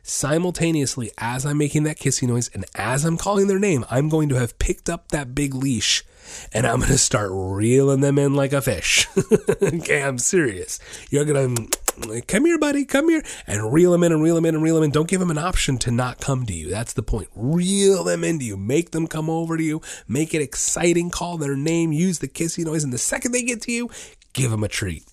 Simultaneously, 0.03 1.11
as 1.17 1.45
I'm 1.45 1.57
making 1.57 1.83
that 1.83 1.97
kissy 1.97 2.27
noise 2.27 2.49
and 2.53 2.65
as 2.75 3.05
I'm 3.05 3.15
calling 3.15 3.47
their 3.47 3.57
name, 3.57 3.85
I'm 3.89 4.09
going 4.09 4.27
to 4.27 4.35
have 4.35 4.59
picked 4.59 4.89
up 4.89 5.13
that 5.13 5.33
big 5.33 5.55
leash 5.55 6.03
and 6.51 6.67
I'm 6.67 6.79
going 6.79 6.91
to 6.91 6.97
start 6.97 7.29
reeling 7.31 8.01
them 8.01 8.19
in 8.19 8.33
like 8.33 8.51
a 8.51 8.61
fish. 8.61 9.07
okay, 9.63 10.03
I'm 10.03 10.17
serious. 10.17 10.77
You're 11.09 11.23
going 11.23 11.55
to 11.55 11.77
come 12.27 12.45
here, 12.45 12.57
buddy, 12.57 12.85
come 12.85 13.09
here, 13.09 13.23
and 13.47 13.71
reel 13.71 13.91
them 13.91 14.03
in 14.03 14.11
and 14.11 14.21
reel 14.21 14.35
them 14.35 14.45
in 14.45 14.55
and 14.55 14.63
reel 14.63 14.75
them 14.75 14.83
in. 14.83 14.91
Don't 14.91 15.09
give 15.09 15.19
them 15.19 15.31
an 15.31 15.37
option 15.37 15.77
to 15.79 15.91
not 15.91 16.19
come 16.19 16.45
to 16.45 16.53
you. 16.53 16.69
That's 16.69 16.93
the 16.93 17.03
point. 17.03 17.29
Reel 17.35 18.03
them 18.03 18.23
into 18.23 18.45
you. 18.45 18.57
Make 18.57 18.91
them 18.91 19.07
come 19.07 19.29
over 19.29 19.57
to 19.57 19.63
you. 19.63 19.81
Make 20.07 20.33
it 20.33 20.41
exciting. 20.41 21.09
Call 21.09 21.37
their 21.37 21.55
name. 21.55 21.91
Use 21.91 22.19
the 22.19 22.27
kissy 22.27 22.63
noise. 22.65 22.83
And 22.83 22.93
the 22.93 22.97
second 22.97 23.31
they 23.31 23.43
get 23.43 23.61
to 23.63 23.71
you, 23.71 23.89
give 24.33 24.51
them 24.51 24.63
a 24.63 24.67
treat. 24.67 25.05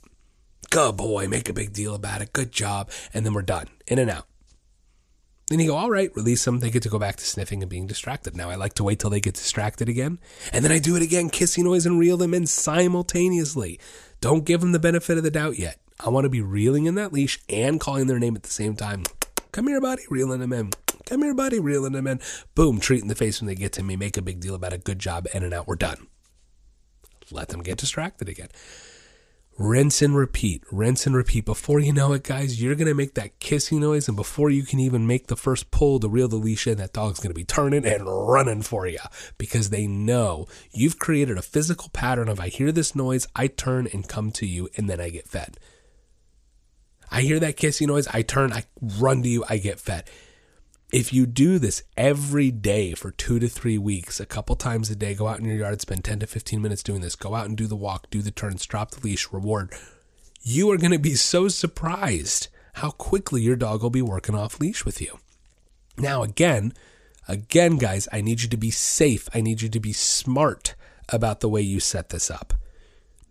Good 0.71 0.97
boy. 0.97 1.29
Make 1.29 1.49
a 1.49 1.53
big 1.53 1.73
deal 1.73 1.95
about 1.95 2.23
it. 2.23 2.33
Good 2.33 2.53
job. 2.53 2.91
And 3.13 3.27
then 3.27 3.35
we're 3.35 3.43
done. 3.43 3.69
In 3.87 3.99
and 3.99 4.11
out. 4.11 4.27
Then 5.53 5.61
you 5.61 5.67
go, 5.67 5.77
all 5.77 5.91
right, 5.91 6.11
release 6.17 6.43
them. 6.47 6.61
They 6.61 6.71
get 6.71 6.83
to 6.85 6.89
go 6.89 6.99
back 6.99 7.17
to 7.17 7.25
sniffing 7.27 7.63
and 7.63 7.69
being 7.69 7.87
distracted. 7.87 8.35
Now 8.35 8.49
I 8.49 8.55
like 8.55 8.73
to 8.75 8.85
wait 8.85 8.99
till 8.99 9.11
they 9.11 9.21
get 9.21 9.35
distracted 9.35 9.87
again. 9.87 10.19
And 10.51 10.65
then 10.65 10.73
I 10.73 10.79
do 10.79 10.97
it 10.97 11.03
again, 11.03 11.29
kissy 11.29 11.63
noise 11.63 11.85
and 11.85 11.99
reel 11.99 12.17
them 12.17 12.33
in 12.33 12.47
simultaneously. 12.47 13.79
Don't 14.23 14.47
give 14.47 14.63
them 14.63 14.73
the 14.73 14.79
benefit 14.79 15.19
of 15.19 15.25
the 15.25 15.31
doubt 15.31 15.59
yet. 15.59 15.79
I 16.01 16.09
want 16.09 16.25
to 16.25 16.31
be 16.31 16.41
reeling 16.41 16.87
in 16.87 16.95
that 16.97 17.13
leash 17.13 17.41
and 17.49 17.81
calling 17.81 18.07
their 18.07 18.19
name 18.19 18.37
at 18.37 18.43
the 18.43 18.51
same 18.51 18.77
time. 18.77 19.05
Come 19.53 19.69
here, 19.69 19.81
buddy, 19.81 20.03
reeling 20.11 20.41
them 20.41 20.53
in. 20.53 20.71
Come 21.07 21.23
here, 21.23 21.35
buddy, 21.35 21.61
reeling 21.61 21.93
them 21.93 22.07
in. 22.07 22.21
Boom, 22.55 22.81
treat 22.81 23.03
in 23.03 23.09
the 23.09 23.15
face 23.15 23.41
when 23.41 23.49
they 23.49 23.55
get 23.55 23.73
to 23.75 23.83
me. 23.83 23.97
Make 23.97 24.17
a 24.17 24.23
big 24.23 24.41
deal 24.41 24.55
about 24.55 24.73
a 24.73 24.79
good 24.79 24.99
job, 24.99 25.27
in 25.35 25.43
and 25.43 25.53
out. 25.53 25.67
We're 25.67 25.77
done. 25.77 26.07
Let 27.31 27.49
them 27.49 27.63
get 27.63 27.79
distracted 27.79 28.29
again. 28.29 28.49
Rinse 29.59 30.01
and 30.01 30.17
repeat, 30.17 30.65
rinse 30.73 31.07
and 31.07 31.15
repeat. 31.15 31.45
Before 31.45 31.79
you 31.79 31.93
know 31.93 32.15
it, 32.15 32.23
guys, 32.23 32.63
you're 32.63 32.75
going 32.75 32.89
to 32.89 32.95
make 32.95 33.15
that 33.15 33.39
kissing 33.39 33.81
noise. 33.81 34.09
And 34.09 34.17
before 34.17 34.49
you 34.49 34.63
can 34.63 34.81
even 34.81 35.07
make 35.07 35.27
the 35.27 35.37
first 35.37 35.71
pull 35.71 36.01
to 36.01 36.09
reel 36.09 36.29
the 36.29 36.37
leash 36.37 36.67
in, 36.67 36.79
that 36.79 36.95
dog's 36.95 37.21
going 37.21 37.31
to 37.31 37.35
be 37.35 37.45
turning 37.45 37.85
and 37.85 38.07
running 38.07 38.63
for 38.63 38.87
you 38.87 38.99
because 39.37 39.69
they 39.69 39.87
know 39.87 40.47
you've 40.73 40.99
created 40.99 41.37
a 41.37 41.43
physical 41.43 41.91
pattern 41.91 42.31
of 42.31 42.41
I 42.41 42.49
hear 42.49 42.73
this 42.73 42.97
noise, 42.97 43.29
I 43.37 43.47
turn 43.47 43.87
and 43.93 44.09
come 44.09 44.31
to 44.33 44.47
you, 44.47 44.71
and 44.77 44.89
then 44.89 45.01
I 45.01 45.11
get 45.11 45.29
fed. 45.29 45.59
I 47.13 47.21
hear 47.21 47.39
that 47.41 47.59
kissing 47.59 47.89
noise, 47.89 48.09
I 48.09 48.23
turn, 48.23 48.53
I 48.53 48.65
run 48.81 49.23
to 49.23 49.29
you, 49.29 49.45
I 49.49 49.59
get 49.59 49.79
fed. 49.79 50.05
If 50.91 51.13
you 51.13 51.27
do 51.27 51.59
this 51.59 51.83
every 51.97 52.51
day 52.51 52.95
for 52.95 53.11
two 53.11 53.39
to 53.39 53.49
three 53.49 53.77
weeks, 53.77 54.19
a 54.19 54.27
couple 54.27 54.57
times 54.57 54.91
a 54.91 54.97
day, 54.97 55.15
go 55.15 55.29
out 55.29 55.39
in 55.39 55.45
your 55.45 55.57
yard, 55.57 55.81
spend 55.81 56.05
10 56.05 56.21
to 56.21 56.27
15 56.27 56.61
minutes 56.61 56.83
doing 56.83 57.03
this, 57.03 57.15
go 57.15 57.35
out 57.35 57.47
and 57.47 57.57
do 57.57 57.67
the 57.67 57.77
walk, 57.77 58.09
do 58.11 58.23
the 58.23 58.31
turns, 58.31 58.65
drop 58.65 58.93
the 58.93 59.01
leash, 59.07 59.31
reward, 59.31 59.75
you 60.43 60.71
are 60.71 60.79
going 60.79 60.91
to 60.91 60.99
be 60.99 61.15
so 61.15 61.49
surprised 61.49 62.49
how 62.75 62.91
quickly 62.91 63.43
your 63.43 63.57
dog 63.57 63.83
will 63.83 63.91
be 63.91 64.03
working 64.03 64.35
off 64.35 64.59
leash 64.59 64.85
with 64.85 65.01
you. 65.01 65.19
Now, 65.99 66.23
again, 66.23 66.73
again, 67.29 67.77
guys, 67.77 68.09
I 68.11 68.23
need 68.23 68.41
you 68.41 68.49
to 68.49 68.57
be 68.57 68.71
safe. 68.71 69.29
I 69.35 69.43
need 69.43 69.61
you 69.61 69.69
to 69.69 69.81
be 69.81 69.93
smart 69.93 70.75
about 71.11 71.41
the 71.41 71.49
way 71.49 71.61
you 71.61 71.79
set 71.79 72.09
this 72.09 72.31
up. 72.31 72.55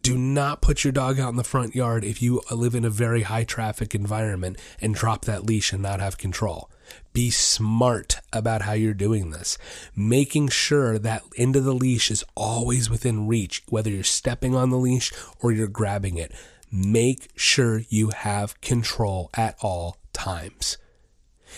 Do 0.01 0.17
not 0.17 0.61
put 0.61 0.83
your 0.83 0.91
dog 0.91 1.19
out 1.19 1.29
in 1.29 1.35
the 1.35 1.43
front 1.43 1.75
yard 1.75 2.03
if 2.03 2.23
you 2.23 2.41
uh, 2.49 2.55
live 2.55 2.73
in 2.73 2.83
a 2.83 2.89
very 2.89 3.21
high 3.21 3.43
traffic 3.43 3.93
environment 3.93 4.57
and 4.79 4.95
drop 4.95 5.25
that 5.25 5.45
leash 5.45 5.71
and 5.73 5.83
not 5.83 5.99
have 5.99 6.17
control. 6.17 6.71
Be 7.13 7.29
smart 7.29 8.17
about 8.33 8.63
how 8.63 8.73
you're 8.73 8.95
doing 8.95 9.29
this, 9.29 9.59
making 9.95 10.49
sure 10.49 10.97
that 10.97 11.21
end 11.37 11.55
of 11.55 11.65
the 11.65 11.73
leash 11.73 12.09
is 12.09 12.23
always 12.35 12.89
within 12.89 13.27
reach, 13.27 13.61
whether 13.69 13.91
you're 13.91 14.03
stepping 14.03 14.55
on 14.55 14.71
the 14.71 14.77
leash 14.77 15.13
or 15.39 15.51
you're 15.51 15.67
grabbing 15.67 16.17
it. 16.17 16.33
Make 16.71 17.29
sure 17.35 17.83
you 17.89 18.09
have 18.09 18.59
control 18.59 19.29
at 19.35 19.55
all 19.61 19.97
times. 20.13 20.77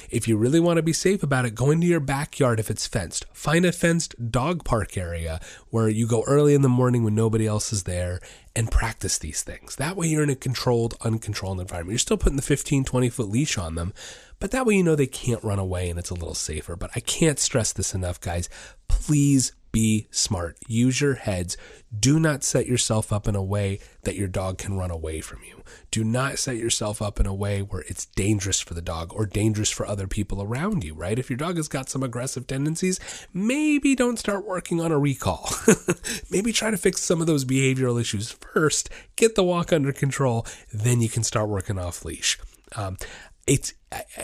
If 0.09 0.27
you 0.27 0.37
really 0.37 0.59
want 0.59 0.77
to 0.77 0.83
be 0.83 0.93
safe 0.93 1.23
about 1.23 1.45
it, 1.45 1.55
go 1.55 1.71
into 1.71 1.87
your 1.87 1.99
backyard 1.99 2.59
if 2.59 2.69
it's 2.69 2.87
fenced. 2.87 3.25
Find 3.33 3.65
a 3.65 3.71
fenced 3.71 4.31
dog 4.31 4.63
park 4.63 4.97
area 4.97 5.39
where 5.69 5.89
you 5.89 6.07
go 6.07 6.23
early 6.27 6.53
in 6.53 6.61
the 6.61 6.69
morning 6.69 7.03
when 7.03 7.15
nobody 7.15 7.47
else 7.47 7.73
is 7.73 7.83
there 7.83 8.19
and 8.55 8.71
practice 8.71 9.17
these 9.17 9.43
things. 9.43 9.75
That 9.75 9.95
way 9.95 10.07
you're 10.07 10.23
in 10.23 10.29
a 10.29 10.35
controlled, 10.35 10.95
uncontrolled 11.01 11.59
environment. 11.59 11.93
You're 11.93 11.99
still 11.99 12.17
putting 12.17 12.35
the 12.35 12.41
15, 12.41 12.83
20 12.83 13.09
foot 13.09 13.29
leash 13.29 13.57
on 13.57 13.75
them, 13.75 13.93
but 14.39 14.51
that 14.51 14.65
way 14.65 14.75
you 14.75 14.83
know 14.83 14.95
they 14.95 15.07
can't 15.07 15.43
run 15.43 15.59
away 15.59 15.89
and 15.89 15.97
it's 15.97 16.09
a 16.09 16.15
little 16.15 16.35
safer. 16.35 16.75
But 16.75 16.91
I 16.95 16.99
can't 16.99 17.39
stress 17.39 17.73
this 17.73 17.93
enough, 17.93 18.19
guys. 18.19 18.49
Please, 18.87 19.53
be 19.73 20.07
smart. 20.11 20.55
Use 20.67 21.01
your 21.01 21.15
heads. 21.15 21.57
Do 21.97 22.19
not 22.19 22.43
set 22.43 22.67
yourself 22.67 23.11
up 23.11 23.27
in 23.27 23.35
a 23.35 23.43
way 23.43 23.79
that 24.03 24.15
your 24.15 24.27
dog 24.27 24.57
can 24.57 24.77
run 24.77 24.91
away 24.91 25.19
from 25.19 25.39
you. 25.43 25.63
Do 25.91 26.03
not 26.03 26.39
set 26.39 26.57
yourself 26.57 27.01
up 27.01 27.19
in 27.19 27.25
a 27.25 27.33
way 27.33 27.61
where 27.61 27.83
it's 27.87 28.05
dangerous 28.05 28.61
for 28.61 28.75
the 28.75 28.81
dog 28.81 29.11
or 29.13 29.25
dangerous 29.25 29.71
for 29.71 29.85
other 29.85 30.07
people 30.07 30.41
around 30.41 30.83
you, 30.83 30.93
right? 30.93 31.19
If 31.19 31.29
your 31.29 31.37
dog 31.37 31.57
has 31.57 31.67
got 31.67 31.89
some 31.89 32.03
aggressive 32.03 32.47
tendencies, 32.47 32.99
maybe 33.33 33.95
don't 33.95 34.19
start 34.19 34.45
working 34.45 34.79
on 34.79 34.91
a 34.91 34.99
recall. 34.99 35.49
maybe 36.29 36.53
try 36.53 36.71
to 36.71 36.77
fix 36.77 37.01
some 37.01 37.19
of 37.19 37.27
those 37.27 37.43
behavioral 37.43 37.99
issues 37.99 38.31
first, 38.31 38.89
get 39.15 39.35
the 39.35 39.43
walk 39.43 39.73
under 39.73 39.91
control, 39.91 40.45
then 40.71 41.01
you 41.01 41.09
can 41.09 41.23
start 41.23 41.49
working 41.49 41.79
off 41.79 42.05
leash. 42.05 42.39
Um, 42.75 42.97
it's 43.45 43.73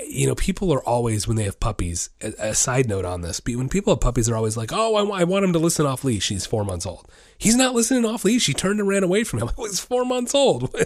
you 0.08 0.25
know 0.25 0.34
people 0.34 0.73
are 0.73 0.84
always 0.84 1.27
when 1.27 1.38
they 1.38 1.43
have 1.43 1.60
puppies 1.60 2.10
a, 2.21 2.34
a, 2.39 2.55
side 2.55 2.88
note 2.88 3.05
on 3.05 3.21
this 3.21 3.41
when 3.45 3.69
people 3.69 3.93
have 3.93 4.01
puppies 4.01 4.25
they're 4.25 4.36
always 4.36 4.58
like 4.58 4.71
oh 4.73 4.95
I, 4.95 5.21
I, 5.21 5.23
want 5.25 5.45
him 5.45 5.53
to 5.53 5.60
listen 5.60 5.86
off 5.86 6.03
leash. 6.03 6.29
He's 6.29 6.45
four 6.45 6.63
months 6.63 6.86
old. 6.86 7.08
He's 7.38 7.55
not 7.55 7.75
listening 7.75 8.05
off 8.05 8.25
leash. 8.25 8.47
He 8.47 8.53
turned 8.53 8.79
and 8.79 8.89
ran 8.89 9.03
away 9.03 9.23
from 9.23 9.39
him. 9.39 9.49
He's 9.58 9.79
four 9.79 10.05
months 10.05 10.34
old. 10.34 10.73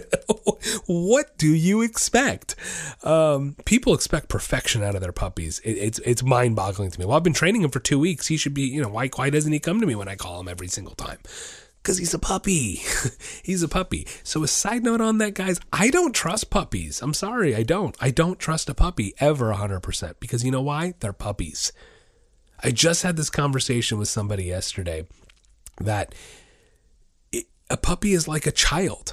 What 0.86 1.36
do 1.36 1.48
you 1.48 1.82
expect? 1.82 2.56
Um, 3.02 3.54
people 3.66 3.92
expect 3.92 4.30
perfection 4.30 4.82
out 4.82 4.94
of 4.94 5.02
their 5.02 5.12
puppies. 5.12 5.58
It, 5.58 5.72
it's 5.72 5.98
it's 6.00 6.22
mind 6.22 6.56
boggling 6.56 6.90
to 6.90 6.98
me. 6.98 7.06
Well 7.06 7.16
i've 7.16 7.22
been 7.22 7.34
training 7.34 7.62
him 7.62 7.70
for 7.70 7.80
two 7.80 7.98
weeks. 7.98 8.26
He 8.26 8.36
should 8.36 8.54
be 8.54 8.62
you 8.62 8.82
know 8.82 8.88
why 8.88 9.08
why 9.08 9.30
doesn't 9.30 9.52
he 9.52 9.60
come 9.60 9.80
to 9.80 9.86
me 9.86 9.94
when 9.94 10.08
i 10.08 10.16
call 10.16 10.40
him 10.40 10.48
every 10.48 10.68
single 10.68 10.94
time 10.94 11.18
because 11.84 11.98
he's 11.98 12.14
a 12.14 12.18
puppy. 12.18 12.80
he's 13.42 13.62
a 13.62 13.68
puppy. 13.68 14.06
So, 14.22 14.42
a 14.42 14.48
side 14.48 14.82
note 14.82 15.02
on 15.02 15.18
that, 15.18 15.34
guys, 15.34 15.60
I 15.70 15.90
don't 15.90 16.14
trust 16.14 16.48
puppies. 16.48 17.02
I'm 17.02 17.12
sorry, 17.12 17.54
I 17.54 17.62
don't. 17.62 17.94
I 18.00 18.10
don't 18.10 18.38
trust 18.38 18.70
a 18.70 18.74
puppy 18.74 19.12
ever 19.20 19.52
100% 19.52 20.14
because 20.18 20.42
you 20.44 20.50
know 20.50 20.62
why? 20.62 20.94
They're 21.00 21.12
puppies. 21.12 21.72
I 22.62 22.70
just 22.70 23.02
had 23.02 23.16
this 23.16 23.28
conversation 23.28 23.98
with 23.98 24.08
somebody 24.08 24.44
yesterday 24.44 25.06
that 25.78 26.14
it, 27.30 27.44
a 27.68 27.76
puppy 27.76 28.14
is 28.14 28.26
like 28.26 28.46
a 28.46 28.52
child. 28.52 29.12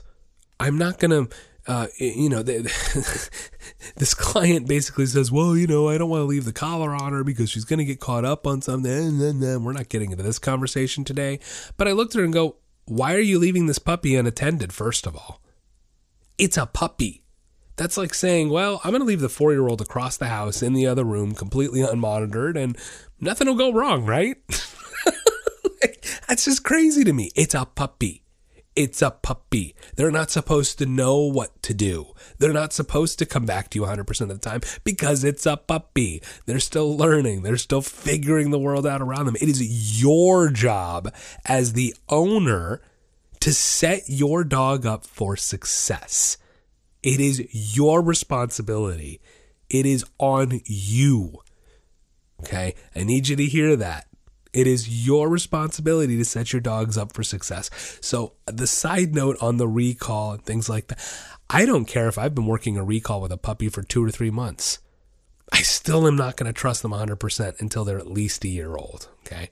I'm 0.60 0.78
not 0.78 0.98
going 0.98 1.28
to. 1.28 1.36
Uh, 1.68 1.86
you 2.00 2.28
know, 2.28 2.42
this 3.96 4.14
client 4.16 4.68
basically 4.68 5.06
says, 5.06 5.32
"Well, 5.32 5.56
you 5.56 5.68
know, 5.68 5.90
I 5.90 6.00
don't 6.00 6.10
want 6.10 6.22
to 6.22 6.26
leave 6.26 6.46
the 6.46 6.52
collar 6.52 6.96
on 6.96 7.14
her 7.14 7.24
because 7.24 7.52
she's 7.52 7.66
going 7.66 7.78
to 7.78 7.86
get 7.86 8.00
caught 8.00 8.26
up 8.26 8.48
on 8.48 8.64
something." 8.64 9.22
And 9.22 9.44
then 9.44 9.64
we're 9.64 9.74
not 9.74 9.88
getting 9.88 10.12
into 10.12 10.24
this 10.24 10.40
conversation 10.40 11.04
today. 11.04 11.40
But 11.78 11.88
I 11.88 11.92
looked 11.92 12.16
at 12.16 12.20
her 12.20 12.26
and 12.26 12.34
go, 12.34 12.56
why 12.86 13.14
are 13.14 13.20
you 13.20 13.40
leaving 13.40 13.68
this 13.68 13.80
puppy 13.80 14.16
unattended, 14.16 14.74
first 14.74 15.06
of 15.08 15.16
all? 15.16 15.42
It's 16.38 16.58
a 16.58 16.66
puppy. 16.66 17.24
That's 17.76 17.98
like 17.98 18.14
saying, 18.14 18.50
well, 18.50 18.82
I'm 18.84 18.92
going 18.92 19.02
to 19.02 19.08
leave 19.08 19.22
the 19.22 19.30
four 19.30 19.52
year 19.52 19.68
old 19.68 19.82
across 19.82 20.18
the 20.18 20.28
house 20.28 20.62
in 20.62 20.74
the 20.74 20.88
other 20.88 21.04
room 21.04 21.34
completely 21.34 21.82
unmonitored 21.82 22.56
and 22.56 22.78
nothing 23.20 23.48
will 23.48 23.56
go 23.56 23.72
wrong, 23.74 24.06
right? 24.06 24.38
That's 26.28 26.46
just 26.46 26.64
crazy 26.64 27.04
to 27.04 27.14
me. 27.14 27.32
It's 27.36 27.56
a 27.56 27.66
puppy. 27.66 28.24
It's 28.76 29.02
a 29.02 29.12
puppy. 29.12 29.76
They're 29.96 30.12
not 30.12 30.32
supposed 30.32 30.78
to 30.80 30.86
know 30.86 31.18
what 31.18 31.62
to 31.64 31.74
do. 31.74 32.14
They're 32.38 32.54
not 32.54 32.72
supposed 32.72 33.20
to 33.20 33.26
come 33.26 33.46
back 33.46 33.70
to 33.70 33.80
you 33.80 33.86
100% 33.86 34.22
of 34.22 34.30
the 34.30 34.38
time 34.38 34.62
because 34.84 35.26
it's 35.26 35.46
a 35.46 35.58
puppy. 35.58 36.22
They're 36.46 36.60
still 36.60 36.96
learning. 36.96 37.44
They're 37.44 37.58
still 37.58 37.82
figuring 37.82 38.52
the 38.52 38.60
world 38.60 38.88
out 38.88 39.02
around 39.02 39.26
them. 39.26 39.36
It 39.36 39.50
is 39.50 40.02
your 40.02 40.50
job 40.50 41.14
as 41.46 41.74
the 41.74 41.94
owner 42.08 42.82
to 43.42 43.54
set 43.54 44.04
your 44.08 44.46
dog 44.46 44.86
up 44.86 45.06
for 45.06 45.36
success. 45.36 46.38
It 47.04 47.20
is 47.20 47.76
your 47.76 48.02
responsibility. 48.02 49.20
It 49.70 49.86
is 49.86 50.06
on 50.18 50.62
you. 50.66 51.42
Okay. 52.42 52.76
I 52.96 53.04
need 53.04 53.28
you 53.28 53.36
to 53.36 53.46
hear 53.46 53.76
that. 53.76 54.08
It 54.54 54.68
is 54.68 55.08
your 55.08 55.30
responsibility 55.30 56.18
to 56.18 56.26
set 56.26 56.52
your 56.52 56.60
dogs 56.60 56.98
up 56.98 57.14
for 57.14 57.24
success. 57.24 57.70
So, 58.02 58.34
the 58.46 58.68
side 58.68 59.16
note 59.16 59.38
on 59.42 59.58
the 59.58 59.68
recall 59.68 60.34
and 60.34 60.46
things 60.46 60.68
like 60.68 60.88
that, 60.88 61.00
I 61.50 61.66
don't 61.66 61.86
care 61.86 62.08
if 62.08 62.18
I've 62.18 62.36
been 62.36 62.46
working 62.46 62.78
a 62.78 62.84
recall 62.84 63.22
with 63.22 63.32
a 63.32 63.38
puppy 63.38 63.70
for 63.70 63.82
two 63.82 64.04
or 64.04 64.12
three 64.12 64.32
months. 64.32 64.80
I 65.54 65.62
still 65.62 66.08
am 66.08 66.16
not 66.16 66.38
going 66.38 66.52
to 66.52 66.58
trust 66.58 66.82
them 66.82 66.92
100% 66.92 67.60
until 67.60 67.84
they're 67.84 67.98
at 67.98 68.08
least 68.08 68.46
a 68.46 68.48
year 68.48 68.76
old. 68.76 69.10
Okay. 69.26 69.50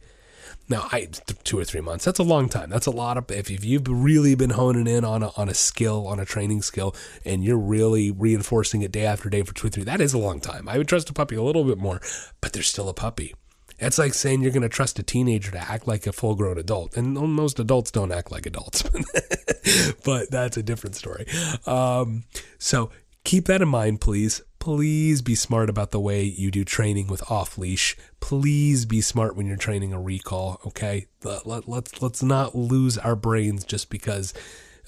Now, 0.69 0.87
I 0.91 1.07
two 1.43 1.57
or 1.57 1.65
three 1.65 1.81
months. 1.81 2.05
That's 2.05 2.19
a 2.19 2.23
long 2.23 2.47
time. 2.47 2.69
That's 2.69 2.85
a 2.85 2.91
lot 2.91 3.17
of. 3.17 3.29
If, 3.31 3.49
if 3.49 3.65
you've 3.65 3.87
really 3.87 4.35
been 4.35 4.51
honing 4.51 4.85
in 4.85 5.03
on 5.03 5.23
a, 5.23 5.31
on 5.35 5.49
a 5.49 5.53
skill, 5.55 6.05
on 6.07 6.19
a 6.19 6.25
training 6.25 6.61
skill, 6.61 6.95
and 7.25 7.43
you're 7.43 7.57
really 7.57 8.11
reinforcing 8.11 8.83
it 8.83 8.91
day 8.91 9.05
after 9.05 9.29
day 9.29 9.41
for 9.41 9.53
two 9.53 9.67
or 9.67 9.69
three, 9.71 9.83
that 9.83 9.99
is 9.99 10.13
a 10.13 10.19
long 10.19 10.39
time. 10.39 10.69
I 10.69 10.77
would 10.77 10.87
trust 10.87 11.09
a 11.09 11.13
puppy 11.13 11.35
a 11.35 11.41
little 11.41 11.63
bit 11.63 11.79
more, 11.79 12.01
but 12.39 12.53
they're 12.53 12.61
still 12.61 12.87
a 12.87 12.93
puppy. 12.93 13.33
It's 13.79 13.97
like 13.97 14.13
saying 14.13 14.41
you're 14.41 14.51
going 14.51 14.63
to 14.63 14.69
trust 14.69 14.99
a 14.99 15.03
teenager 15.03 15.51
to 15.51 15.59
act 15.59 15.87
like 15.87 16.05
a 16.05 16.11
full 16.11 16.35
grown 16.35 16.57
adult. 16.57 16.97
And 16.97 17.13
most 17.13 17.59
adults 17.59 17.91
don't 17.91 18.11
act 18.11 18.31
like 18.31 18.45
adults, 18.45 18.83
but 20.05 20.29
that's 20.29 20.57
a 20.57 20.63
different 20.63 20.95
story. 20.95 21.25
Um, 21.65 22.23
so 22.57 22.91
keep 23.23 23.45
that 23.45 23.61
in 23.61 23.67
mind, 23.69 24.01
please. 24.01 24.41
Please 24.59 25.21
be 25.21 25.35
smart 25.35 25.69
about 25.69 25.91
the 25.91 26.01
way 26.01 26.23
you 26.23 26.51
do 26.51 26.65
training 26.65 27.07
with 27.07 27.23
off 27.31 27.57
leash. 27.57 27.95
Please 28.19 28.85
be 28.85 28.99
smart 28.99 29.37
when 29.37 29.45
you're 29.45 29.55
training 29.55 29.93
a 29.93 30.01
recall. 30.01 30.59
Okay, 30.65 31.07
let, 31.23 31.47
let, 31.47 31.69
let's 31.69 32.01
let's 32.01 32.21
not 32.21 32.55
lose 32.55 32.97
our 32.97 33.15
brains 33.15 33.63
just 33.63 33.89
because 33.89 34.33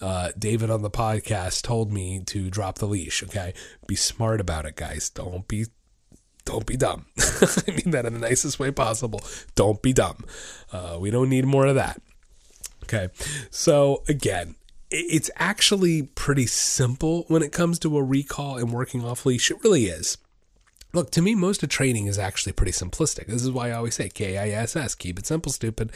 uh, 0.01 0.31
David 0.37 0.69
on 0.69 0.81
the 0.81 0.89
podcast 0.89 1.61
told 1.61 1.89
me 1.89 2.21
to 2.25 2.49
drop 2.49 2.79
the 2.79 2.85
leash. 2.85 3.23
Okay, 3.23 3.53
be 3.87 3.95
smart 3.95 4.41
about 4.41 4.65
it, 4.65 4.75
guys. 4.75 5.09
Don't 5.09 5.47
be 5.47 5.67
don't 6.45 6.65
be 6.65 6.77
dumb. 6.77 7.05
I 7.17 7.71
mean 7.71 7.91
that 7.91 8.05
in 8.05 8.13
the 8.13 8.19
nicest 8.19 8.59
way 8.59 8.71
possible. 8.71 9.21
Don't 9.55 9.81
be 9.81 9.93
dumb. 9.93 10.25
Uh, 10.71 10.97
we 10.99 11.11
don't 11.11 11.29
need 11.29 11.45
more 11.45 11.65
of 11.65 11.75
that. 11.75 12.01
Okay. 12.83 13.09
So, 13.49 14.03
again, 14.07 14.55
it's 14.89 15.31
actually 15.37 16.03
pretty 16.03 16.45
simple 16.45 17.23
when 17.27 17.41
it 17.41 17.51
comes 17.51 17.79
to 17.79 17.97
a 17.97 18.03
recall 18.03 18.57
and 18.57 18.73
working 18.73 19.05
off 19.05 19.25
leash. 19.25 19.49
It 19.49 19.63
really 19.63 19.85
is. 19.85 20.17
Look, 20.93 21.09
to 21.11 21.21
me, 21.21 21.35
most 21.35 21.63
of 21.63 21.69
training 21.69 22.07
is 22.07 22.19
actually 22.19 22.51
pretty 22.51 22.73
simplistic. 22.73 23.27
This 23.27 23.43
is 23.43 23.51
why 23.51 23.69
I 23.69 23.73
always 23.73 23.95
say 23.95 24.09
KISS, 24.09 24.95
keep 24.95 25.17
it 25.17 25.25
simple, 25.25 25.51
stupid. 25.51 25.91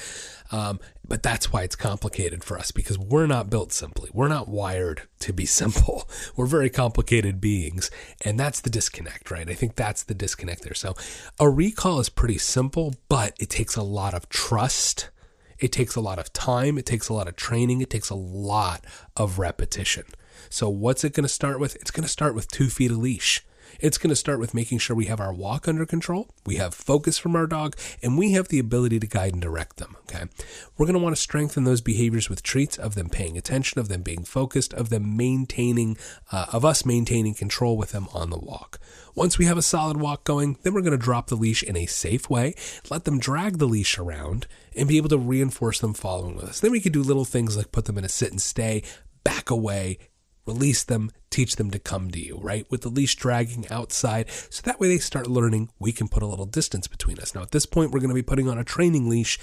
Um, 0.51 0.79
but 1.05 1.21
that's 1.21 1.51
why 1.51 1.63
it's 1.63 1.75
complicated 1.75 2.43
for 2.43 2.57
us 2.57 2.71
because 2.71 2.97
we're 2.97 3.27
not 3.27 3.49
built 3.49 3.73
simply. 3.73 4.09
We're 4.13 4.29
not 4.29 4.47
wired 4.47 5.03
to 5.19 5.33
be 5.33 5.45
simple. 5.61 6.07
We're 6.35 6.45
very 6.45 6.69
complicated 6.69 7.41
beings. 7.41 7.91
And 8.23 8.39
that's 8.39 8.61
the 8.61 8.69
disconnect, 8.69 9.31
right? 9.31 9.49
I 9.49 9.53
think 9.53 9.75
that's 9.75 10.03
the 10.03 10.13
disconnect 10.13 10.63
there. 10.63 10.73
So 10.73 10.95
a 11.39 11.49
recall 11.49 11.99
is 11.99 12.09
pretty 12.09 12.37
simple, 12.37 12.95
but 13.09 13.33
it 13.37 13.49
takes 13.49 13.75
a 13.75 13.83
lot 13.83 14.13
of 14.13 14.29
trust. 14.29 15.09
It 15.59 15.71
takes 15.71 15.95
a 15.95 16.01
lot 16.01 16.19
of 16.19 16.31
time. 16.31 16.77
It 16.77 16.85
takes 16.85 17.09
a 17.09 17.13
lot 17.13 17.27
of 17.27 17.35
training. 17.35 17.81
It 17.81 17.89
takes 17.89 18.09
a 18.09 18.15
lot 18.15 18.85
of 19.17 19.39
repetition. 19.39 20.05
So 20.49 20.69
what's 20.69 21.03
it 21.03 21.13
going 21.13 21.23
to 21.23 21.29
start 21.29 21.59
with? 21.59 21.75
It's 21.75 21.91
going 21.91 22.03
to 22.03 22.09
start 22.09 22.35
with 22.35 22.49
two 22.49 22.69
feet 22.69 22.91
of 22.91 22.97
leash. 22.97 23.43
It's 23.79 23.97
going 23.97 24.09
to 24.09 24.15
start 24.15 24.39
with 24.39 24.53
making 24.53 24.79
sure 24.79 24.95
we 24.95 25.05
have 25.05 25.19
our 25.19 25.33
walk 25.33 25.67
under 25.67 25.85
control, 25.85 26.29
we 26.45 26.55
have 26.55 26.73
focus 26.73 27.17
from 27.17 27.35
our 27.35 27.47
dog, 27.47 27.75
and 28.01 28.17
we 28.17 28.31
have 28.33 28.47
the 28.47 28.59
ability 28.59 28.99
to 28.99 29.07
guide 29.07 29.33
and 29.33 29.41
direct 29.41 29.77
them. 29.77 29.95
Okay. 30.03 30.25
We're 30.77 30.85
going 30.85 30.97
to 30.97 31.03
want 31.03 31.15
to 31.15 31.21
strengthen 31.21 31.63
those 31.63 31.81
behaviors 31.81 32.29
with 32.29 32.43
treats 32.43 32.77
of 32.77 32.95
them 32.95 33.09
paying 33.09 33.37
attention, 33.37 33.79
of 33.79 33.87
them 33.87 34.01
being 34.01 34.23
focused, 34.23 34.73
of 34.73 34.89
them 34.89 35.17
maintaining, 35.17 35.97
uh, 36.31 36.45
of 36.51 36.63
us 36.63 36.85
maintaining 36.85 37.33
control 37.33 37.77
with 37.77 37.91
them 37.91 38.07
on 38.13 38.29
the 38.29 38.39
walk. 38.39 38.79
Once 39.15 39.37
we 39.37 39.45
have 39.45 39.57
a 39.57 39.61
solid 39.61 39.97
walk 39.97 40.23
going, 40.23 40.57
then 40.63 40.73
we're 40.73 40.81
going 40.81 40.91
to 40.91 40.97
drop 40.97 41.27
the 41.27 41.35
leash 41.35 41.63
in 41.63 41.77
a 41.77 41.85
safe 41.85 42.29
way, 42.29 42.53
let 42.89 43.05
them 43.05 43.17
drag 43.17 43.57
the 43.57 43.67
leash 43.67 43.97
around, 43.97 44.45
and 44.75 44.87
be 44.87 44.97
able 44.97 45.09
to 45.09 45.17
reinforce 45.17 45.79
them 45.79 45.93
following 45.93 46.35
with 46.35 46.45
us. 46.45 46.59
Then 46.59 46.71
we 46.71 46.81
can 46.81 46.91
do 46.91 47.01
little 47.01 47.25
things 47.25 47.55
like 47.55 47.71
put 47.71 47.85
them 47.85 47.97
in 47.97 48.03
a 48.03 48.09
sit 48.09 48.31
and 48.31 48.41
stay, 48.41 48.83
back 49.23 49.49
away, 49.49 49.97
release 50.45 50.83
them, 50.83 51.11
teach 51.29 51.55
them 51.55 51.71
to 51.71 51.79
come 51.79 52.11
to 52.11 52.19
you, 52.19 52.37
right? 52.41 52.65
With 52.69 52.81
the 52.81 52.89
leash 52.89 53.15
dragging 53.15 53.67
outside. 53.69 54.29
So 54.49 54.61
that 54.63 54.79
way 54.79 54.87
they 54.87 54.97
start 54.97 55.27
learning 55.27 55.69
we 55.79 55.91
can 55.91 56.07
put 56.07 56.23
a 56.23 56.27
little 56.27 56.45
distance 56.45 56.87
between 56.87 57.19
us. 57.19 57.35
Now, 57.35 57.41
at 57.41 57.51
this 57.51 57.65
point, 57.65 57.91
we're 57.91 57.99
going 57.99 58.09
to 58.09 58.15
be 58.15 58.21
putting 58.21 58.47
on 58.47 58.57
a 58.57 58.63
training 58.63 59.09
leash, 59.09 59.39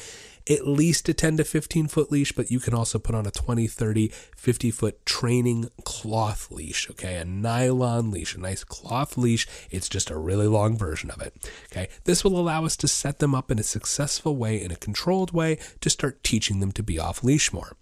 at 0.48 0.66
least 0.66 1.08
a 1.08 1.14
10 1.14 1.36
to 1.36 1.44
15 1.44 1.88
foot 1.88 2.10
leash, 2.10 2.32
but 2.32 2.50
you 2.50 2.60
can 2.60 2.74
also 2.74 2.98
put 2.98 3.14
on 3.14 3.26
a 3.26 3.30
20, 3.30 3.66
30, 3.66 4.08
50 4.08 4.70
foot 4.70 5.04
training 5.04 5.68
cloth 5.84 6.50
leash, 6.50 6.88
okay? 6.90 7.16
A 7.16 7.24
nylon 7.24 8.10
leash, 8.10 8.34
a 8.34 8.40
nice 8.40 8.64
cloth 8.64 9.16
leash. 9.16 9.46
It's 9.70 9.88
just 9.88 10.10
a 10.10 10.18
really 10.18 10.46
long 10.46 10.76
version 10.76 11.10
of 11.10 11.20
it, 11.20 11.34
okay? 11.70 11.88
This 12.04 12.24
will 12.24 12.38
allow 12.38 12.64
us 12.64 12.76
to 12.78 12.88
set 12.88 13.18
them 13.18 13.34
up 13.34 13.50
in 13.50 13.58
a 13.58 13.64
successful 13.64 14.36
way, 14.36 14.62
in 14.62 14.70
a 14.70 14.76
controlled 14.76 15.32
way, 15.32 15.58
to 15.80 15.90
start 15.90 16.24
teaching 16.24 16.60
them 16.60 16.72
to 16.72 16.82
be 16.82 16.98
off 16.98 17.22
leash 17.22 17.52
more. 17.52 17.76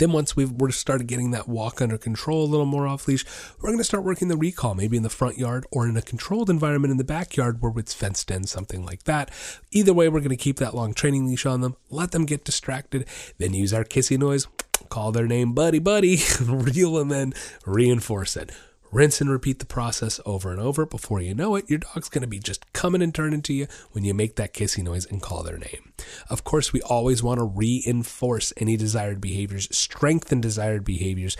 Then 0.00 0.12
once 0.12 0.34
we've 0.34 0.50
we're 0.50 0.70
started 0.70 1.06
getting 1.06 1.30
that 1.32 1.46
walk 1.46 1.82
under 1.82 1.98
control 1.98 2.42
a 2.42 2.48
little 2.48 2.64
more 2.64 2.86
off 2.86 3.06
leash, 3.06 3.22
we're 3.60 3.68
going 3.68 3.78
to 3.78 3.84
start 3.84 4.02
working 4.02 4.28
the 4.28 4.36
recall, 4.36 4.74
maybe 4.74 4.96
in 4.96 5.02
the 5.02 5.10
front 5.10 5.36
yard 5.36 5.66
or 5.70 5.86
in 5.86 5.94
a 5.94 6.00
controlled 6.00 6.48
environment 6.48 6.90
in 6.90 6.96
the 6.96 7.04
backyard 7.04 7.60
where 7.60 7.70
it's 7.76 7.92
fenced 7.92 8.30
in, 8.30 8.44
something 8.44 8.82
like 8.82 9.02
that. 9.04 9.30
Either 9.72 9.92
way, 9.92 10.08
we're 10.08 10.20
going 10.20 10.30
to 10.30 10.36
keep 10.36 10.56
that 10.56 10.74
long 10.74 10.94
training 10.94 11.26
leash 11.26 11.44
on 11.44 11.60
them, 11.60 11.76
let 11.90 12.12
them 12.12 12.24
get 12.24 12.44
distracted, 12.44 13.06
then 13.36 13.52
use 13.52 13.74
our 13.74 13.84
kissy 13.84 14.18
noise, 14.18 14.46
call 14.88 15.12
their 15.12 15.26
name 15.26 15.52
buddy 15.52 15.78
buddy, 15.78 16.18
reel 16.42 16.94
them 16.94 17.12
in, 17.12 17.34
reinforce 17.66 18.38
it 18.38 18.52
Rinse 18.92 19.20
and 19.20 19.30
repeat 19.30 19.58
the 19.58 19.66
process 19.66 20.20
over 20.26 20.50
and 20.50 20.60
over. 20.60 20.84
Before 20.84 21.20
you 21.20 21.34
know 21.34 21.54
it, 21.54 21.68
your 21.68 21.78
dog's 21.78 22.08
going 22.08 22.22
to 22.22 22.28
be 22.28 22.38
just 22.38 22.72
coming 22.72 23.02
and 23.02 23.14
turning 23.14 23.42
to 23.42 23.52
you 23.52 23.66
when 23.92 24.04
you 24.04 24.14
make 24.14 24.36
that 24.36 24.54
kissy 24.54 24.82
noise 24.82 25.06
and 25.06 25.22
call 25.22 25.42
their 25.42 25.58
name. 25.58 25.92
Of 26.28 26.44
course, 26.44 26.72
we 26.72 26.82
always 26.82 27.22
want 27.22 27.38
to 27.38 27.44
reinforce 27.44 28.52
any 28.56 28.76
desired 28.76 29.20
behaviors, 29.20 29.74
strengthen 29.76 30.40
desired 30.40 30.84
behaviors 30.84 31.36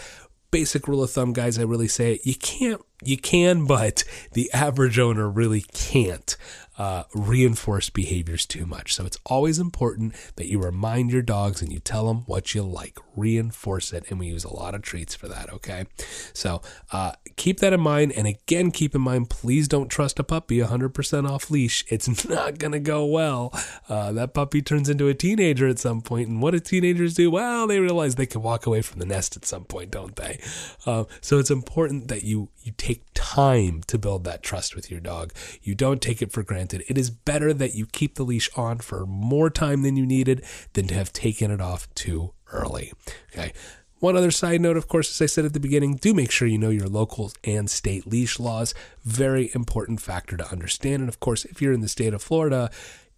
basic 0.50 0.88
rule 0.88 1.02
of 1.02 1.10
thumb, 1.10 1.32
guys, 1.32 1.58
I 1.58 1.62
really 1.62 1.88
say 1.88 2.14
it. 2.14 2.26
You 2.26 2.34
can't, 2.34 2.82
you 3.04 3.16
can, 3.16 3.66
but 3.66 4.04
the 4.32 4.50
average 4.52 4.98
owner 4.98 5.28
really 5.28 5.62
can't 5.72 6.36
uh, 6.80 7.02
reinforce 7.14 7.90
behaviors 7.90 8.46
too 8.46 8.64
much. 8.64 8.94
So 8.94 9.04
it's 9.04 9.18
always 9.26 9.58
important 9.58 10.14
that 10.36 10.46
you 10.46 10.58
remind 10.58 11.12
your 11.12 11.20
dogs 11.20 11.60
and 11.60 11.70
you 11.70 11.78
tell 11.78 12.06
them 12.06 12.22
what 12.24 12.54
you 12.54 12.62
like. 12.62 12.98
Reinforce 13.14 13.92
it. 13.92 14.06
And 14.08 14.18
we 14.18 14.28
use 14.28 14.44
a 14.44 14.54
lot 14.54 14.74
of 14.74 14.80
treats 14.80 15.14
for 15.14 15.28
that. 15.28 15.52
Okay. 15.52 15.84
So 16.32 16.62
uh, 16.90 17.12
keep 17.36 17.60
that 17.60 17.74
in 17.74 17.82
mind. 17.82 18.12
And 18.12 18.26
again, 18.26 18.70
keep 18.70 18.94
in 18.94 19.02
mind, 19.02 19.28
please 19.28 19.68
don't 19.68 19.90
trust 19.90 20.18
a 20.20 20.24
puppy 20.24 20.56
100% 20.56 21.28
off 21.28 21.50
leash. 21.50 21.84
It's 21.88 22.24
not 22.30 22.56
going 22.58 22.72
to 22.72 22.80
go 22.80 23.04
well. 23.04 23.52
Uh, 23.86 24.12
that 24.12 24.32
puppy 24.32 24.62
turns 24.62 24.88
into 24.88 25.06
a 25.08 25.12
teenager 25.12 25.68
at 25.68 25.78
some 25.78 26.00
point, 26.00 26.28
And 26.28 26.40
what 26.40 26.52
do 26.52 26.60
teenagers 26.60 27.12
do? 27.12 27.30
Well, 27.30 27.66
they 27.66 27.78
realize 27.78 28.14
they 28.14 28.24
can 28.24 28.40
walk 28.40 28.64
away 28.64 28.80
from 28.80 29.00
the 29.00 29.06
nest 29.06 29.36
at 29.36 29.44
some 29.44 29.64
point, 29.64 29.90
don't 29.90 30.16
they? 30.16 30.40
Uh, 30.86 31.04
so 31.20 31.38
it's 31.38 31.50
important 31.50 32.08
that 32.08 32.24
you, 32.24 32.48
you 32.62 32.72
take 32.78 33.04
time 33.12 33.82
to 33.88 33.98
build 33.98 34.24
that 34.24 34.42
trust 34.42 34.74
with 34.74 34.90
your 34.90 35.00
dog. 35.00 35.34
You 35.60 35.74
don't 35.74 36.00
take 36.00 36.22
it 36.22 36.32
for 36.32 36.42
granted. 36.42 36.69
It 36.72 36.96
is 36.96 37.10
better 37.10 37.52
that 37.52 37.74
you 37.74 37.86
keep 37.86 38.14
the 38.14 38.22
leash 38.22 38.48
on 38.56 38.78
for 38.78 39.06
more 39.06 39.50
time 39.50 39.82
than 39.82 39.96
you 39.96 40.06
needed 40.06 40.44
than 40.72 40.86
to 40.88 40.94
have 40.94 41.12
taken 41.12 41.50
it 41.50 41.60
off 41.60 41.92
too 41.94 42.32
early. 42.52 42.92
Okay. 43.32 43.52
One 43.98 44.16
other 44.16 44.30
side 44.30 44.62
note, 44.62 44.78
of 44.78 44.88
course, 44.88 45.10
as 45.10 45.22
I 45.22 45.26
said 45.26 45.44
at 45.44 45.52
the 45.52 45.60
beginning, 45.60 45.96
do 45.96 46.14
make 46.14 46.30
sure 46.30 46.48
you 46.48 46.56
know 46.56 46.70
your 46.70 46.88
local 46.88 47.32
and 47.44 47.70
state 47.70 48.06
leash 48.06 48.40
laws. 48.40 48.72
Very 49.04 49.50
important 49.54 50.00
factor 50.00 50.38
to 50.38 50.50
understand. 50.50 51.00
And 51.00 51.08
of 51.08 51.20
course, 51.20 51.44
if 51.44 51.60
you're 51.60 51.74
in 51.74 51.82
the 51.82 51.88
state 51.88 52.14
of 52.14 52.22
Florida, 52.22 52.70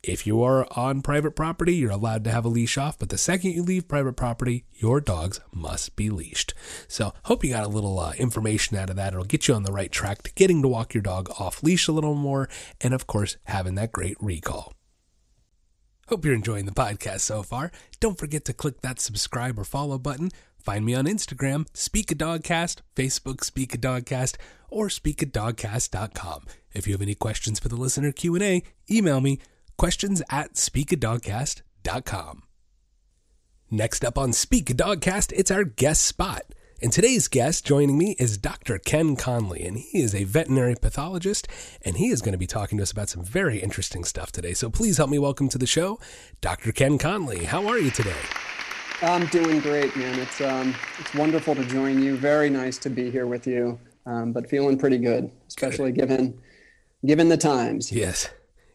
if 0.03 0.27
you 0.27 0.43
are 0.43 0.67
on 0.77 1.01
private 1.01 1.37
property, 1.37 1.77
you're 1.77 1.93
allowed 1.93 2.25
to 2.25 2.31
have 2.31 2.45
a 2.45 2.49
leash 2.49 2.77
off, 2.77 2.99
but 2.99 3.09
the 3.09 3.19
second 3.19 3.53
you 3.53 3.63
leave 3.63 3.87
private 3.87 4.15
property, 4.15 4.65
your 4.75 5.01
dogs 5.01 5.41
must 5.53 5.95
be 5.95 6.11
leashed. 6.11 6.55
So, 6.89 7.15
hope 7.25 7.45
you 7.45 7.51
got 7.51 7.65
a 7.65 7.69
little 7.69 8.01
uh, 8.01 8.13
information 8.19 8.77
out 8.77 8.91
of 8.91 8.97
that. 8.97 9.13
It'll 9.13 9.25
get 9.25 9.47
you 9.47 9.55
on 9.55 9.63
the 9.63 9.73
right 9.73 9.93
track 9.93 10.23
to 10.23 10.33
getting 10.35 10.61
to 10.63 10.69
walk 10.69 10.93
your 10.93 11.03
dog 11.03 11.31
off 11.39 11.63
leash 11.63 11.87
a 11.87 11.93
little 11.93 12.15
more, 12.15 12.49
and 12.81 12.93
of 12.93 13.07
course, 13.07 13.37
having 13.45 13.77
that 13.77 13.93
great 13.93 14.17
recall. 14.21 14.73
Hope 16.09 16.25
you're 16.25 16.35
enjoying 16.35 16.67
the 16.67 16.73
podcast 16.73 17.21
so 17.21 17.45
far. 17.45 17.71
Don't 18.01 18.19
forget 18.19 18.45
to 18.47 18.53
click 18.53 18.81
that 18.81 18.99
subscribe 18.99 19.57
or 19.57 19.65
follow 19.65 19.99
button. 19.99 20.31
Find 20.59 20.85
me 20.85 20.95
on 20.95 21.07
Instagram, 21.07 21.67
Speak 21.75 22.11
a 22.11 22.15
Dogcast, 22.17 22.81
Facebook, 22.97 23.45
Speak 23.45 23.73
a 23.75 23.79
Dogcast, 23.79 24.37
or 24.69 24.89
speakadogcast.com. 24.89 26.47
If 26.73 26.87
you 26.87 26.95
have 26.95 27.03
any 27.03 27.15
questions 27.15 27.61
for 27.61 27.69
the 27.69 27.77
listener 27.77 28.11
Q&A, 28.11 28.63
email 28.91 29.21
me 29.21 29.39
questions 29.77 30.23
at 30.31 30.55
speakadogcast.com. 30.55 32.43
Next 33.71 34.05
up 34.05 34.19
on 34.19 34.35
Speak 34.35 34.69
a 34.69 34.75
Dogcast, 34.75 35.33
it's 35.35 35.51
our 35.51 35.65
guest 35.65 36.05
spot. 36.05 36.43
And 36.83 36.93
today's 36.93 37.29
guest 37.29 37.65
joining 37.65 37.97
me 37.97 38.17
is 38.19 38.37
Dr. 38.37 38.77
Ken 38.77 39.15
Conley, 39.15 39.65
and 39.65 39.79
he 39.79 40.03
is 40.03 40.15
a 40.15 40.25
veterinary 40.25 40.75
pathologist, 40.75 41.47
and 41.83 41.97
he 41.97 42.09
is 42.09 42.21
going 42.21 42.33
to 42.33 42.39
be 42.39 42.47
talking 42.47 42.77
to 42.79 42.83
us 42.83 42.91
about 42.91 43.09
some 43.09 43.23
very 43.23 43.61
interesting 43.61 44.03
stuff 44.05 44.33
today. 44.33 44.53
So 44.53 44.69
please 44.69 44.97
help 44.97 45.09
me 45.09 45.19
welcome 45.19 45.49
to 45.49 45.59
the 45.59 45.67
show, 45.67 46.01
Dr. 46.41 46.73
Ken 46.73 46.99
Conley. 46.99 47.45
How 47.45 47.67
are 47.69 47.79
you 47.79 47.91
today? 47.93 48.21
I'm 49.01 49.27
doing 49.29 49.61
great, 49.61 49.97
man. 49.97 50.19
It's 50.19 50.41
um, 50.41 50.75
it's 50.99 51.15
wonderful 51.15 51.55
to 51.55 51.65
join 51.65 52.03
you. 52.03 52.17
Very 52.17 52.51
nice 52.51 52.79
to 52.79 52.91
be 52.91 53.11
here 53.11 53.27
with 53.27 53.47
you, 53.47 53.79
um, 54.05 54.33
but 54.33 54.51
feeling 54.51 54.77
pretty 54.77 54.99
good, 54.99 55.31
especially 55.49 55.93
good. 55.93 56.09
given 56.09 56.39
given 57.07 57.29
the 57.29 57.37
times. 57.37 57.91
Yes. 57.91 58.29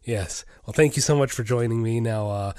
Yes. 0.07 0.45
Well, 0.65 0.73
thank 0.73 0.95
you 0.95 1.01
so 1.01 1.17
much 1.17 1.33
for 1.33 1.43
joining 1.43 1.83
me. 1.83 1.99
Now, 1.99 2.29
uh, 2.29 2.53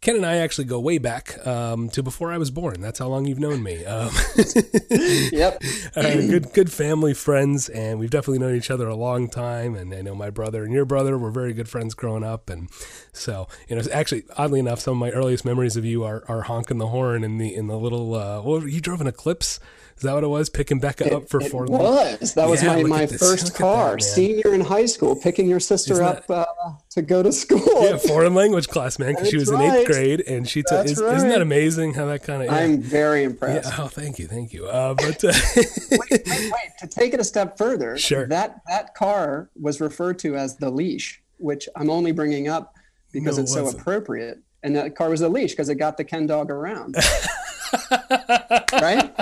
Ken 0.00 0.14
and 0.14 0.24
I 0.24 0.36
actually 0.36 0.66
go 0.66 0.78
way 0.78 0.98
back 0.98 1.44
um, 1.44 1.88
to 1.90 2.02
before 2.02 2.32
I 2.32 2.38
was 2.38 2.52
born. 2.52 2.80
That's 2.80 3.00
how 3.00 3.08
long 3.08 3.26
you've 3.26 3.40
known 3.40 3.60
me. 3.60 3.84
Um, 3.84 4.10
yep. 5.32 5.60
uh, 5.96 6.02
good, 6.02 6.52
good 6.52 6.70
family 6.72 7.12
friends, 7.12 7.68
and 7.68 7.98
we've 7.98 8.10
definitely 8.10 8.38
known 8.38 8.54
each 8.54 8.70
other 8.70 8.86
a 8.86 8.94
long 8.94 9.28
time. 9.28 9.74
And 9.74 9.92
I 9.92 10.00
know 10.00 10.14
my 10.14 10.30
brother 10.30 10.62
and 10.62 10.72
your 10.72 10.84
brother 10.84 11.18
were 11.18 11.32
very 11.32 11.52
good 11.52 11.68
friends 11.68 11.94
growing 11.94 12.22
up, 12.22 12.48
and 12.48 12.68
so 13.12 13.48
you 13.68 13.74
know, 13.74 13.82
actually, 13.92 14.22
oddly 14.36 14.60
enough, 14.60 14.78
some 14.78 14.94
of 14.94 14.98
my 14.98 15.10
earliest 15.10 15.44
memories 15.44 15.76
of 15.76 15.84
you 15.84 16.04
are, 16.04 16.24
are 16.28 16.42
honking 16.42 16.78
the 16.78 16.88
horn 16.88 17.24
in 17.24 17.38
the 17.38 17.52
in 17.52 17.66
the 17.66 17.76
little. 17.76 18.14
Uh, 18.14 18.42
well, 18.42 18.66
you 18.66 18.80
drove 18.80 19.00
an 19.00 19.08
Eclipse. 19.08 19.58
Is 19.96 20.02
that 20.02 20.14
what 20.14 20.24
it 20.24 20.28
was? 20.28 20.48
Picking 20.48 20.80
Becca 20.80 21.06
it, 21.06 21.12
up 21.12 21.28
for 21.28 21.40
four. 21.40 21.64
It 21.64 21.70
was. 21.70 22.34
That 22.34 22.48
was 22.48 22.62
yeah, 22.62 22.76
my, 22.76 22.82
my 22.82 23.06
first 23.06 23.54
car. 23.54 23.92
That, 23.92 24.02
Senior 24.02 24.54
in 24.54 24.60
high 24.60 24.86
school, 24.86 25.14
picking 25.14 25.48
your 25.48 25.60
sister 25.60 25.94
that, 25.94 26.28
up 26.28 26.30
uh, 26.30 26.72
to 26.90 27.02
go 27.02 27.22
to 27.22 27.32
school. 27.32 27.60
Yeah, 27.82 27.98
foreign 27.98 28.34
language 28.34 28.68
class, 28.68 28.98
man, 28.98 29.14
because 29.14 29.28
she 29.28 29.36
was 29.36 29.50
right. 29.50 29.64
in 29.64 29.74
eighth 29.74 29.86
grade 29.86 30.20
and 30.26 30.48
she 30.48 30.62
took. 30.62 30.86
Is, 30.86 31.00
right. 31.00 31.16
Isn't 31.16 31.28
that 31.28 31.42
amazing? 31.42 31.94
How 31.94 32.06
that 32.06 32.22
kind 32.22 32.42
of. 32.42 32.48
Yeah. 32.48 32.56
I'm 32.56 32.80
very 32.80 33.24
impressed. 33.24 33.70
Yeah, 33.70 33.84
oh, 33.84 33.88
thank 33.88 34.18
you, 34.18 34.26
thank 34.26 34.52
you. 34.52 34.66
Uh, 34.66 34.94
but 34.94 35.22
uh, 35.24 35.32
wait, 35.56 36.10
wait, 36.10 36.26
wait. 36.26 36.52
To 36.80 36.86
take 36.86 37.14
it 37.14 37.20
a 37.20 37.24
step 37.24 37.56
further, 37.56 37.96
sure. 37.96 38.26
That 38.26 38.60
that 38.68 38.94
car 38.94 39.50
was 39.60 39.80
referred 39.80 40.18
to 40.20 40.36
as 40.36 40.56
the 40.56 40.70
leash, 40.70 41.22
which 41.38 41.68
I'm 41.76 41.90
only 41.90 42.12
bringing 42.12 42.48
up 42.48 42.74
because 43.12 43.36
no, 43.36 43.42
it's 43.42 43.52
so 43.52 43.68
appropriate. 43.68 44.38
And 44.64 44.76
that 44.76 44.94
car 44.96 45.10
was 45.10 45.20
a 45.20 45.28
leash 45.28 45.52
because 45.52 45.68
it 45.68 45.74
got 45.76 45.96
the 45.96 46.04
Ken 46.04 46.26
dog 46.26 46.50
around. 46.50 46.96
right? 48.72 49.12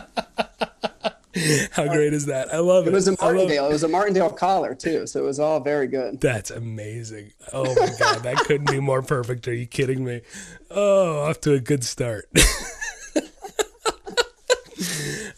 How 1.70 1.86
great 1.86 2.12
is 2.12 2.26
that? 2.26 2.52
I 2.52 2.58
love 2.58 2.86
it. 2.86 2.90
It 2.90 2.92
was 2.92 3.06
a 3.06 3.16
Martingale. 3.20 3.66
It 3.66 3.72
was 3.72 3.84
a 3.84 3.88
Martingale 3.88 4.30
collar 4.30 4.74
too, 4.74 5.06
so 5.06 5.20
it 5.20 5.24
was 5.24 5.38
all 5.38 5.60
very 5.60 5.86
good. 5.86 6.20
That's 6.20 6.50
amazing. 6.50 7.32
Oh 7.52 7.64
my 7.66 7.90
god, 7.98 8.24
that 8.24 8.38
couldn't 8.46 8.70
be 8.70 8.80
more 8.80 9.02
perfect. 9.02 9.46
Are 9.46 9.54
you 9.54 9.66
kidding 9.66 10.04
me? 10.04 10.22
Oh, 10.70 11.20
off 11.20 11.40
to 11.42 11.52
a 11.52 11.60
good 11.60 11.84
start. 11.84 12.28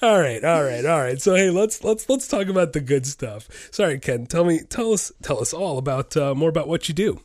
all 0.03 0.19
right, 0.19 0.43
all 0.43 0.65
right, 0.65 0.87
all 0.87 1.01
right. 1.01 1.21
So 1.21 1.35
hey, 1.35 1.51
let's 1.51 1.85
let's 1.85 2.09
let's 2.09 2.27
talk 2.27 2.47
about 2.47 2.73
the 2.73 2.81
good 2.81 3.07
stuff. 3.07 3.49
Sorry, 3.71 3.99
Ken. 3.99 4.25
Tell 4.25 4.45
me, 4.45 4.61
tell 4.61 4.95
us, 4.95 5.13
tell 5.23 5.41
us 5.41 5.53
all 5.53 5.77
about 5.77 6.17
uh, 6.17 6.35
more 6.35 6.49
about 6.49 6.69
what 6.69 6.89
you 6.89 6.95
do. 6.95 7.21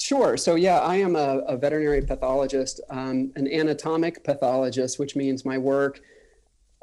Sure. 0.00 0.36
So, 0.36 0.54
yeah, 0.54 0.80
I 0.80 0.96
am 0.96 1.16
a, 1.16 1.38
a 1.46 1.56
veterinary 1.56 2.02
pathologist, 2.02 2.78
um, 2.90 3.32
an 3.36 3.48
anatomic 3.50 4.22
pathologist, 4.22 4.98
which 4.98 5.16
means 5.16 5.46
my 5.46 5.56
work 5.56 6.02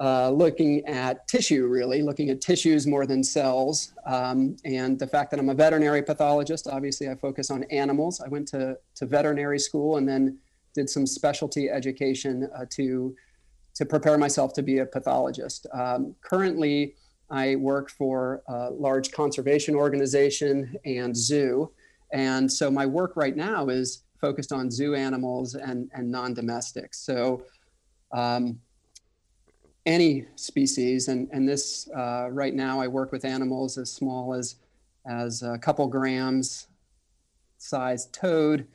uh, 0.02 0.32
looking 0.32 0.84
at 0.88 1.28
tissue, 1.28 1.68
really, 1.68 2.02
looking 2.02 2.32
at 2.32 2.42
tissues 2.42 2.88
more 2.88 3.06
than 3.06 3.24
cells. 3.24 3.94
Um, 4.08 4.56
and 4.66 4.98
the 4.98 5.06
fact 5.06 5.30
that 5.30 5.40
I'm 5.40 5.50
a 5.50 5.54
veterinary 5.54 6.02
pathologist, 6.02 6.68
obviously, 6.68 7.08
I 7.08 7.14
focus 7.14 7.52
on 7.52 7.66
animals. 7.66 8.20
I 8.20 8.28
went 8.28 8.48
to, 8.48 8.78
to 8.96 9.06
veterinary 9.06 9.60
school 9.60 9.98
and 9.98 10.10
then 10.10 10.40
did 10.74 10.90
some 10.90 11.06
specialty 11.06 11.70
education 11.70 12.50
uh, 12.56 12.66
to, 12.72 13.16
to 13.76 13.86
prepare 13.86 14.18
myself 14.18 14.54
to 14.54 14.64
be 14.64 14.80
a 14.80 14.88
pathologist. 14.88 15.68
Um, 15.72 16.16
currently, 16.22 16.96
I 17.30 17.58
work 17.58 17.92
for 17.92 18.42
a 18.48 18.72
large 18.72 19.12
conservation 19.12 19.76
organization 19.76 20.78
and 20.84 21.16
zoo. 21.16 21.72
And 22.12 22.52
so 22.52 22.72
my 22.72 22.88
work 22.88 23.16
right 23.16 23.36
now 23.36 23.70
is 23.70 24.02
focused 24.20 24.52
on 24.52 24.72
zoo 24.72 24.96
animals 24.96 25.54
and, 25.54 25.92
and 25.94 26.10
non 26.10 26.34
domestics. 26.34 27.06
So, 27.06 27.44
um, 28.12 28.60
any 29.86 30.26
species. 30.36 31.08
And, 31.08 31.28
and 31.32 31.48
this, 31.48 31.90
uh, 31.90 32.30
right 32.32 32.54
now, 32.54 32.80
I 32.80 32.88
work 32.88 33.12
with 33.12 33.26
animals 33.26 33.78
as 33.78 33.92
small 33.92 34.34
as, 34.34 34.56
as 35.08 35.42
a 35.42 35.58
couple 35.58 35.88
grams 35.88 36.68
size 37.58 38.08
toad 38.08 38.68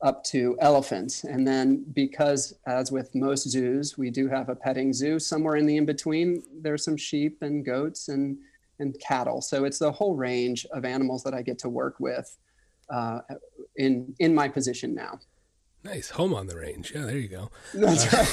up 0.00 0.22
to 0.22 0.56
elephants. 0.60 1.24
And 1.24 1.46
then, 1.46 1.84
because 1.92 2.54
as 2.66 2.92
with 2.92 3.14
most 3.14 3.48
zoos, 3.48 3.98
we 3.98 4.10
do 4.10 4.28
have 4.28 4.48
a 4.48 4.54
petting 4.54 4.92
zoo, 4.92 5.18
somewhere 5.18 5.56
in 5.56 5.66
the 5.66 5.76
in 5.76 5.86
between, 5.86 6.42
there's 6.60 6.84
some 6.84 6.96
sheep 6.96 7.42
and 7.42 7.64
goats 7.64 8.08
and, 8.08 8.38
and 8.78 8.98
cattle. 9.00 9.40
So 9.40 9.64
it's 9.64 9.78
the 9.78 9.90
whole 9.90 10.14
range 10.14 10.66
of 10.72 10.84
animals 10.84 11.24
that 11.24 11.34
I 11.34 11.42
get 11.42 11.58
to 11.60 11.68
work 11.68 11.98
with 11.98 12.36
uh, 12.90 13.20
in, 13.76 14.14
in 14.20 14.34
my 14.34 14.48
position 14.48 14.94
now. 14.94 15.18
Nice 15.84 16.10
home 16.10 16.34
on 16.34 16.48
the 16.48 16.56
range. 16.56 16.92
Yeah, 16.94 17.02
there 17.02 17.18
you 17.18 17.28
go. 17.28 17.50
That's 17.74 18.12
uh, 18.12 18.26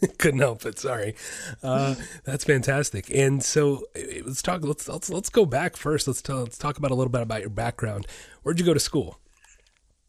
right. 0.00 0.18
couldn't 0.18 0.40
help 0.40 0.66
it. 0.66 0.78
Sorry. 0.78 1.14
Uh, 1.62 1.94
that's 2.24 2.44
fantastic. 2.44 3.10
And 3.14 3.42
so 3.42 3.84
let's 4.24 4.42
talk. 4.42 4.62
Let's 4.64 4.88
let's 4.88 5.10
let's 5.10 5.28
go 5.28 5.44
back 5.46 5.76
first. 5.76 6.06
Let's 6.06 6.22
tell, 6.22 6.42
let's 6.42 6.58
talk 6.58 6.78
about 6.78 6.90
a 6.90 6.94
little 6.94 7.10
bit 7.10 7.22
about 7.22 7.40
your 7.40 7.50
background. 7.50 8.06
Where'd 8.42 8.58
you 8.58 8.66
go 8.66 8.74
to 8.74 8.80
school? 8.80 9.18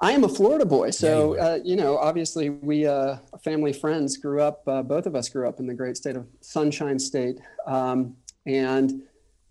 I 0.01 0.11
am 0.11 0.23
a 0.23 0.29
Florida 0.29 0.65
boy, 0.65 0.89
so 0.89 1.35
yeah, 1.35 1.41
you, 1.41 1.47
uh, 1.47 1.59
you, 1.63 1.75
know, 1.77 1.97
obviously, 1.97 2.49
we 2.49 2.85
uh, 2.85 3.17
family 3.43 3.71
friends 3.71 4.17
grew 4.17 4.41
up. 4.41 4.61
Uh, 4.67 4.81
both 4.83 5.05
of 5.05 5.15
us 5.15 5.29
grew 5.29 5.47
up 5.47 5.59
in 5.59 5.67
the 5.67 5.73
great 5.73 5.95
state 5.95 6.17
of 6.17 6.27
Sunshine 6.41 6.99
State, 6.99 7.39
um, 7.65 8.15
and 8.45 9.03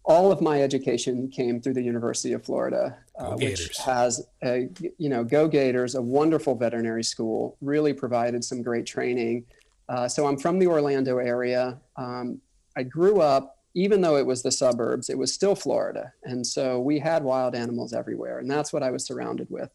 all 0.04 0.32
of 0.32 0.40
my 0.40 0.62
education 0.62 1.28
came 1.28 1.60
through 1.60 1.74
the 1.74 1.82
University 1.82 2.32
of 2.32 2.44
Florida, 2.44 2.98
uh, 3.18 3.36
which 3.36 3.76
has 3.78 4.26
a, 4.42 4.68
you 4.98 5.08
know 5.08 5.22
Go 5.22 5.46
Gators, 5.46 5.94
a 5.94 6.02
wonderful 6.02 6.54
veterinary 6.54 7.04
school, 7.04 7.56
really 7.60 7.92
provided 7.92 8.42
some 8.44 8.62
great 8.62 8.86
training. 8.86 9.44
Uh, 9.88 10.08
so 10.08 10.26
I'm 10.26 10.38
from 10.38 10.58
the 10.58 10.66
Orlando 10.66 11.18
area. 11.18 11.78
Um, 11.96 12.40
I 12.76 12.82
grew 12.82 13.20
up 13.20 13.58
even 13.74 14.00
though 14.00 14.16
it 14.16 14.26
was 14.26 14.42
the 14.42 14.50
suburbs, 14.50 15.08
it 15.08 15.16
was 15.16 15.32
still 15.32 15.54
Florida. 15.54 16.12
And 16.24 16.46
so 16.46 16.78
we 16.80 16.98
had 16.98 17.24
wild 17.24 17.54
animals 17.54 17.92
everywhere. 17.92 18.38
And 18.38 18.50
that's 18.50 18.72
what 18.72 18.82
I 18.82 18.90
was 18.90 19.06
surrounded 19.06 19.48
with 19.50 19.70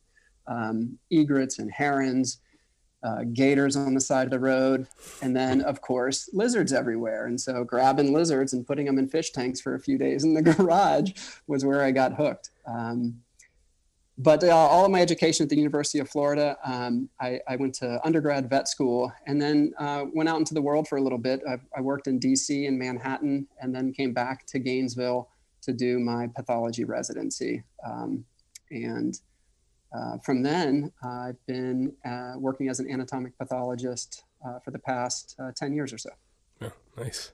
um, 0.48 0.98
egrets 1.10 1.60
and 1.60 1.72
herons, 1.72 2.40
uh, 3.04 3.24
gators 3.34 3.76
on 3.76 3.94
the 3.94 4.02
side 4.02 4.26
of 4.26 4.32
the 4.32 4.40
road, 4.40 4.88
and 5.22 5.36
then, 5.36 5.62
of 5.62 5.82
course, 5.82 6.30
lizards 6.34 6.74
everywhere. 6.74 7.28
And 7.28 7.40
so 7.40 7.64
grabbing 7.64 8.14
lizards 8.14 8.54
and 8.54 8.66
putting 8.66 8.86
them 8.86 8.98
in 8.98 9.08
fish 9.08 9.32
tanks 9.32 9.62
for 9.62 9.76
a 9.76 9.80
few 9.80 9.98
days 9.98 10.24
in 10.24 10.34
the 10.34 10.42
garage 10.54 11.12
was 11.48 11.64
where 11.64 11.84
I 11.84 11.92
got 11.92 12.16
hooked. 12.16 12.52
Um, 12.66 13.22
but 14.18 14.44
uh, 14.44 14.50
all 14.50 14.84
of 14.84 14.92
my 14.92 15.00
education 15.00 15.44
at 15.44 15.50
the 15.50 15.56
University 15.56 16.00
of 16.00 16.10
Florida, 16.10 16.58
um, 16.66 17.08
I, 17.22 17.40
I, 17.48 17.56
went 17.56 17.76
to 17.76 18.04
undergrad 18.04 18.50
vet 18.50 18.68
school 18.68 19.12
and 19.28 19.40
then 19.40 19.74
uh, 19.78 20.06
went 20.12 20.28
out 20.28 20.40
into 20.40 20.56
the 20.56 20.62
world 20.62 20.88
for 20.88 20.98
a 20.98 21.02
little 21.02 21.20
bit. 21.20 21.42
I, 21.48 21.58
I, 21.76 21.82
worked 21.82 22.08
in 22.08 22.20
DC 22.20 22.68
and 22.68 22.80
Manhattan 22.80 23.48
and 23.62 23.76
then 23.76 23.94
came 23.94 24.14
back 24.14 24.48
to 24.48 24.60
Gainesville 24.60 25.30
to 25.62 25.72
do 25.72 26.00
my 26.00 26.28
pathology 26.36 26.84
residency. 26.84 27.62
Um, 27.86 28.26
and 28.72 29.20
uh, 29.96 30.18
from 30.24 30.44
then, 30.44 30.92
I've 31.04 31.44
been 31.46 31.94
uh, 32.06 32.34
working 32.38 32.70
as 32.70 32.80
an 32.80 32.90
anatomic 32.90 33.38
pathologist 33.38 34.24
uh, 34.46 34.60
for 34.60 34.72
the 34.72 34.80
past 34.80 35.36
uh, 35.40 35.52
10 35.56 35.74
years 35.74 35.94
or 35.94 35.98
so. 35.98 36.10
Oh, 36.62 36.72
nice. 36.98 37.32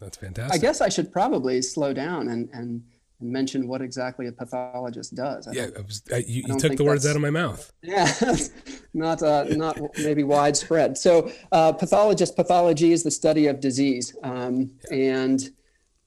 That's 0.00 0.16
fantastic. 0.16 0.54
I 0.54 0.58
guess 0.58 0.80
I 0.80 0.88
should 0.88 1.12
probably 1.12 1.62
slow 1.62 1.92
down 1.92 2.28
and, 2.28 2.48
and 2.52 2.82
and 3.20 3.30
mention 3.30 3.66
what 3.66 3.80
exactly 3.80 4.26
a 4.26 4.32
pathologist 4.32 5.14
does. 5.14 5.48
I 5.48 5.52
yeah, 5.52 5.68
was, 5.86 6.02
uh, 6.12 6.16
you, 6.16 6.44
you 6.46 6.58
took 6.58 6.76
the 6.76 6.84
words 6.84 7.06
out 7.06 7.16
of 7.16 7.22
my 7.22 7.30
mouth. 7.30 7.72
Yeah, 7.82 8.12
not 8.94 9.22
uh, 9.22 9.44
not 9.50 9.78
maybe 9.98 10.22
widespread. 10.22 10.98
So, 10.98 11.30
uh, 11.52 11.72
pathologist 11.72 12.36
pathology 12.36 12.92
is 12.92 13.02
the 13.02 13.10
study 13.10 13.46
of 13.46 13.60
disease, 13.60 14.14
um, 14.22 14.70
yeah. 14.90 15.22
and 15.22 15.50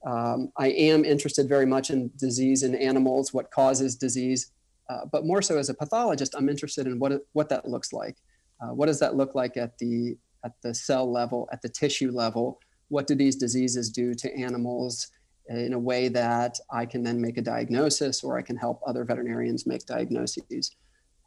um, 0.06 0.52
I 0.58 0.68
am 0.70 1.04
interested 1.04 1.50
very 1.50 1.66
much 1.66 1.90
in 1.90 2.12
disease 2.16 2.64
in 2.64 2.76
animals, 2.76 3.34
what 3.34 3.50
causes 3.52 3.96
disease, 3.96 4.52
uh, 4.90 5.06
but 5.12 5.26
more 5.26 5.42
so 5.42 5.58
as 5.58 5.70
a 5.70 5.74
pathologist, 5.74 6.36
I'm 6.36 6.50
interested 6.50 6.88
in 6.88 7.00
what 7.00 7.22
what 7.34 7.50
that 7.50 7.68
looks 7.68 7.94
like. 7.94 8.18
Uh, 8.62 8.74
what 8.74 8.88
does 8.88 9.00
that 9.00 9.16
look 9.16 9.36
like 9.36 9.58
at 9.58 9.78
the 9.78 10.18
at 10.44 10.54
the 10.64 10.74
cell 10.74 11.10
level, 11.12 11.48
at 11.52 11.62
the 11.62 11.70
tissue 11.70 12.12
level? 12.12 12.60
What 12.90 13.08
do 13.08 13.16
these 13.16 13.36
diseases 13.36 13.90
do 13.90 14.14
to 14.16 14.34
animals? 14.36 15.12
in 15.50 15.74
a 15.74 15.80
way 15.80 16.08
that 16.08 16.60
I 16.72 16.86
can 16.86 17.04
then 17.04 17.20
make 17.20 17.38
a 17.38 17.42
diagnosis 17.42 18.24
or 18.24 18.38
I 18.38 18.44
can 18.44 18.56
help 18.56 18.82
other 18.86 19.04
veterinarians 19.04 19.66
make 19.66 19.86
diagnoses. 19.86 20.76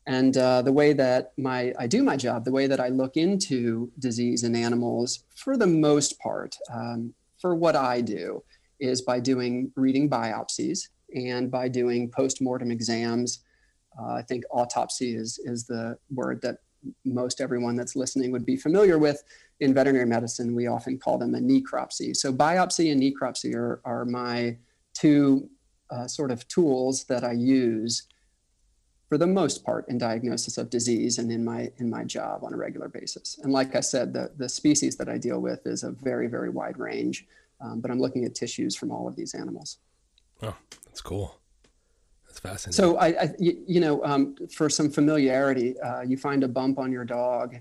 And 0.06 0.36
uh, 0.36 0.62
the 0.62 0.72
way 0.72 0.92
that 0.94 1.32
my 1.36 1.72
I 1.78 1.86
do 1.86 2.02
my 2.02 2.16
job, 2.16 2.44
the 2.44 2.52
way 2.52 2.66
that 2.66 2.80
I 2.80 2.88
look 2.88 3.16
into 3.16 3.90
disease 3.98 4.42
in 4.42 4.56
animals, 4.56 5.24
for 5.36 5.56
the 5.56 5.66
most 5.66 6.18
part, 6.18 6.56
um, 6.72 7.14
for 7.40 7.54
what 7.54 7.76
I 7.76 8.00
do, 8.00 8.42
is 8.80 9.02
by 9.02 9.20
doing 9.20 9.72
reading 9.76 10.08
biopsies 10.08 10.88
and 11.14 11.50
by 11.50 11.68
doing 11.68 12.10
post-mortem 12.10 12.70
exams. 12.70 13.44
Uh, 14.00 14.14
I 14.14 14.22
think 14.22 14.44
autopsy 14.50 15.14
is 15.14 15.38
is 15.44 15.66
the 15.66 15.98
word 16.14 16.40
that 16.42 16.58
most 17.04 17.40
everyone 17.40 17.76
that's 17.76 17.94
listening 17.94 18.32
would 18.32 18.44
be 18.44 18.56
familiar 18.56 18.98
with 18.98 19.22
in 19.62 19.72
veterinary 19.72 20.06
medicine, 20.06 20.56
we 20.56 20.66
often 20.66 20.98
call 20.98 21.18
them 21.18 21.36
a 21.36 21.38
necropsy. 21.38 22.16
So 22.16 22.32
biopsy 22.32 22.90
and 22.90 23.00
necropsy 23.00 23.54
are, 23.54 23.80
are 23.84 24.04
my 24.04 24.58
two 24.92 25.48
uh, 25.88 26.08
sort 26.08 26.32
of 26.32 26.46
tools 26.48 27.04
that 27.04 27.22
I 27.22 27.32
use 27.32 28.08
for 29.08 29.18
the 29.18 29.26
most 29.26 29.64
part 29.64 29.88
in 29.88 29.98
diagnosis 29.98 30.58
of 30.58 30.68
disease 30.68 31.18
and 31.18 31.30
in 31.30 31.44
my 31.44 31.70
in 31.78 31.88
my 31.88 32.02
job 32.02 32.42
on 32.42 32.54
a 32.54 32.56
regular 32.56 32.88
basis. 32.88 33.38
And 33.42 33.52
like 33.52 33.76
I 33.76 33.80
said, 33.80 34.12
the, 34.12 34.32
the 34.36 34.48
species 34.48 34.96
that 34.96 35.08
I 35.08 35.18
deal 35.18 35.38
with 35.38 35.66
is 35.66 35.84
a 35.84 35.90
very, 35.90 36.26
very 36.26 36.48
wide 36.48 36.78
range, 36.78 37.26
um, 37.60 37.80
but 37.80 37.90
I'm 37.90 38.00
looking 38.00 38.24
at 38.24 38.34
tissues 38.34 38.74
from 38.74 38.90
all 38.90 39.06
of 39.06 39.14
these 39.14 39.34
animals. 39.34 39.78
Oh, 40.42 40.56
that's 40.86 41.02
cool. 41.02 41.38
That's 42.32 42.40
fascinating. 42.40 42.72
So 42.72 42.96
I, 42.96 43.08
I 43.08 43.34
you, 43.38 43.80
know, 43.80 44.02
um, 44.04 44.36
for 44.50 44.70
some 44.70 44.88
familiarity, 44.88 45.78
uh, 45.80 46.00
you 46.00 46.16
find 46.16 46.42
a 46.44 46.48
bump 46.48 46.78
on 46.78 46.90
your 46.90 47.04
dog 47.04 47.56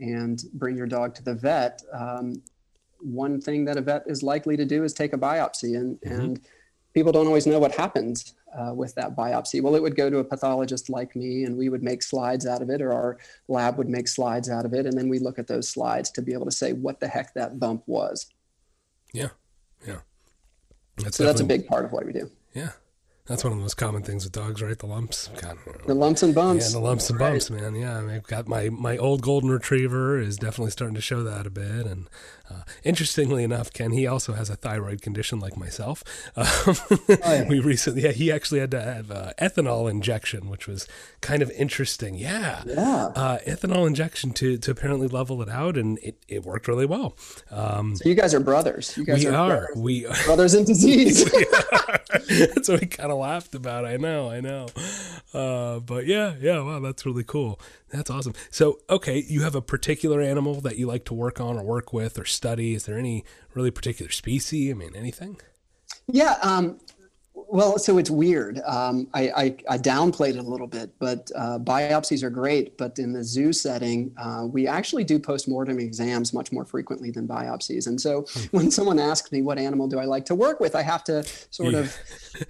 and 0.00 0.42
bring 0.54 0.76
your 0.76 0.88
dog 0.88 1.14
to 1.14 1.22
the 1.22 1.34
vet, 1.34 1.80
um, 1.92 2.42
one 2.98 3.40
thing 3.40 3.64
that 3.66 3.76
a 3.76 3.80
vet 3.80 4.02
is 4.06 4.24
likely 4.24 4.56
to 4.56 4.64
do 4.64 4.82
is 4.82 4.92
take 4.92 5.12
a 5.12 5.18
biopsy. 5.18 5.76
And, 5.76 6.00
mm-hmm. 6.00 6.20
and 6.20 6.40
people 6.92 7.12
don't 7.12 7.28
always 7.28 7.46
know 7.46 7.60
what 7.60 7.72
happens 7.72 8.34
uh, 8.58 8.74
with 8.74 8.96
that 8.96 9.14
biopsy. 9.14 9.62
Well, 9.62 9.76
it 9.76 9.82
would 9.82 9.94
go 9.94 10.10
to 10.10 10.18
a 10.18 10.24
pathologist 10.24 10.90
like 10.90 11.14
me, 11.14 11.44
and 11.44 11.56
we 11.56 11.68
would 11.68 11.84
make 11.84 12.02
slides 12.02 12.46
out 12.46 12.62
of 12.62 12.68
it, 12.68 12.82
or 12.82 12.92
our 12.92 13.18
lab 13.46 13.78
would 13.78 13.88
make 13.88 14.08
slides 14.08 14.50
out 14.50 14.64
of 14.64 14.74
it. 14.74 14.86
And 14.86 14.98
then 14.98 15.08
we 15.08 15.20
look 15.20 15.38
at 15.38 15.46
those 15.46 15.68
slides 15.68 16.10
to 16.12 16.22
be 16.22 16.32
able 16.32 16.46
to 16.46 16.50
say 16.50 16.72
what 16.72 16.98
the 16.98 17.06
heck 17.06 17.32
that 17.34 17.60
bump 17.60 17.84
was. 17.86 18.26
Yeah. 19.12 19.28
Yeah. 19.86 20.00
That's 20.96 21.16
so 21.16 21.24
that's 21.24 21.40
a 21.40 21.44
big 21.44 21.68
part 21.68 21.84
of 21.84 21.92
what 21.92 22.04
we 22.04 22.12
do. 22.12 22.28
Yeah. 22.54 22.72
That's 23.26 23.42
one 23.42 23.52
of 23.52 23.58
the 23.58 23.62
most 23.62 23.76
common 23.76 24.02
things 24.02 24.24
with 24.24 24.32
dogs, 24.32 24.62
right? 24.62 24.78
The 24.78 24.86
lumps. 24.86 25.28
God, 25.40 25.58
the 25.84 25.94
lumps 25.94 26.22
and 26.22 26.34
bumps. 26.34 26.68
Yeah, 26.68 26.78
the 26.78 26.84
lumps 26.84 27.10
and 27.10 27.18
bumps, 27.18 27.50
right. 27.50 27.60
man. 27.60 27.74
Yeah, 27.74 28.06
I've 28.06 28.26
got 28.26 28.46
my 28.46 28.68
my 28.68 28.96
old 28.96 29.22
golden 29.22 29.50
retriever 29.50 30.18
is 30.18 30.36
definitely 30.36 30.70
starting 30.70 30.94
to 30.94 31.00
show 31.00 31.24
that 31.24 31.46
a 31.46 31.50
bit. 31.50 31.86
And 31.86 32.08
uh, 32.50 32.62
interestingly 32.84 33.44
enough, 33.44 33.72
Ken, 33.72 33.90
he 33.90 34.06
also 34.06 34.32
has 34.34 34.50
a 34.50 34.56
thyroid 34.56 35.02
condition 35.02 35.40
like 35.40 35.56
myself. 35.56 36.02
Um, 36.46 36.76
oh, 36.88 36.98
yeah. 37.08 37.48
we 37.48 37.60
recently, 37.60 38.02
yeah, 38.02 38.12
he 38.12 38.30
actually 38.30 38.60
had 38.60 38.70
to 38.70 38.80
have 38.80 39.10
uh, 39.10 39.32
ethanol 39.40 39.90
injection, 39.90 40.48
which 40.48 40.66
was 40.66 40.86
kind 41.20 41.42
of 41.42 41.50
interesting. 41.52 42.14
Yeah, 42.14 42.62
yeah, 42.66 43.06
uh, 43.14 43.38
ethanol 43.46 43.86
injection 43.86 44.32
to 44.34 44.58
to 44.58 44.70
apparently 44.70 45.08
level 45.08 45.42
it 45.42 45.48
out, 45.48 45.76
and 45.76 45.98
it, 45.98 46.24
it 46.28 46.44
worked 46.44 46.68
really 46.68 46.86
well. 46.86 47.16
Um, 47.50 47.96
so 47.96 48.08
you 48.08 48.14
guys 48.14 48.34
are 48.34 48.40
brothers. 48.40 48.96
You 48.96 49.04
guys 49.04 49.24
we 49.24 49.30
are, 49.30 49.34
are. 49.34 49.48
Brothers. 49.48 49.76
We 49.76 50.06
are. 50.06 50.24
brothers 50.24 50.54
in 50.54 50.64
disease. 50.64 51.24
That's 52.28 52.68
what 52.68 52.80
we 52.80 52.86
kind 52.86 53.10
of 53.10 53.18
laughed 53.18 53.54
about. 53.54 53.84
I 53.84 53.96
know, 53.96 54.30
I 54.30 54.40
know. 54.40 54.66
Uh, 55.32 55.80
but 55.80 56.06
yeah, 56.06 56.34
yeah, 56.40 56.60
wow, 56.60 56.80
that's 56.80 57.04
really 57.04 57.24
cool. 57.24 57.60
That's 57.90 58.10
awesome. 58.10 58.34
So, 58.50 58.80
okay, 58.90 59.24
you 59.28 59.42
have 59.42 59.54
a 59.54 59.62
particular 59.62 60.20
animal 60.20 60.60
that 60.62 60.76
you 60.76 60.86
like 60.86 61.04
to 61.06 61.14
work 61.14 61.40
on 61.40 61.56
or 61.56 61.62
work 61.62 61.92
with 61.92 62.18
or 62.18 62.24
study. 62.24 62.74
Is 62.74 62.84
there 62.84 62.98
any 62.98 63.24
really 63.54 63.70
particular 63.70 64.10
species? 64.10 64.72
I 64.72 64.74
mean, 64.74 64.96
anything? 64.96 65.40
Yeah, 66.08 66.36
um, 66.42 66.78
well, 67.48 67.78
so 67.78 67.98
it's 67.98 68.10
weird. 68.10 68.60
Um, 68.66 69.08
I, 69.14 69.28
I, 69.28 69.56
I, 69.70 69.78
downplayed 69.78 70.30
it 70.30 70.38
a 70.38 70.42
little 70.42 70.66
bit, 70.66 70.90
but 70.98 71.30
uh, 71.36 71.58
biopsies 71.58 72.22
are 72.22 72.30
great. 72.30 72.76
But 72.76 72.98
in 72.98 73.12
the 73.12 73.22
zoo 73.22 73.52
setting, 73.52 74.12
uh, 74.18 74.46
we 74.50 74.66
actually 74.66 75.04
do 75.04 75.18
postmortem 75.18 75.78
exams 75.78 76.32
much 76.32 76.50
more 76.50 76.64
frequently 76.64 77.10
than 77.10 77.28
biopsies. 77.28 77.86
And 77.86 78.00
so 78.00 78.22
hmm. 78.22 78.56
when 78.56 78.70
someone 78.70 78.98
asks 78.98 79.30
me 79.30 79.42
what 79.42 79.58
animal 79.58 79.86
do 79.86 79.98
I 79.98 80.04
like 80.04 80.24
to 80.26 80.34
work 80.34 80.60
with, 80.60 80.74
I 80.74 80.82
have 80.82 81.04
to 81.04 81.24
sort 81.50 81.72
yeah. 81.72 81.80
of 81.80 81.96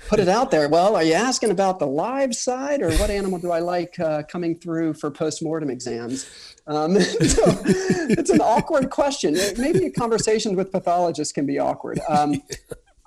put 0.08 0.18
it 0.18 0.28
out 0.28 0.50
there. 0.50 0.68
Well, 0.68 0.96
are 0.96 1.02
you 1.02 1.14
asking 1.14 1.50
about 1.50 1.78
the 1.78 1.86
live 1.86 2.34
side, 2.34 2.80
or 2.82 2.90
what 2.92 3.10
animal 3.10 3.38
do 3.38 3.50
I 3.50 3.58
like 3.58 3.98
uh, 4.00 4.22
coming 4.22 4.58
through 4.58 4.94
for 4.94 5.10
postmortem 5.10 5.70
exams? 5.70 6.54
Um, 6.66 6.98
so 7.00 7.42
it's 7.64 8.30
an 8.30 8.40
awkward 8.40 8.90
question. 8.90 9.36
Maybe 9.58 9.90
conversations 9.90 10.56
with 10.56 10.72
pathologists 10.72 11.32
can 11.32 11.46
be 11.46 11.58
awkward. 11.58 12.00
Um, 12.08 12.42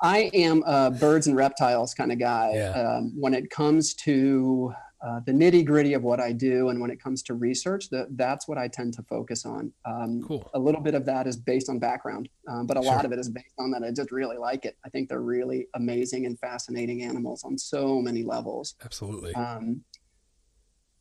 I 0.01 0.29
am 0.33 0.63
a 0.65 0.91
birds 0.91 1.27
and 1.27 1.35
reptiles 1.35 1.93
kind 1.93 2.11
of 2.11 2.19
guy. 2.19 2.51
Yeah. 2.53 2.69
Um, 2.71 3.13
when 3.15 3.33
it 3.33 3.49
comes 3.49 3.93
to 3.95 4.73
uh, 5.01 5.21
the 5.25 5.31
nitty 5.31 5.65
gritty 5.65 5.93
of 5.93 6.03
what 6.03 6.19
I 6.19 6.33
do, 6.33 6.69
and 6.69 6.81
when 6.81 6.91
it 6.91 7.01
comes 7.01 7.23
to 7.23 7.33
research, 7.33 7.89
that 7.89 8.07
that's 8.17 8.47
what 8.47 8.57
I 8.57 8.67
tend 8.67 8.93
to 8.95 9.03
focus 9.03 9.45
on. 9.45 9.71
Um, 9.85 10.21
cool. 10.27 10.49
A 10.53 10.59
little 10.59 10.81
bit 10.81 10.93
of 10.93 11.05
that 11.05 11.25
is 11.25 11.37
based 11.37 11.69
on 11.69 11.79
background, 11.79 12.27
um, 12.49 12.65
but 12.65 12.77
a 12.77 12.83
sure. 12.83 12.91
lot 12.91 13.05
of 13.05 13.13
it 13.13 13.19
is 13.19 13.29
based 13.29 13.53
on 13.59 13.71
that 13.71 13.83
I 13.83 13.91
just 13.91 14.11
really 14.11 14.37
like 14.37 14.65
it. 14.65 14.77
I 14.85 14.89
think 14.89 15.07
they're 15.07 15.21
really 15.21 15.67
amazing 15.75 16.25
and 16.25 16.37
fascinating 16.39 17.03
animals 17.03 17.43
on 17.45 17.57
so 17.57 18.01
many 18.01 18.23
levels. 18.23 18.75
Absolutely. 18.83 19.33
Um, 19.35 19.81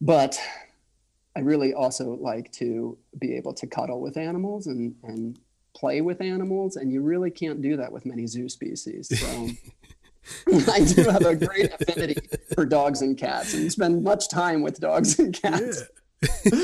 but 0.01 0.41
I 1.37 1.41
really 1.41 1.75
also 1.75 2.11
like 2.11 2.53
to 2.53 2.97
be 3.19 3.35
able 3.35 3.55
to 3.55 3.67
cuddle 3.67 4.01
with 4.01 4.17
animals 4.17 4.69
and 4.69 4.95
and 5.03 5.41
play 5.79 6.01
with 6.01 6.21
animals, 6.21 6.77
and 6.77 6.93
you 6.93 7.03
really 7.03 7.31
can't 7.31 7.63
do 7.63 7.77
that 7.77 7.93
with 7.93 8.07
many 8.07 8.27
zoo 8.27 8.49
species. 8.49 9.09
So 9.19 9.49
I 10.73 10.85
do 10.85 11.05
have 11.05 11.25
a 11.25 11.37
great 11.37 11.73
affinity 11.73 12.17
for 12.55 12.65
dogs 12.65 13.03
and 13.03 13.17
cats, 13.17 13.55
and 13.55 13.71
spend 13.71 14.03
much 14.03 14.29
time 14.29 14.63
with 14.63 14.81
dogs 14.81 15.19
and 15.19 15.33
cats. 15.33 15.85
Yeah. 16.23 16.61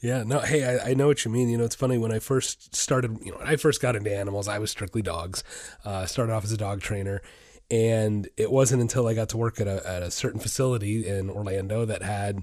yeah, 0.00 0.22
no, 0.24 0.40
hey, 0.40 0.78
I, 0.78 0.90
I, 0.90 0.94
know 0.94 1.06
what 1.06 1.24
you 1.24 1.30
mean. 1.30 1.48
You 1.48 1.58
know, 1.58 1.64
it's 1.64 1.74
funny 1.74 1.98
when 1.98 2.12
I 2.12 2.18
first 2.18 2.74
started, 2.74 3.18
you 3.22 3.32
know, 3.32 3.38
when 3.38 3.46
I 3.46 3.56
first 3.56 3.80
got 3.80 3.96
into 3.96 4.14
animals, 4.14 4.48
I 4.48 4.58
was 4.58 4.70
strictly 4.70 5.02
dogs. 5.02 5.44
Uh, 5.84 6.06
started 6.06 6.32
off 6.32 6.44
as 6.44 6.52
a 6.52 6.56
dog 6.56 6.80
trainer. 6.80 7.22
And 7.70 8.28
it 8.36 8.52
wasn't 8.52 8.82
until 8.82 9.06
I 9.06 9.14
got 9.14 9.30
to 9.30 9.38
work 9.38 9.58
at 9.58 9.66
a, 9.66 9.88
at 9.88 10.02
a 10.02 10.10
certain 10.10 10.38
facility 10.38 11.06
in 11.06 11.30
Orlando 11.30 11.86
that 11.86 12.02
had 12.02 12.42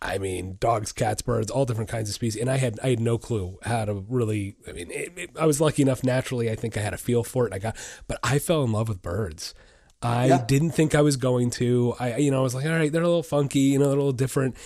I 0.00 0.18
mean, 0.18 0.56
dogs, 0.60 0.92
cats, 0.92 1.22
birds, 1.22 1.50
all 1.50 1.64
different 1.64 1.90
kinds 1.90 2.08
of 2.08 2.14
species. 2.14 2.40
And 2.40 2.50
I 2.50 2.56
had 2.56 2.78
I 2.82 2.90
had 2.90 3.00
no 3.00 3.18
clue 3.18 3.58
how 3.62 3.84
to 3.84 4.04
really. 4.08 4.56
I 4.68 4.72
mean, 4.72 4.90
it, 4.90 5.12
it, 5.16 5.30
I 5.38 5.46
was 5.46 5.60
lucky 5.60 5.82
enough 5.82 6.04
naturally. 6.04 6.50
I 6.50 6.54
think 6.54 6.76
I 6.76 6.80
had 6.80 6.94
a 6.94 6.98
feel 6.98 7.24
for 7.24 7.46
it. 7.46 7.52
I 7.52 7.58
got, 7.58 7.76
but 8.06 8.18
I 8.22 8.38
fell 8.38 8.62
in 8.64 8.72
love 8.72 8.88
with 8.88 9.02
birds. 9.02 9.54
I 10.00 10.26
yeah. 10.26 10.44
didn't 10.46 10.70
think 10.70 10.94
I 10.94 11.00
was 11.00 11.16
going 11.16 11.50
to. 11.52 11.94
I 11.98 12.16
you 12.18 12.30
know 12.30 12.38
I 12.38 12.42
was 12.42 12.54
like, 12.54 12.66
all 12.66 12.72
right, 12.72 12.92
they're 12.92 13.02
a 13.02 13.06
little 13.06 13.22
funky, 13.22 13.60
you 13.60 13.78
know, 13.78 13.86
they're 13.86 13.94
a 13.94 14.00
little 14.00 14.12
different. 14.12 14.56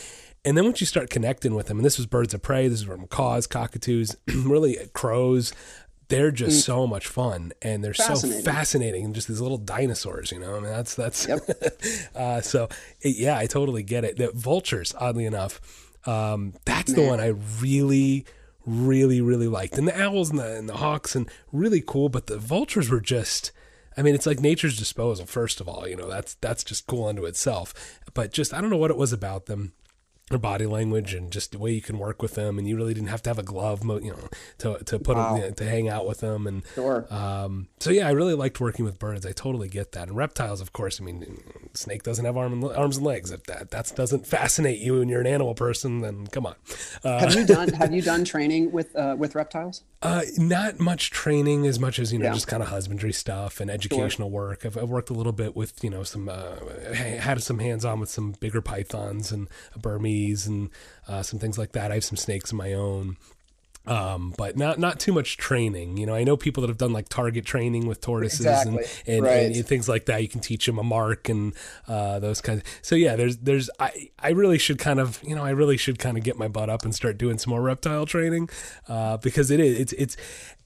And 0.45 0.57
then 0.57 0.65
once 0.65 0.81
you 0.81 0.89
start 0.89 1.09
connecting 1.09 1.55
with 1.55 1.67
them, 1.69 1.79
and 1.79 1.85
this 1.85 1.97
was 1.97 2.07
birds 2.07 2.35
of 2.35 2.43
prey, 2.43 2.67
this 2.67 2.81
is 2.81 2.87
from 2.87 3.03
macaws, 3.03 3.47
cockatoos, 3.47 4.17
really 4.27 4.77
crows, 4.93 5.53
they're 6.13 6.31
just 6.31 6.61
mm. 6.61 6.65
so 6.65 6.87
much 6.87 7.07
fun 7.07 7.53
and 7.63 7.83
they're 7.83 7.95
so 7.95 8.15
fascinating 8.15 9.05
and 9.07 9.15
just 9.15 9.29
these 9.29 9.41
little 9.41 9.57
dinosaurs 9.57 10.31
you 10.31 10.39
know 10.39 10.57
i 10.57 10.61
mean 10.61 10.71
that's 10.71 10.95
that's 10.95 11.27
yep. 11.27 11.41
uh, 12.15 12.41
so 12.41 12.69
it, 13.01 13.17
yeah 13.17 13.39
i 13.39 13.47
totally 13.47 13.83
get 13.83 14.05
it 14.05 14.19
the 14.19 14.31
vultures 14.33 14.95
oddly 14.99 15.25
enough 15.25 15.61
um, 16.05 16.53
that's 16.65 16.93
Man. 16.93 17.01
the 17.01 17.09
one 17.09 17.21
i 17.21 17.29
really 17.61 18.27
really 18.67 19.21
really 19.21 19.49
liked 19.49 19.79
and 19.79 19.89
the 19.89 20.01
owls 20.01 20.31
and 20.31 20.39
the, 20.39 20.57
and 20.57 20.69
the 20.69 20.77
hawks 20.77 21.17
and 21.17 21.31
really 21.51 21.83
cool 21.85 22.09
but 22.09 22.27
the 22.27 22.39
vultures 22.39 22.91
were 22.91 23.01
just 23.01 23.51
I 23.95 24.01
mean, 24.01 24.15
it's 24.15 24.25
like 24.25 24.41
nature's 24.41 24.79
disposal. 24.79 25.27
First 25.27 25.61
of 25.61 25.69
all, 25.69 25.87
you 25.87 25.97
know 25.97 26.09
that's 26.09 26.33
that's 26.41 26.65
just 26.65 26.87
cool 26.87 27.09
unto 27.09 27.27
itself. 27.27 27.75
But 28.15 28.33
just 28.33 28.55
I 28.55 28.63
don't 28.63 28.71
know 28.71 28.79
what 28.79 28.91
it 28.91 28.97
was 28.97 29.13
about 29.13 29.45
them 29.45 29.75
their 30.33 30.39
body 30.39 30.67
language 30.67 31.15
and 31.15 31.31
just 31.31 31.53
the 31.53 31.59
way 31.59 31.73
you 31.73 31.81
can 31.81 31.99
work 31.99 32.23
with 32.23 32.35
them 32.35 32.59
and 32.59 32.69
you 32.69 32.77
really 32.77 32.95
didn't 32.95 33.09
have 33.09 33.23
to 33.23 33.31
have 33.31 33.39
a 33.39 33.43
glove 33.43 33.83
you 34.03 34.11
know 34.11 34.29
to, 34.59 34.83
to 34.85 34.99
put 34.99 35.17
wow. 35.17 35.35
them 35.35 35.37
you 35.37 35.49
know, 35.49 35.55
to 35.55 35.65
hang 35.65 35.89
out 35.89 36.07
with 36.07 36.21
them 36.21 36.47
and 36.47 36.63
sure. 36.75 37.07
um, 37.13 37.69
so 37.81 37.91
yeah 37.91 38.09
I 38.09 38.11
really 38.13 38.35
liked 38.35 38.61
working 38.61 38.85
with 38.85 38.99
birds 38.99 39.25
I 39.25 39.33
totally 39.33 39.69
get 39.69 39.93
that 39.93 40.09
and 40.09 40.17
reptiles 40.17 40.61
of 40.61 40.73
course 40.73 41.01
I 41.01 41.05
mean 41.05 41.43
snake 41.75 42.03
doesn't 42.03 42.25
have 42.25 42.37
arm 42.37 42.53
and, 42.53 42.65
arms 42.77 42.97
and 42.97 43.07
legs 43.07 43.31
if 43.31 43.45
that 43.45 43.71
that 43.71 43.93
doesn't 43.95 44.27
fascinate 44.27 44.79
you 44.79 45.01
and 45.01 45.11
you're 45.11 45.21
an 45.21 45.27
animal 45.27 45.55
person 45.55 46.01
then 46.01 46.27
come 46.27 46.47
on 46.47 46.55
uh, 47.05 47.21
have 47.21 47.35
you 47.35 47.45
done 47.45 47.69
have 47.69 47.93
you 47.95 48.03
done 48.03 48.25
training 48.25 48.73
with 48.73 48.95
uh, 48.97 49.15
with 49.19 49.35
reptiles 49.35 49.83
uh, 50.03 50.23
not 50.37 50.81
much 50.81 51.11
training 51.11 51.67
as 51.67 51.79
much 51.79 51.99
as 51.99 52.13
you 52.13 52.19
know 52.19 52.27
yeah. 52.27 52.35
just 52.35 52.49
kind 52.49 52.63
of 52.63 52.69
husbandry 52.71 53.13
stuff 53.13 53.61
and 53.61 53.71
educational 53.71 54.29
sure. 54.29 54.35
work 54.35 54.67
I've, 54.67 54.77
I've, 54.77 54.89
worked 54.89 55.11
a 55.11 55.15
little 55.15 55.33
bit 55.33 55.55
with 55.55 55.83
you 55.85 55.91
know 55.91 56.03
some 56.03 56.29
uh, 56.29 56.57
had 56.93 57.41
some 57.43 57.59
hands 57.59 57.85
on 57.85 58.01
with 58.01 58.09
some 58.09 58.33
bigger 58.41 58.61
pythons 58.61 59.31
and 59.31 59.49
a 59.75 59.79
Burmese 59.79 60.22
and 60.31 60.71
uh, 61.09 61.23
some 61.23 61.39
things 61.39 61.59
like 61.59 61.73
that. 61.73 61.91
I 61.91 61.95
have 61.95 62.05
some 62.05 62.17
snakes 62.17 62.53
of 62.53 62.59
my 62.59 62.73
own 62.73 63.17
um, 63.85 64.33
but 64.39 64.57
not 64.57 64.79
not 64.79 65.01
too 65.01 65.13
much 65.13 65.37
training. 65.37 65.97
You 65.97 66.07
know, 66.07 66.15
I 66.15 66.23
know 66.23 66.37
people 66.37 66.61
that 66.61 66.69
have 66.69 66.79
done 66.79 66.93
like 66.93 67.09
target 67.09 67.45
training 67.45 67.87
with 67.87 68.01
tortoises 68.01 68.41
exactly. 68.41 68.85
and, 69.07 69.17
and, 69.17 69.25
right. 69.25 69.57
and, 69.57 69.67
things 69.67 69.89
like 69.89 70.07
that. 70.07 70.23
You 70.23 70.29
can 70.29 70.41
teach 70.41 70.67
them 70.67 70.79
a 70.79 70.85
mark 70.85 71.29
and 71.29 71.53
uh, 71.89 72.21
those 72.21 72.41
kinds. 72.41 72.61
Of, 72.61 72.67
so 72.83 72.95
yeah, 72.95 73.17
there's 73.17 73.39
there's 73.39 73.71
I 73.81 74.11
I 74.21 74.31
really 74.31 74.59
should 74.59 74.79
kind 74.79 75.01
of 75.01 75.19
you 75.25 75.35
know 75.35 75.43
I 75.43 75.51
really 75.51 75.77
should 75.77 75.99
kind 75.99 76.17
of 76.17 76.23
get 76.23 76.39
my 76.39 76.47
butt 76.47 76.71
up 76.71 76.85
and 76.85 76.95
start 76.95 77.19
doing 77.19 77.39
some 77.39 77.51
more 77.51 77.63
reptile 77.63 78.07
training 78.07 78.51
uh, 78.89 79.17
because 79.17 79.51
it 79.51 79.59
is 79.59 79.81
it's 79.81 79.93
it's 79.95 80.17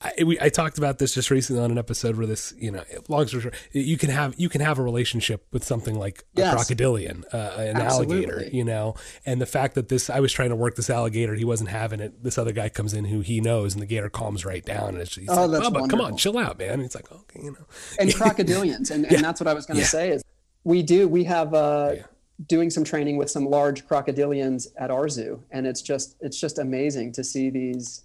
I, 0.00 0.24
we, 0.24 0.40
I 0.40 0.48
talked 0.48 0.78
about 0.78 0.98
this 0.98 1.14
just 1.14 1.30
recently 1.30 1.62
on 1.62 1.70
an 1.70 1.78
episode 1.78 2.16
where 2.16 2.26
this 2.26 2.52
you 2.58 2.70
know 2.70 2.84
long 3.08 3.26
story 3.26 3.42
short 3.44 3.54
you 3.72 3.96
can 3.96 4.10
have 4.10 4.34
you 4.36 4.48
can 4.48 4.60
have 4.60 4.78
a 4.78 4.82
relationship 4.82 5.46
with 5.52 5.64
something 5.64 5.98
like 5.98 6.24
yes. 6.34 6.52
a 6.52 6.56
crocodilian 6.56 7.24
uh, 7.32 7.56
an 7.58 7.76
Absolutely. 7.76 8.26
alligator 8.26 8.48
you 8.52 8.64
know 8.64 8.94
and 9.24 9.40
the 9.40 9.46
fact 9.46 9.74
that 9.74 9.88
this 9.88 10.10
I 10.10 10.20
was 10.20 10.32
trying 10.32 10.50
to 10.50 10.56
work 10.56 10.76
this 10.76 10.90
alligator 10.90 11.34
he 11.34 11.44
wasn't 11.44 11.70
having 11.70 12.00
it 12.00 12.22
this 12.22 12.38
other 12.38 12.52
guy 12.52 12.68
comes 12.68 12.94
in 12.94 13.06
who 13.06 13.20
he 13.20 13.40
knows, 13.40 13.74
and 13.74 13.82
the 13.82 13.86
gator 13.86 14.10
calms 14.10 14.44
right 14.44 14.64
down. 14.64 14.90
And 14.90 14.98
it's 14.98 15.14
he's 15.14 15.28
oh, 15.28 15.46
like, 15.46 15.62
Bubba, 15.62 15.88
come 15.88 16.00
on, 16.00 16.16
chill 16.16 16.38
out, 16.38 16.58
man. 16.58 16.74
And 16.74 16.82
he's 16.82 16.94
like, 16.94 17.10
okay, 17.10 17.40
you 17.42 17.52
know. 17.52 17.66
And 17.98 18.10
crocodilians, 18.14 18.90
and, 18.90 19.04
yeah. 19.04 19.14
and 19.14 19.24
that's 19.24 19.40
what 19.40 19.48
I 19.48 19.54
was 19.54 19.66
going 19.66 19.76
to 19.76 19.82
yeah. 19.82 19.88
say 19.88 20.10
is 20.10 20.22
we 20.64 20.82
do 20.82 21.08
we 21.08 21.24
have 21.24 21.54
uh, 21.54 21.92
yeah. 21.96 22.02
doing 22.46 22.70
some 22.70 22.84
training 22.84 23.16
with 23.16 23.30
some 23.30 23.46
large 23.46 23.86
crocodilians 23.86 24.66
at 24.76 24.90
our 24.90 25.08
zoo, 25.08 25.42
and 25.50 25.66
it's 25.66 25.82
just 25.82 26.16
it's 26.20 26.40
just 26.40 26.58
amazing 26.58 27.12
to 27.12 27.24
see 27.24 27.50
these. 27.50 28.02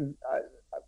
Uh, 0.00 0.04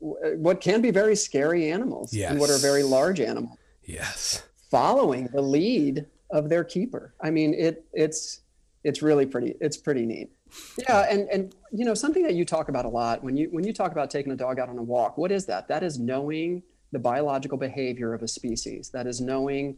what 0.01 0.61
can 0.61 0.81
be 0.81 0.91
very 0.91 1.15
scary 1.15 1.71
animals 1.71 2.13
yes. 2.13 2.31
and 2.31 2.41
what 2.41 2.51
are 2.51 2.59
very 2.59 2.83
large 2.83 3.21
animals. 3.21 3.59
Yes. 3.85 4.43
Following 4.71 5.29
the 5.29 5.43
lead 5.43 6.07
of 6.31 6.49
their 6.49 6.65
keeper. 6.65 7.15
I 7.21 7.31
mean, 7.31 7.55
it 7.55 7.85
it's 7.93 8.41
it's 8.85 9.03
really 9.03 9.27
pretty 9.27 9.55
it's 9.61 9.77
pretty 9.77 10.07
neat. 10.07 10.31
Yeah, 10.79 11.07
and 11.11 11.29
and 11.29 11.55
you 11.73 11.85
know 11.85 11.95
something 11.95 12.23
that 12.23 12.35
you 12.35 12.45
talk 12.45 12.69
about 12.69 12.85
a 12.85 12.89
lot 12.89 13.23
when 13.23 13.37
you 13.37 13.49
when 13.51 13.65
you 13.65 13.73
talk 13.73 13.93
about 13.93 14.11
taking 14.11 14.33
a 14.33 14.37
dog 14.37 14.59
out 14.59 14.69
on 14.69 14.79
a 14.79 14.83
walk, 14.83 15.19
what 15.19 15.31
is 15.31 15.47
that? 15.47 15.69
That 15.69 15.83
is 15.83 15.99
knowing 15.99 16.63
the 16.93 16.99
biological 16.99 17.59
behavior 17.59 18.15
of 18.15 18.23
a 18.23 18.29
species. 18.29 18.91
That 18.91 19.07
is 19.07 19.21
knowing. 19.21 19.77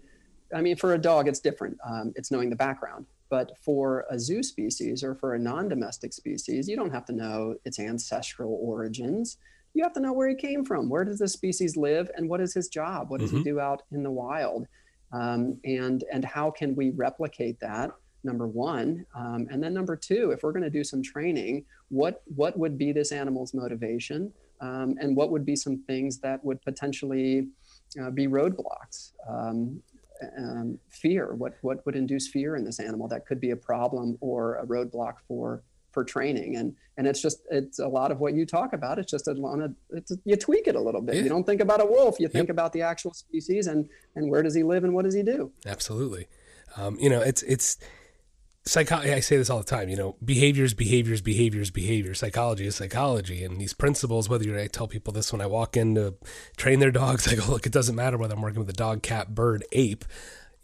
I 0.55 0.61
mean, 0.61 0.77
for 0.77 0.95
a 0.95 0.99
dog, 0.99 1.29
it's 1.29 1.41
different. 1.41 1.79
Um, 1.85 2.13
it's 2.15 2.31
knowing 2.31 2.51
the 2.51 2.57
background. 2.57 3.07
But 3.31 3.57
for 3.57 4.05
a 4.11 4.19
zoo 4.19 4.43
species 4.43 5.03
or 5.03 5.15
for 5.15 5.35
a 5.35 5.39
non-domestic 5.39 6.13
species, 6.13 6.69
you 6.69 6.77
don't 6.77 6.91
have 6.91 7.07
to 7.07 7.15
know 7.15 7.57
its 7.65 7.79
ancestral 7.79 8.59
origins. 8.61 9.39
You 9.75 9.83
have 9.85 9.95
to 9.95 10.01
know 10.01 10.13
where 10.13 10.29
he 10.29 10.35
came 10.35 10.65
from. 10.65 10.89
Where 10.89 11.05
does 11.05 11.19
this 11.19 11.33
species 11.33 11.77
live, 11.77 12.11
and 12.17 12.29
what 12.29 12.41
is 12.41 12.53
his 12.53 12.69
job? 12.69 13.11
What 13.11 13.21
does 13.21 13.31
mm-hmm. 13.31 13.39
he 13.39 13.45
do 13.45 13.61
out 13.61 13.83
in 13.91 14.03
the 14.03 14.11
wild? 14.11 14.67
Um, 15.13 15.59
and 15.65 16.05
and 16.13 16.25
how 16.25 16.51
can 16.51 16.75
we 16.75 16.91
replicate 16.91 17.61
that 17.61 17.91
number 18.25 18.47
one 18.47 19.05
um, 19.17 19.47
and 19.51 19.63
then 19.63 19.75
number 19.75 19.97
two 19.97 20.31
if 20.31 20.43
we're 20.43 20.53
going 20.53 20.63
to 20.63 20.71
do 20.71 20.85
some 20.85 21.03
training 21.03 21.65
what 21.89 22.23
what 22.35 22.59
would 22.59 22.79
be 22.79 22.93
this 22.93 23.13
animal's 23.13 23.53
motivation 23.55 24.33
um, 24.61 24.95
and 25.01 25.17
what 25.17 25.31
would 25.31 25.45
be 25.45 25.57
some 25.57 25.79
things 25.87 26.19
that 26.19 26.43
would 26.45 26.61
potentially 26.63 27.49
uh, 28.01 28.11
be 28.11 28.27
roadblocks 28.27 29.13
um, 29.29 29.83
um, 30.39 30.79
fear 30.89 31.35
what 31.35 31.55
what 31.63 31.85
would 31.85 31.97
induce 31.97 32.29
fear 32.29 32.57
in 32.57 32.65
this 32.65 32.79
animal 32.79 33.09
that 33.09 33.27
could 33.27 33.41
be 33.41 33.51
a 33.51 33.57
problem 33.57 34.17
or 34.21 34.57
a 34.57 34.67
roadblock 34.67 35.15
for 35.27 35.63
for 35.93 36.05
training. 36.05 36.57
And 36.57 36.75
and 36.97 37.07
it's 37.07 37.23
just 37.23 37.43
it's 37.51 37.79
a 37.79 37.89
lot 37.89 38.11
of 38.11 38.21
what 38.21 38.35
you 38.35 38.45
talk 38.45 38.73
about. 38.73 38.99
It's 38.99 39.11
just 39.11 39.29
a, 39.29 39.33
lot 39.33 39.61
of 39.61 39.75
it's, 39.91 40.13
you 40.25 40.37
tweak 40.37 40.67
it 40.67 40.75
a 40.75 40.81
little 40.81 41.01
bit. 41.01 41.17
Yeah. 41.17 41.23
you 41.23 41.29
don't 41.29 41.45
think 41.45 41.61
about 41.61 41.81
a 41.81 41.87
wolf. 41.87 42.19
You 42.19 42.29
think 42.29 42.49
yep. 42.49 42.51
about 42.51 42.73
the 42.73 42.83
actual 42.83 43.15
species 43.15 43.67
and 43.67 43.89
and 44.15 44.31
where 44.31 44.43
does 44.43 44.55
he 44.55 44.63
live 44.63 44.85
and 44.85 44.95
what 44.95 45.05
does 45.05 45.15
he 45.15 45.23
do? 45.23 45.53
Absolutely. 45.67 46.29
Um, 46.77 46.99
you 46.99 47.11
know 47.11 47.21
it's 47.21 47.43
it's 47.43 47.79
psychology 48.65 49.13
i 49.13 49.19
say 49.19 49.37
this 49.37 49.51
all 49.51 49.59
the 49.59 49.65
time 49.65 49.89
you 49.89 49.97
know 49.97 50.15
behaviors 50.25 50.73
behaviors 50.73 51.21
behaviors 51.21 51.71
behaviors. 51.71 52.21
Psychology 52.21 52.67
is 52.67 52.77
psychology. 52.77 53.43
And 53.45 53.61
these 53.61 53.75
principles 53.75 54.29
whether 54.29 54.45
you 54.45 54.59
i 54.59 54.69
tell 54.69 54.87
people 54.87 55.13
this 55.13 55.33
when 55.33 55.41
i 55.41 55.47
walk 55.47 55.77
in 55.77 55.95
to 55.97 56.15
train 56.57 56.79
their 56.79 56.93
dogs 56.93 57.27
i 57.33 57.35
go 57.35 57.45
look 57.47 57.67
it 57.67 57.73
doesn't 57.73 57.97
matter 57.97 58.17
whether 58.17 58.35
i'm 58.35 58.43
working 58.43 58.61
with 58.61 58.71
a 58.71 58.75
dog 58.75 59.03
cat 59.03 59.35
bird 59.35 59.65
ape 59.73 60.05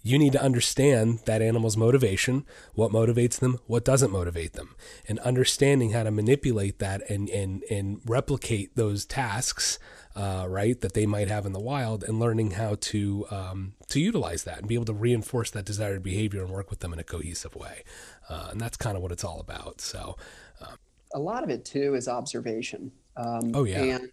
you 0.02 0.18
need 0.18 0.32
to 0.32 0.42
understand 0.42 1.20
that 1.26 1.42
animal's 1.42 1.76
motivation, 1.76 2.46
what 2.74 2.92
motivates 2.92 3.38
them, 3.38 3.58
what 3.66 3.84
doesn't 3.84 4.12
motivate 4.12 4.54
them, 4.54 4.74
and 5.08 5.18
understanding 5.20 5.90
how 5.90 6.02
to 6.02 6.10
manipulate 6.10 6.78
that 6.78 7.08
and 7.10 7.28
and 7.30 7.62
and 7.70 8.00
replicate 8.04 8.76
those 8.76 9.04
tasks 9.04 9.78
uh, 10.18 10.46
right, 10.48 10.80
that 10.80 10.94
they 10.94 11.06
might 11.06 11.28
have 11.28 11.46
in 11.46 11.52
the 11.52 11.60
wild, 11.60 12.02
and 12.02 12.18
learning 12.18 12.52
how 12.52 12.76
to 12.80 13.24
um, 13.30 13.74
to 13.86 14.00
utilize 14.00 14.42
that 14.44 14.58
and 14.58 14.66
be 14.68 14.74
able 14.74 14.84
to 14.84 14.92
reinforce 14.92 15.50
that 15.52 15.64
desired 15.64 16.02
behavior 16.02 16.42
and 16.42 16.50
work 16.50 16.70
with 16.70 16.80
them 16.80 16.92
in 16.92 16.98
a 16.98 17.04
cohesive 17.04 17.54
way. 17.54 17.84
Uh, 18.28 18.48
and 18.50 18.60
that's 18.60 18.76
kind 18.76 18.96
of 18.96 19.02
what 19.02 19.12
it's 19.12 19.22
all 19.22 19.38
about. 19.38 19.80
So, 19.80 20.16
um, 20.60 20.76
a 21.14 21.20
lot 21.20 21.44
of 21.44 21.50
it 21.50 21.64
too 21.64 21.94
is 21.94 22.08
observation. 22.08 22.90
Um, 23.16 23.52
oh 23.54 23.62
yeah. 23.62 23.80
And 23.80 24.10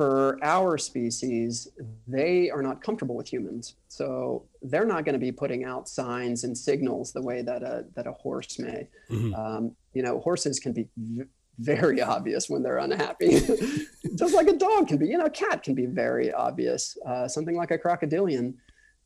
for 0.00 0.38
our 0.42 0.78
species, 0.78 1.68
they 2.08 2.48
are 2.48 2.62
not 2.62 2.82
comfortable 2.82 3.14
with 3.14 3.30
humans, 3.30 3.74
so 3.88 4.46
they're 4.62 4.86
not 4.86 5.04
going 5.04 5.12
to 5.12 5.18
be 5.18 5.30
putting 5.30 5.64
out 5.64 5.90
signs 5.90 6.44
and 6.44 6.56
signals 6.56 7.12
the 7.12 7.20
way 7.20 7.42
that 7.42 7.62
a 7.62 7.84
that 7.96 8.06
a 8.06 8.12
horse 8.12 8.58
may. 8.58 8.88
Mm-hmm. 9.10 9.34
Um, 9.34 9.76
you 9.92 10.02
know, 10.02 10.18
horses 10.20 10.58
can 10.58 10.72
be 10.72 10.88
very 11.58 12.00
obvious 12.00 12.48
when 12.48 12.62
they're 12.62 12.78
unhappy, 12.78 13.40
just 14.14 14.32
like 14.32 14.48
a 14.48 14.56
dog 14.56 14.88
can 14.88 14.96
be. 14.96 15.06
You 15.06 15.18
know, 15.18 15.26
a 15.26 15.30
cat 15.30 15.62
can 15.62 15.74
be 15.74 15.84
very 15.84 16.32
obvious. 16.32 16.96
Uh, 17.06 17.28
something 17.28 17.54
like 17.54 17.70
a 17.70 17.76
crocodilian, 17.76 18.54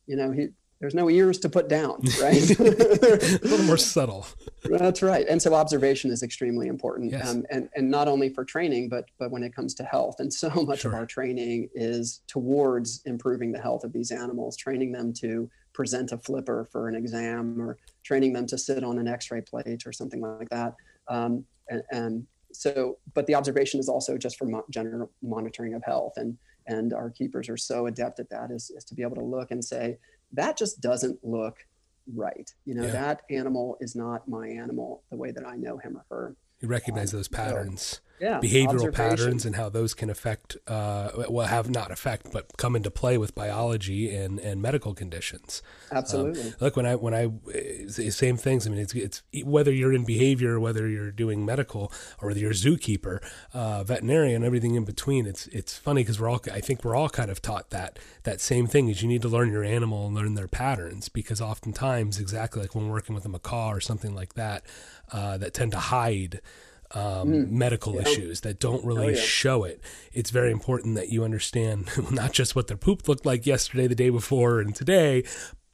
you 0.07 0.15
know, 0.15 0.31
he 0.31 0.47
there's 0.79 0.93
no 0.93 1.09
ears 1.09 1.39
to 1.39 1.49
put 1.49 1.69
down, 1.69 2.01
right? 2.21 2.59
a 2.59 3.39
little 3.43 3.65
more 3.65 3.77
subtle. 3.77 4.25
That's 4.63 5.01
right. 5.01 5.25
And 5.27 5.41
so 5.41 5.53
observation 5.53 6.11
is 6.11 6.21
extremely 6.21 6.67
important, 6.67 7.11
yes. 7.11 7.29
um, 7.29 7.45
and 7.49 7.69
and 7.75 7.89
not 7.89 8.07
only 8.07 8.29
for 8.29 8.43
training, 8.43 8.89
but 8.89 9.05
but 9.17 9.31
when 9.31 9.43
it 9.43 9.55
comes 9.55 9.73
to 9.75 9.83
health. 9.83 10.19
And 10.19 10.31
so 10.31 10.49
much 10.67 10.81
sure. 10.81 10.91
of 10.91 10.97
our 10.97 11.05
training 11.05 11.69
is 11.73 12.21
towards 12.27 13.01
improving 13.05 13.51
the 13.51 13.59
health 13.59 13.83
of 13.83 13.93
these 13.93 14.11
animals, 14.11 14.57
training 14.57 14.91
them 14.91 15.13
to 15.21 15.49
present 15.73 16.11
a 16.11 16.17
flipper 16.17 16.67
for 16.71 16.87
an 16.87 16.95
exam, 16.95 17.61
or 17.61 17.77
training 18.03 18.33
them 18.33 18.45
to 18.47 18.57
sit 18.57 18.83
on 18.83 18.97
an 18.97 19.07
X-ray 19.07 19.41
plate 19.41 19.83
or 19.85 19.91
something 19.91 20.21
like 20.21 20.49
that. 20.49 20.73
Um, 21.07 21.45
and, 21.69 21.83
and 21.91 22.27
so 22.51 22.97
but 23.13 23.27
the 23.27 23.35
observation 23.35 23.79
is 23.79 23.89
also 23.89 24.17
just 24.17 24.37
for 24.37 24.45
mo- 24.45 24.65
general 24.69 25.11
monitoring 25.21 25.73
of 25.73 25.83
health 25.83 26.13
and 26.17 26.37
and 26.67 26.93
our 26.93 27.09
keepers 27.09 27.47
are 27.47 27.57
so 27.57 27.85
adept 27.85 28.19
at 28.19 28.29
that 28.29 28.49
is, 28.49 28.71
is 28.71 28.83
to 28.85 28.95
be 28.95 29.03
able 29.03 29.15
to 29.15 29.23
look 29.23 29.51
and 29.51 29.63
say 29.63 29.97
that 30.33 30.57
just 30.57 30.81
doesn't 30.81 31.23
look 31.23 31.65
right 32.13 32.53
you 32.65 32.75
know 32.75 32.83
yeah. 32.83 32.91
that 32.91 33.21
animal 33.29 33.77
is 33.79 33.95
not 33.95 34.27
my 34.27 34.47
animal 34.47 35.01
the 35.09 35.17
way 35.17 35.31
that 35.31 35.45
i 35.45 35.55
know 35.55 35.77
him 35.77 35.97
or 35.97 36.05
her 36.09 36.35
you 36.59 36.67
recognize 36.67 37.13
um, 37.13 37.19
those 37.19 37.27
patterns 37.27 38.01
yeah, 38.19 38.39
behavioral 38.39 38.93
patterns 38.93 39.45
and 39.45 39.55
how 39.55 39.67
those 39.67 39.93
can 39.93 40.09
affect 40.09 40.55
uh, 40.67 41.11
well 41.29 41.47
have 41.47 41.69
not 41.69 41.91
affect 41.91 42.31
but 42.31 42.55
come 42.57 42.75
into 42.75 42.89
play 42.89 43.17
with 43.17 43.35
biology 43.35 44.15
and, 44.15 44.39
and 44.39 44.61
medical 44.61 44.93
conditions. 44.93 45.61
Absolutely. 45.91 46.41
um, 46.41 46.53
look 46.61 46.77
when 46.77 46.85
i 46.85 46.95
when 46.95 47.13
i 47.13 47.29
same 47.89 48.37
things. 48.37 48.65
I 48.65 48.69
mean 48.69 48.79
it's, 48.79 48.93
it's 48.93 49.23
whether 49.43 49.71
you're 49.71 49.91
in 49.91 50.05
behavior 50.05 50.59
whether 50.59 50.87
you're 50.87 51.11
doing 51.11 51.45
medical 51.45 51.91
or 52.21 52.29
whether 52.29 52.39
you're 52.39 52.51
a 52.51 52.53
zookeeper 52.53 53.21
uh, 53.53 53.83
veterinarian 53.83 54.43
everything 54.43 54.75
in 54.75 54.85
between 54.85 55.25
it's 55.25 55.47
it's 55.47 55.77
funny 55.77 56.01
because 56.01 56.19
we're 56.19 56.29
all 56.29 56.41
i 56.53 56.61
think 56.61 56.85
we're 56.85 56.95
all 56.95 57.09
kind 57.09 57.29
of 57.29 57.41
taught 57.41 57.69
that 57.71 57.99
that 58.23 58.39
same 58.39 58.65
thing 58.65 58.87
is 58.87 59.01
you 59.01 59.09
need 59.09 59.21
to 59.21 59.29
learn 59.29 59.51
your 59.51 59.63
animal 59.63 60.07
and 60.07 60.15
learn 60.15 60.35
their 60.35 60.47
patterns 60.47 61.09
because 61.09 61.41
oftentimes 61.41 62.19
exactly 62.19 62.61
like 62.61 62.73
when 62.73 62.87
working 62.87 63.13
with 63.13 63.25
a 63.25 63.29
macaw 63.29 63.69
or 63.69 63.81
something 63.81 64.15
like 64.15 64.35
that 64.35 64.63
uh, 65.11 65.37
that 65.37 65.53
tend 65.53 65.71
to 65.71 65.79
hide 65.79 66.41
um, 66.91 67.29
mm. 67.29 67.49
medical 67.49 67.95
yeah. 67.95 68.01
issues 68.01 68.41
that 68.41 68.59
don't 68.59 68.83
really 68.85 69.07
oh, 69.07 69.09
yeah. 69.09 69.19
show 69.19 69.63
it. 69.63 69.81
It's 70.13 70.29
very 70.29 70.51
important 70.51 70.95
that 70.95 71.09
you 71.09 71.23
understand 71.23 71.89
not 72.11 72.31
just 72.31 72.55
what 72.55 72.67
their 72.67 72.77
poop 72.77 73.07
looked 73.07 73.25
like 73.25 73.45
yesterday, 73.45 73.87
the 73.87 73.95
day 73.95 74.09
before, 74.09 74.59
and 74.59 74.75
today, 74.75 75.23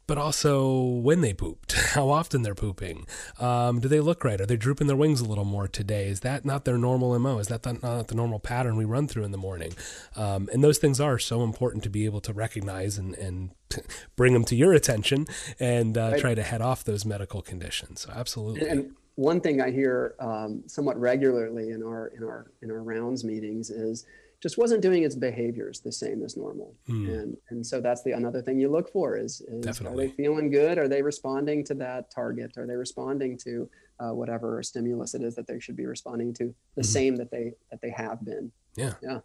but 0.08 0.18
also 0.18 0.74
when 0.76 1.22
they 1.22 1.34
pooped, 1.34 1.72
how 1.94 2.10
often 2.10 2.42
they're 2.42 2.56
pooping. 2.56 3.06
Um, 3.40 3.80
do 3.80 3.88
they 3.88 4.00
look 4.00 4.24
right? 4.24 4.42
Are 4.42 4.46
they 4.46 4.58
drooping 4.58 4.88
their 4.88 4.98
wings 4.98 5.22
a 5.22 5.26
little 5.26 5.46
more 5.46 5.68
today? 5.68 6.08
Is 6.08 6.22
that 6.22 6.44
not 6.44 6.66
their 6.66 6.78
normal 6.78 7.18
MO? 7.20 7.38
Is 7.38 7.48
that 7.48 7.66
not 7.82 8.08
the 8.08 8.16
normal 8.16 8.40
pattern 8.40 8.76
we 8.76 8.86
run 8.86 9.08
through 9.08 9.24
in 9.24 9.32
the 9.32 9.38
morning? 9.38 9.74
Um, 10.16 10.50
and 10.52 10.64
those 10.64 10.80
things 10.80 11.00
are 11.00 11.20
so 11.20 11.44
important 11.44 11.84
to 11.84 11.90
be 11.90 12.06
able 12.06 12.22
to 12.22 12.34
recognize 12.34 12.98
and, 12.98 13.16
and 13.16 13.52
bring 14.16 14.34
them 14.34 14.44
to 14.46 14.56
your 14.56 14.74
attention 14.74 15.28
and 15.60 15.98
uh, 15.98 16.10
right. 16.12 16.20
try 16.20 16.36
to 16.36 16.44
head 16.44 16.62
off 16.62 16.84
those 16.84 17.06
medical 17.06 17.42
conditions. 17.42 18.02
So 18.02 18.12
absolutely. 18.14 18.68
And 18.68 18.96
one 19.22 19.40
thing 19.40 19.62
I 19.62 19.70
hear 19.70 20.16
um, 20.20 20.64
somewhat 20.66 21.00
regularly 21.00 21.70
in 21.70 21.84
our 21.84 22.08
in 22.18 22.24
our 22.24 22.52
in 22.64 22.72
our 22.72 22.82
rounds 22.82 23.24
meetings 23.24 23.70
is 23.70 24.06
just 24.42 24.58
wasn't 24.58 24.82
doing 24.82 25.04
its 25.04 25.16
behaviors 25.16 25.80
the 25.80 25.92
same 25.92 26.24
as 26.24 26.36
normal. 26.36 26.74
Mm. 26.90 27.22
And 27.22 27.38
and 27.50 27.66
so 27.66 27.80
that's 27.80 28.02
the 28.02 28.14
another 28.14 28.42
thing 28.42 28.60
you 28.60 28.70
look 28.70 28.92
for 28.92 29.16
is, 29.16 29.42
is 29.42 29.80
are 29.82 29.96
they 29.96 30.10
feeling 30.10 30.50
good? 30.50 30.80
Are 30.80 30.88
they 30.88 31.04
responding 31.04 31.64
to 31.66 31.76
that 31.76 32.10
target? 32.10 32.58
Are 32.58 32.66
they 32.66 32.76
responding 32.76 33.38
to 33.46 33.70
uh, 34.00 34.14
whatever 34.14 34.64
stimulus 34.64 35.14
it 35.14 35.22
is 35.22 35.36
that 35.36 35.46
they 35.46 35.60
should 35.60 35.76
be 35.76 35.86
responding 35.86 36.34
to 36.34 36.46
the 36.76 36.82
mm-hmm. 36.82 36.82
same 36.82 37.16
that 37.18 37.30
they 37.30 37.54
that 37.70 37.80
they 37.82 37.92
have 37.92 38.26
been? 38.26 38.52
Yeah. 38.76 38.94
Yeah. 39.04 39.20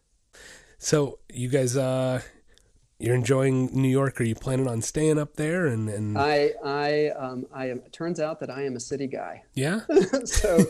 So 0.78 1.20
you 1.32 1.48
guys 1.48 1.74
uh 1.74 2.20
you're 2.98 3.14
enjoying 3.14 3.70
New 3.72 3.88
York. 3.88 4.20
Are 4.20 4.24
you 4.24 4.34
planning 4.34 4.68
on 4.68 4.82
staying 4.82 5.18
up 5.18 5.34
there? 5.34 5.66
And, 5.66 5.88
and... 5.88 6.18
I, 6.18 6.52
I, 6.64 7.08
um, 7.10 7.46
I 7.52 7.70
am. 7.70 7.78
It 7.78 7.92
turns 7.92 8.20
out 8.20 8.40
that 8.40 8.50
I 8.50 8.64
am 8.64 8.76
a 8.76 8.80
city 8.80 9.06
guy. 9.06 9.42
Yeah. 9.54 9.80
so, 10.24 10.64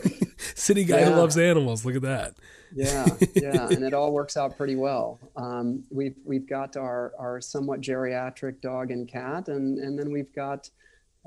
city 0.55 0.83
guy 0.83 0.99
yeah. 0.99 1.09
who 1.09 1.15
loves 1.15 1.37
animals. 1.37 1.85
Look 1.85 1.95
at 1.95 2.01
that 2.03 2.35
yeah, 2.73 3.05
yeah, 3.35 3.67
and 3.67 3.83
it 3.83 3.93
all 3.93 4.11
works 4.11 4.37
out 4.37 4.57
pretty 4.57 4.75
well. 4.75 5.19
Um, 5.35 5.83
we've 5.89 6.15
we've 6.25 6.47
got 6.47 6.75
our 6.75 7.13
our 7.17 7.41
somewhat 7.41 7.81
geriatric 7.81 8.61
dog 8.61 8.91
and 8.91 9.07
cat, 9.07 9.47
and 9.47 9.77
and 9.77 9.97
then 9.97 10.11
we've 10.11 10.33
got 10.33 10.69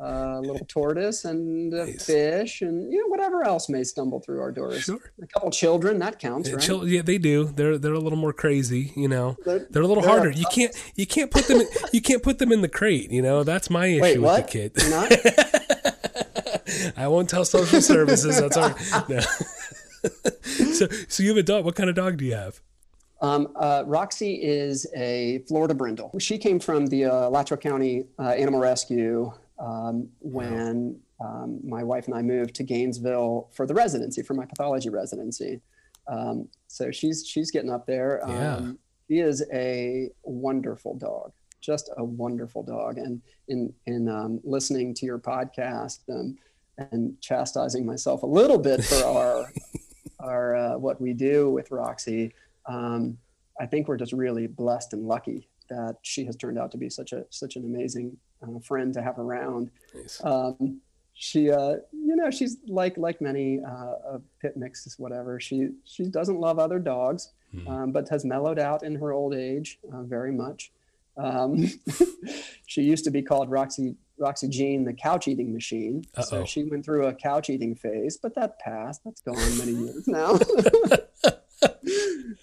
a 0.01 0.41
little 0.41 0.65
tortoise 0.69 1.25
and 1.25 1.73
a 1.73 1.87
nice. 1.87 2.05
fish, 2.05 2.63
and 2.63 2.93
you 2.93 3.01
know 3.01 3.09
whatever 3.09 3.45
else 3.45 3.69
may 3.69 3.85
stumble 3.85 4.21
through 4.21 4.41
our 4.41 4.51
doors. 4.51 4.83
Sure. 4.83 4.99
A 5.23 5.27
couple 5.27 5.51
children 5.51 5.99
that 5.99 6.19
counts, 6.19 6.51
right? 6.51 6.61
Chil- 6.61 6.89
yeah, 6.89 7.03
they 7.03 7.19
do. 7.19 7.45
They're 7.45 7.79
they're 7.79 7.95
a 7.95 7.99
little 7.99 8.19
more 8.19 8.33
crazy, 8.33 8.93
you 8.97 9.09
know. 9.09 9.37
They're, 9.45 9.67
they're 9.71 9.83
a 9.83 9.87
little 9.87 10.03
they're 10.03 10.11
harder. 10.11 10.31
A, 10.31 10.35
you 10.35 10.47
can't 10.51 10.75
you 10.97 11.07
can't 11.07 11.31
put 11.31 11.47
them 11.47 11.61
in, 11.61 11.69
you 11.93 12.01
can't 12.01 12.23
put 12.23 12.39
them 12.39 12.53
in 12.53 12.63
the 12.63 12.69
crate. 12.69 13.11
You 13.11 13.23
know 13.23 13.45
that's 13.45 13.71
my 13.71 13.87
issue 13.87 14.03
Wait, 14.03 14.19
with 14.19 14.47
the 14.47 14.71
kid. 14.71 14.73
I 16.97 17.09
won't 17.09 17.29
tell 17.29 17.45
social 17.45 17.81
services. 17.81 18.41
That's 18.41 18.57
all 18.57 18.71
right. 18.71 19.09
No. 19.09 19.21
so, 20.73 20.87
so 21.09 21.23
you 21.23 21.31
have 21.31 21.39
a 21.39 21.43
dog. 21.43 21.65
What 21.65 21.75
kind 21.75 21.91
of 21.91 21.97
dog 21.97 22.17
do 22.17 22.25
you 22.25 22.35
have? 22.35 22.61
Um, 23.21 23.53
uh, 23.57 23.83
Roxy 23.87 24.35
is 24.43 24.87
a 24.97 25.43
Florida 25.47 25.75
Brindle. 25.75 26.11
She 26.19 26.39
came 26.39 26.59
from 26.59 26.87
the 26.87 27.05
uh, 27.05 27.29
Alachua 27.29 27.59
County 27.59 28.07
uh, 28.19 28.29
Animal 28.31 28.61
Rescue 28.61 29.33
um, 29.61 30.09
when 30.21 30.99
um, 31.21 31.61
my 31.63 31.85
wife 31.85 32.07
and 32.07 32.15
I 32.15 32.23
moved 32.23 32.55
to 32.57 32.63
Gainesville 32.65 33.51
for 33.53 33.67
the 33.67 33.75
residency, 33.75 34.23
for 34.23 34.35
my 34.35 34.47
pathology 34.47 34.89
residency. 34.89 35.61
Um, 36.09 36.49
so 36.67 36.91
she's 36.91 37.27
she's 37.27 37.51
getting 37.51 37.71
up 37.71 37.87
there. 37.87 38.21
Yeah. 38.27 38.57
Um, 38.57 38.79
she 39.09 39.19
is 39.19 39.45
a 39.53 40.09
wonderful 40.23 40.97
dog, 40.97 41.33
just 41.61 41.91
a 41.97 42.05
wonderful 42.05 42.63
dog. 42.63 42.99
And 42.99 43.21
in 43.49 43.73
in 43.87 44.09
um, 44.09 44.41
listening 44.45 44.95
to 44.95 45.07
your 45.07 45.19
podcast 45.19 46.01
and 46.09 47.21
chastising 47.21 47.85
myself 47.85 48.23
a 48.23 48.27
little 48.27 48.59
bit 48.59 48.83
for 48.83 49.05
our 49.05 49.53
our 50.21 50.57
uh, 50.57 50.79
what 50.79 51.01
we 51.01 51.13
do 51.13 51.51
with 51.51 51.71
Roxy, 51.71 52.33
um, 52.67 53.19
I 53.61 53.67
think 53.67 53.89
we're 53.89 53.99
just 53.99 54.13
really 54.13 54.47
blessed 54.47 54.95
and 54.95 55.07
lucky 55.07 55.49
that 55.69 55.97
she 56.03 56.25
has 56.25 56.35
turned 56.35 56.59
out 56.59 56.73
to 56.73 56.79
be 56.79 56.89
such 56.89 57.13
a 57.13 57.27
such 57.31 57.57
an 57.57 57.65
amazing 57.65 58.17
uh, 58.43 58.59
friend 58.61 58.93
to 58.95 59.03
have 59.03 59.19
around. 59.19 59.71
Nice. 59.95 60.21
Um, 60.25 60.81
she, 61.15 61.51
uh, 61.51 61.77
you 61.93 62.17
know, 62.17 62.31
she's 62.31 62.57
like 62.67 62.97
like 62.97 63.21
many 63.21 63.61
uh, 63.61 64.19
pit 64.41 64.57
mixes, 64.57 64.99
whatever. 64.99 65.39
She 65.39 65.69
she 65.85 66.05
doesn't 66.05 66.41
love 66.41 66.59
other 66.59 66.79
dogs, 66.79 67.33
mm. 67.55 67.69
um, 67.69 67.93
but 67.93 68.09
has 68.09 68.25
mellowed 68.25 68.59
out 68.59 68.83
in 68.83 68.95
her 68.97 69.13
old 69.13 69.35
age 69.35 69.79
uh, 69.93 70.03
very 70.03 70.33
much. 70.33 70.73
Um, 71.17 71.67
she 72.67 72.83
used 72.83 73.05
to 73.05 73.11
be 73.11 73.21
called 73.21 73.51
Roxy 73.51 73.97
Roxy 74.19 74.49
Jean 74.49 74.85
the 74.85 74.95
couch 74.95 75.29
eating 75.29 75.53
machine. 75.53 76.05
Uh-oh. 76.17 76.23
So 76.23 76.45
she 76.45 76.65
went 76.65 76.85
through 76.85 77.07
a 77.07 77.15
couch 77.15 77.51
eating 77.51 77.75
phase, 77.75 78.17
but 78.17 78.35
that 78.37 78.59
passed. 78.59 79.03
That's 79.05 79.21
gone 79.21 79.59
many 79.59 79.73
years 79.73 80.07
now. 80.09 80.39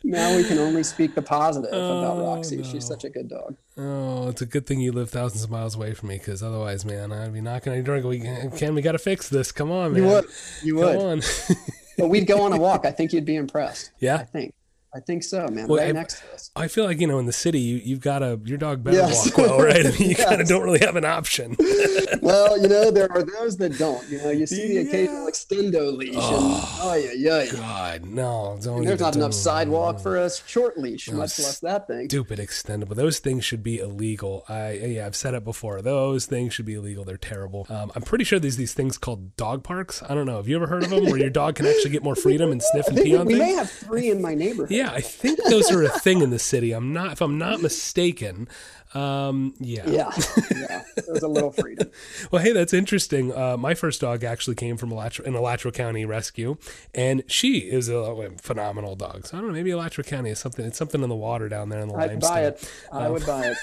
now 0.07 0.37
we 0.37 0.43
can 0.45 0.57
only 0.57 0.83
speak 0.83 1.15
the 1.15 1.21
positive 1.21 1.69
oh, 1.73 1.99
about 1.99 2.23
Roxy. 2.23 2.57
No. 2.57 2.63
She's 2.63 2.85
such 2.85 3.03
a 3.03 3.09
good 3.09 3.27
dog. 3.27 3.57
Oh, 3.77 4.29
it's 4.29 4.41
a 4.41 4.45
good 4.45 4.65
thing 4.65 4.79
you 4.79 4.93
live 4.93 5.09
thousands 5.09 5.43
of 5.43 5.51
miles 5.51 5.75
away 5.75 5.93
from 5.93 6.09
me 6.09 6.17
because 6.17 6.41
otherwise, 6.41 6.85
man, 6.85 7.11
I'd 7.11 7.33
be 7.33 7.41
knocking 7.41 7.73
on 7.73 7.77
your 7.77 7.99
door. 7.99 8.09
We 8.09 8.21
can 8.21 8.73
we 8.73 8.81
got 8.81 8.93
to 8.93 8.99
fix 8.99 9.27
this. 9.27 9.51
Come 9.51 9.69
on, 9.69 9.93
man. 9.93 10.03
You 10.03 10.09
would. 10.09 10.25
You 10.63 10.75
would. 10.77 11.25
but 11.97 12.07
we'd 12.07 12.25
go 12.25 12.41
on 12.41 12.53
a 12.53 12.57
walk. 12.57 12.85
I 12.85 12.91
think 12.91 13.11
you'd 13.11 13.25
be 13.25 13.35
impressed. 13.35 13.91
Yeah. 13.99 14.15
I 14.15 14.23
think. 14.23 14.53
I 14.95 14.99
think 15.01 15.23
so, 15.23 15.47
man. 15.49 15.67
Well, 15.67 15.79
right 15.79 15.89
I, 15.89 15.91
next 15.91 16.21
to 16.21 16.33
us. 16.33 16.49
I 16.55 16.67
feel 16.67 16.85
like 16.85 16.99
you 16.99 17.07
know 17.07 17.19
in 17.19 17.25
the 17.25 17.33
city 17.33 17.59
you 17.59 17.81
you've 17.83 17.99
got 17.99 18.23
a 18.23 18.39
your 18.45 18.57
dog 18.57 18.83
better 18.83 18.97
yes. 18.97 19.27
walk 19.27 19.37
well, 19.37 19.59
right? 19.59 19.85
I 19.85 19.91
mean, 19.91 20.01
you 20.01 20.07
yes. 20.17 20.25
kind 20.25 20.41
of 20.41 20.47
don't 20.47 20.63
really 20.63 20.79
have 20.79 20.95
an 20.95 21.03
option. 21.03 21.55
well, 22.21 22.59
you 22.59 22.69
know 22.69 22.89
there 22.89 23.11
are 23.11 23.21
those 23.21 23.57
that 23.57 23.77
don't. 23.77 24.07
You 24.09 24.19
know, 24.19 24.31
you 24.31 24.47
see 24.47 24.67
the 24.69 24.87
occasional 24.87 25.27
extendo 25.27 25.95
leash. 25.95 26.15
Oh, 26.17 26.35
and, 26.35 26.81
oh 26.81 26.93
yeah, 26.95 27.43
yeah. 27.43 27.51
God, 27.51 28.05
no! 28.05 28.57
don't. 28.61 28.85
there's 28.85 28.99
not 28.99 29.15
enough 29.15 29.33
sidewalk 29.33 29.99
for 29.99 30.17
a 30.17 30.31
short 30.47 30.77
leash, 30.77 31.09
no, 31.09 31.17
much 31.17 31.37
less 31.37 31.59
that 31.59 31.87
thing. 31.87 32.09
Stupid 32.09 32.39
extendable. 32.39 32.95
Those 32.95 33.19
things 33.19 33.43
should 33.43 33.63
be 33.63 33.79
illegal. 33.79 34.45
I 34.47 34.71
yeah, 34.71 35.05
I've 35.05 35.15
said 35.17 35.33
it 35.33 35.43
before. 35.43 35.81
Those 35.81 36.25
things 36.25 36.53
should 36.53 36.65
be 36.65 36.75
illegal. 36.75 37.03
They're 37.03 37.17
terrible. 37.17 37.67
Um, 37.69 37.91
I'm 37.93 38.03
pretty 38.03 38.23
sure 38.23 38.39
there's 38.39 38.57
these 38.57 38.73
things 38.73 38.97
called 38.97 39.35
dog 39.35 39.63
parks. 39.63 40.01
I 40.07 40.15
don't 40.15 40.25
know. 40.25 40.37
Have 40.37 40.47
you 40.47 40.55
ever 40.55 40.67
heard 40.67 40.83
of 40.83 40.89
them 40.89 41.05
where 41.05 41.17
your 41.17 41.29
dog 41.29 41.55
can 41.55 41.65
actually 41.65 41.91
get 41.91 42.03
more 42.03 42.15
freedom 42.15 42.51
and 42.51 42.63
sniff 42.63 42.87
and 42.87 42.97
pee 43.03 43.15
on 43.15 43.25
we 43.25 43.33
things? 43.33 43.45
We 43.45 43.51
may 43.51 43.57
have 43.57 43.69
three 43.69 44.09
in 44.09 44.21
my 44.21 44.33
neighborhood. 44.33 44.76
Yeah, 44.77 44.91
I 44.91 45.01
think 45.01 45.39
those 45.49 45.71
are 45.71 45.81
a 45.81 45.89
thing 45.89 46.21
in 46.21 46.29
the 46.29 46.37
city. 46.37 46.71
I'm 46.71 46.93
not, 46.93 47.13
if 47.13 47.21
I'm 47.21 47.39
not 47.39 47.63
mistaken. 47.63 48.47
Um, 48.93 49.53
yeah. 49.59 49.89
Yeah. 49.89 50.11
Yeah. 50.55 50.83
There's 50.95 51.23
a 51.23 51.27
little 51.27 51.51
freedom. 51.51 51.91
well, 52.31 52.41
hey, 52.41 52.51
that's 52.51 52.73
interesting. 52.73 53.35
Uh, 53.35 53.57
my 53.57 53.73
first 53.73 54.01
dog 54.01 54.23
actually 54.23 54.55
came 54.55 54.77
from 54.77 54.91
Alachua, 54.91 55.25
an 55.25 55.35
Alachua 55.35 55.71
County 55.71 56.05
rescue, 56.05 56.57
and 56.95 57.23
she 57.27 57.59
is 57.59 57.89
a 57.89 58.31
phenomenal 58.41 58.95
dog. 58.95 59.27
So 59.27 59.37
I 59.37 59.41
don't 59.41 59.49
know, 59.49 59.53
maybe 59.53 59.71
Alachua 59.71 60.03
County 60.03 60.29
is 60.29 60.39
something, 60.39 60.65
it's 60.65 60.77
something 60.77 61.03
in 61.03 61.09
the 61.09 61.15
water 61.15 61.49
down 61.49 61.69
there 61.69 61.79
in 61.79 61.89
the 61.89 61.93
limestone. 61.93 62.31
I'd 62.31 62.43
limestone. 62.43 62.91
buy 62.91 62.97
it. 62.97 63.01
I 63.01 63.05
um, 63.05 63.13
would 63.13 63.25
buy 63.25 63.55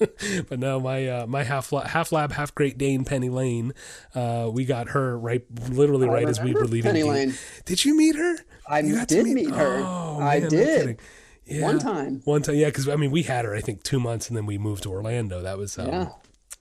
it. 0.00 0.46
but 0.48 0.58
no, 0.58 0.80
my, 0.80 1.08
uh, 1.08 1.26
my 1.26 1.42
half, 1.42 1.70
half 1.70 2.12
lab, 2.12 2.32
half 2.32 2.54
Great 2.54 2.78
Dane, 2.78 3.04
Penny 3.04 3.28
Lane, 3.28 3.72
uh, 4.14 4.50
we 4.52 4.64
got 4.64 4.90
her 4.90 5.18
right, 5.18 5.44
literally 5.68 6.08
right 6.08 6.28
as 6.28 6.40
we 6.40 6.52
were 6.52 6.66
leaving. 6.66 6.90
Penny 6.90 7.02
Lane. 7.02 7.34
Did 7.64 7.84
you 7.84 7.96
meet 7.96 8.16
her? 8.16 8.38
I 8.68 8.82
did 8.82 9.24
meet, 9.24 9.34
meet 9.34 9.50
her. 9.50 9.82
Oh, 9.84 10.20
I 10.20 10.40
man, 10.40 10.48
did. 10.48 11.00
Yeah. 11.50 11.62
One 11.62 11.78
time. 11.78 12.22
One 12.24 12.42
time, 12.42 12.54
yeah, 12.54 12.66
because 12.66 12.88
I 12.88 12.96
mean, 12.96 13.10
we 13.10 13.24
had 13.24 13.44
her, 13.44 13.54
I 13.54 13.60
think, 13.60 13.82
two 13.82 14.00
months, 14.00 14.28
and 14.28 14.36
then 14.36 14.46
we 14.46 14.56
moved 14.58 14.84
to 14.84 14.90
Orlando. 14.90 15.42
That 15.42 15.58
was, 15.58 15.78
um, 15.78 15.88
yeah. 15.88 16.08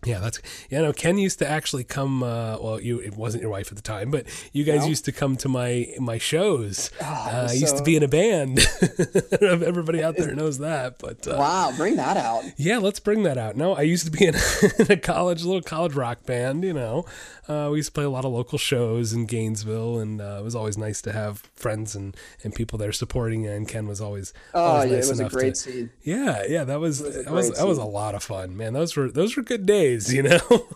Yeah, 0.05 0.19
that's 0.19 0.41
yeah. 0.69 0.79
No, 0.79 0.93
Ken 0.93 1.17
used 1.17 1.39
to 1.39 1.49
actually 1.49 1.83
come. 1.83 2.23
Uh, 2.23 2.57
well, 2.61 2.79
you 2.79 2.99
it 2.99 3.17
wasn't 3.17 3.41
your 3.41 3.51
wife 3.51 3.69
at 3.69 3.75
the 3.75 3.81
time, 3.81 4.11
but 4.11 4.27
you 4.53 4.63
guys 4.63 4.83
no. 4.83 4.87
used 4.87 5.03
to 5.05 5.11
come 5.11 5.35
to 5.37 5.49
my 5.49 5.87
my 5.99 6.17
shows. 6.17 6.89
Oh, 7.01 7.05
uh, 7.05 7.47
I 7.49 7.53
used 7.53 7.75
to 7.75 7.83
be 7.83 7.97
in 7.97 8.03
a 8.03 8.07
band. 8.07 8.59
Everybody 9.41 10.01
out 10.01 10.15
there 10.15 10.33
knows 10.33 10.59
that. 10.59 10.99
But 10.99 11.27
uh, 11.27 11.35
wow, 11.37 11.73
bring 11.75 11.97
that 11.97 12.15
out. 12.15 12.45
Yeah, 12.55 12.77
let's 12.77 13.01
bring 13.01 13.23
that 13.23 13.37
out. 13.37 13.57
No, 13.57 13.75
I 13.75 13.81
used 13.81 14.05
to 14.05 14.11
be 14.11 14.25
in, 14.25 14.35
in 14.79 14.89
a 14.89 14.95
college, 14.95 15.43
little 15.43 15.61
college 15.61 15.95
rock 15.95 16.25
band. 16.25 16.63
You 16.63 16.73
know, 16.73 17.05
uh, 17.49 17.69
we 17.71 17.77
used 17.77 17.87
to 17.87 17.93
play 17.93 18.03
a 18.03 18.09
lot 18.09 18.25
of 18.25 18.31
local 18.31 18.59
shows 18.59 19.11
in 19.11 19.25
Gainesville, 19.25 19.97
and 19.99 20.21
uh, 20.21 20.37
it 20.39 20.43
was 20.43 20.55
always 20.55 20.77
nice 20.77 21.01
to 21.01 21.11
have 21.11 21.39
friends 21.55 21.95
and, 21.95 22.15
and 22.43 22.53
people 22.53 22.77
there 22.77 22.91
supporting. 22.91 23.47
And 23.47 23.67
Ken 23.67 23.87
was 23.87 23.99
always 23.99 24.33
oh 24.53 24.63
always 24.63 24.91
yeah, 24.91 24.95
nice 24.97 25.07
it 25.07 25.09
was 25.09 25.19
a 25.19 25.29
great 25.29 25.55
to, 25.55 25.59
scene. 25.59 25.89
Yeah, 26.03 26.43
yeah, 26.47 26.63
that 26.63 26.79
was, 26.79 27.01
was 27.01 27.25
that 27.25 27.33
was 27.33 27.51
that 27.57 27.67
was 27.67 27.79
a 27.79 27.85
lot 27.85 28.13
of 28.13 28.23
fun, 28.23 28.55
man. 28.55 28.73
Those 28.73 28.95
were 28.95 29.09
those 29.09 29.35
were 29.35 29.43
good 29.43 29.65
days 29.65 30.13
you 30.13 30.23
know. 30.23 30.39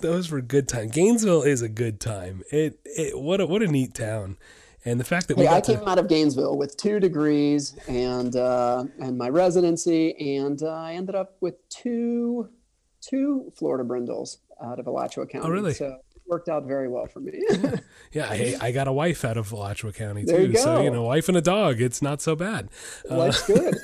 Those 0.00 0.32
were 0.32 0.40
good 0.40 0.68
times. 0.68 0.92
Gainesville 0.92 1.42
is 1.42 1.62
a 1.62 1.68
good 1.68 2.00
time. 2.00 2.42
It, 2.50 2.80
it 2.84 3.16
what 3.16 3.40
a, 3.40 3.46
what 3.46 3.62
a 3.62 3.68
neat 3.68 3.94
town. 3.94 4.36
And 4.84 4.98
the 4.98 5.04
fact 5.04 5.28
that 5.28 5.36
we 5.36 5.46
hey, 5.46 5.54
I 5.54 5.60
came 5.60 5.78
to... 5.78 5.88
out 5.88 5.98
of 5.98 6.08
Gainesville 6.08 6.56
with 6.56 6.76
two 6.76 7.00
degrees 7.00 7.76
and 7.88 8.34
uh, 8.34 8.84
and 9.00 9.16
my 9.16 9.28
residency, 9.28 10.36
and 10.36 10.60
uh, 10.62 10.70
I 10.70 10.94
ended 10.94 11.14
up 11.14 11.36
with 11.40 11.68
two 11.68 12.48
two 13.00 13.52
Florida 13.56 13.84
brindles 13.84 14.38
out 14.62 14.78
of 14.78 14.86
Alachua 14.86 15.26
County. 15.26 15.46
Oh, 15.46 15.50
really? 15.50 15.74
So 15.74 15.98
worked 16.28 16.48
out 16.48 16.64
very 16.64 16.88
well 16.88 17.06
for 17.06 17.20
me. 17.20 17.42
yeah, 18.12 18.28
I, 18.28 18.56
I 18.60 18.72
got 18.72 18.88
a 18.88 18.92
wife 18.92 19.24
out 19.24 19.36
of 19.36 19.52
Alachua 19.52 19.92
County 19.92 20.24
There 20.24 20.38
too, 20.38 20.52
you 20.52 20.58
so 20.58 20.82
you 20.82 20.90
know, 20.90 21.02
wife 21.02 21.28
and 21.28 21.36
a 21.36 21.42
dog. 21.42 21.80
It's 21.80 22.02
not 22.02 22.20
so 22.20 22.36
bad. 22.36 22.68
Uh, 23.08 23.32
good. 23.46 23.76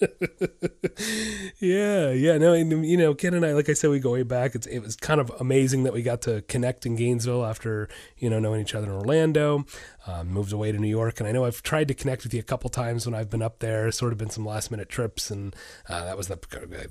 yeah, 1.60 2.10
yeah. 2.10 2.38
No, 2.38 2.52
and, 2.52 2.86
you 2.86 2.96
know, 2.96 3.14
Ken 3.14 3.34
and 3.34 3.44
I, 3.44 3.52
like 3.52 3.68
I 3.68 3.74
said, 3.74 3.90
we 3.90 4.00
go 4.00 4.12
way 4.12 4.22
back. 4.22 4.54
It's, 4.54 4.66
it 4.66 4.80
was 4.80 4.96
kind 4.96 5.20
of 5.20 5.30
amazing 5.40 5.84
that 5.84 5.92
we 5.92 6.02
got 6.02 6.22
to 6.22 6.42
connect 6.42 6.86
in 6.86 6.96
Gainesville 6.96 7.44
after 7.44 7.88
you 8.18 8.30
know 8.30 8.38
knowing 8.38 8.60
each 8.60 8.74
other 8.74 8.88
in 8.88 8.92
Orlando. 8.92 9.66
Um, 10.06 10.28
moved 10.28 10.52
away 10.52 10.72
to 10.72 10.78
New 10.78 10.88
York, 10.88 11.20
and 11.20 11.28
I 11.28 11.32
know 11.32 11.44
I've 11.44 11.62
tried 11.62 11.88
to 11.88 11.94
connect 11.94 12.24
with 12.24 12.32
you 12.32 12.40
a 12.40 12.44
couple 12.44 12.70
times 12.70 13.04
when 13.04 13.14
I've 13.14 13.28
been 13.28 13.42
up 13.42 13.58
there. 13.58 13.92
Sort 13.92 14.12
of 14.12 14.18
been 14.18 14.30
some 14.30 14.46
last 14.46 14.70
minute 14.70 14.88
trips, 14.88 15.30
and 15.30 15.54
uh, 15.88 16.04
that 16.06 16.16
was 16.16 16.28
the 16.28 16.36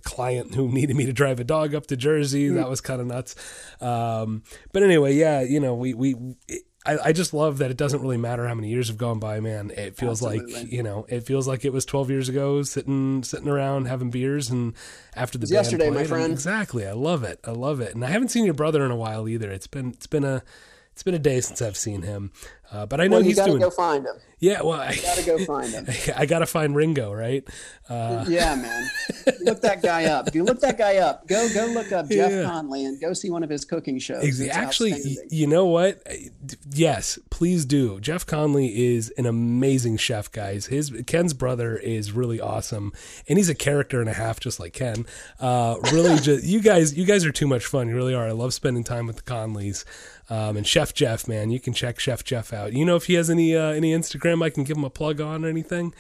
client 0.04 0.54
who 0.54 0.70
needed 0.70 0.96
me 0.96 1.06
to 1.06 1.14
drive 1.14 1.40
a 1.40 1.44
dog 1.44 1.74
up 1.74 1.88
to 1.88 1.98
Jersey. 1.98 2.50
That 2.50 2.70
was 2.70 2.82
kind 2.82 3.02
of 3.02 3.08
nuts. 3.08 3.36
Um, 3.82 4.44
but 4.72 4.84
anyway, 4.84 5.16
yeah, 5.16 5.42
you 5.42 5.60
know, 5.60 5.76
we 5.76 5.94
we. 5.94 6.16
It, 6.48 6.64
I, 6.86 6.98
I 7.06 7.12
just 7.12 7.34
love 7.34 7.58
that 7.58 7.72
it 7.72 7.78
doesn't 7.78 8.02
really 8.02 8.18
matter 8.18 8.48
how 8.48 8.56
many 8.56 8.70
years 8.70 8.88
have 8.88 8.98
gone 8.98 9.20
by, 9.20 9.42
man. 9.42 9.70
It 9.72 9.98
feels 9.98 10.22
like 10.22 10.42
you 10.72 10.82
know, 10.82 11.06
it 11.10 11.26
feels 11.26 11.48
like 11.48 11.66
it 11.66 11.74
was 11.74 11.86
twelve 11.86 12.10
years 12.10 12.30
ago, 12.30 12.64
sitting 12.64 13.22
sitting 13.24 13.50
around 13.50 13.86
having 13.86 14.10
beers, 14.10 14.50
and 14.50 14.74
after 15.14 15.38
the 15.38 15.46
yesterday, 15.48 15.90
my 15.90 16.06
friend. 16.06 16.32
Exactly, 16.32 16.88
I 16.88 16.94
love 16.94 17.24
it. 17.24 17.40
I 17.44 17.52
love 17.52 17.82
it, 17.82 17.94
and 17.96 18.06
I 18.06 18.10
haven't 18.10 18.30
seen 18.30 18.46
your 18.46 18.54
brother 18.54 18.86
in 18.86 18.92
a 18.92 18.96
while 18.96 19.28
either. 19.28 19.52
It's 19.52 19.68
been 19.68 19.90
it's 19.90 20.08
been 20.08 20.24
a 20.24 20.42
it's 20.94 21.04
been 21.04 21.14
a 21.14 21.20
day 21.20 21.42
since 21.42 21.62
I've 21.62 21.78
seen 21.78 22.02
him, 22.02 22.32
uh, 22.72 22.86
but 22.86 23.02
I 23.02 23.08
know 23.08 23.18
well, 23.18 23.24
he's 23.24 23.36
got 23.38 23.46
to 23.46 23.52
doing. 23.52 23.62
go 23.62 23.70
find 23.70 24.06
him. 24.06 24.16
yeah, 24.40 24.62
well, 24.62 24.80
I, 24.80 24.92
You 24.92 25.02
got 25.02 25.18
to 25.18 25.26
go 25.26 25.46
find 25.46 25.70
him. 25.72 25.88
I 26.16 26.26
gotta 26.26 26.46
find 26.46 26.76
Ringo, 26.76 27.12
right? 27.14 27.44
Uh, 27.90 28.24
yeah, 28.28 28.54
man. 28.56 28.90
Look 29.42 29.62
that 29.62 29.82
guy 29.82 30.06
up. 30.06 30.28
If 30.28 30.36
you 30.36 30.44
look 30.44 30.60
that 30.62 30.78
guy 30.78 30.98
up, 30.98 31.28
go 31.28 31.48
go 31.54 31.66
look 31.68 31.92
up 31.92 32.08
Jeff 32.10 32.32
Yeah. 32.32 32.44
Conley 32.44 32.86
and 32.86 33.02
go 33.02 33.14
see 33.14 33.30
one 33.32 33.44
of 33.44 33.50
his 33.50 33.66
cooking 33.66 33.98
shows. 33.98 34.24
Ex- 34.24 34.40
It's 34.40 34.56
Actually, 34.56 34.94
you 35.32 35.48
know 35.48 35.66
what? 35.66 36.02
Yes, 36.72 37.18
please 37.32 37.66
do. 37.66 38.00
Jeff 38.00 38.26
Conley 38.26 38.94
is 38.96 39.10
an 39.18 39.26
amazing 39.26 39.98
chef, 39.98 40.32
guys. 40.32 40.68
His 40.68 40.92
Ken's 41.08 41.34
brother 41.34 41.76
is 41.78 42.12
really 42.12 42.40
awesome, 42.40 42.94
and 43.28 43.38
he's 43.40 43.50
a 43.50 43.56
character 43.56 44.00
and 44.02 44.10
a 44.10 44.14
half, 44.14 44.40
just 44.40 44.60
like 44.60 44.74
Ken. 44.74 45.06
Uh, 45.40 45.78
really, 45.92 46.18
just 46.22 46.44
you 46.46 46.62
guys, 46.62 46.96
you 46.96 47.06
guys 47.06 47.26
are 47.26 47.32
too 47.32 47.48
much 47.48 47.66
fun. 47.66 47.90
You 47.90 47.96
really 47.96 48.14
are. 48.14 48.28
I 48.28 48.32
love 48.32 48.54
spending 48.54 48.84
time 48.84 49.08
with 49.08 49.16
the 49.18 49.24
Conleys. 49.24 49.86
Um, 50.32 50.58
and 50.58 50.68
Chef 50.68 50.94
Jeff, 50.94 51.28
man, 51.28 51.50
you 51.50 51.60
can 51.60 51.74
check 51.74 52.00
Chef 52.00 52.24
Jeff 52.24 52.54
out. 52.54 52.59
You 52.68 52.86
know 52.86 52.96
if 52.96 53.06
he 53.06 53.14
has 53.16 53.30
any 53.30 53.56
uh, 53.56 53.72
any 53.72 53.94
Instagram 53.94 54.44
I 54.44 54.50
can 54.50 54.64
give 54.64 54.78
him 54.78 54.84
a 54.84 54.90
plug 54.90 55.22
on 55.22 55.46
or 55.46 55.50
anything. 55.50 55.94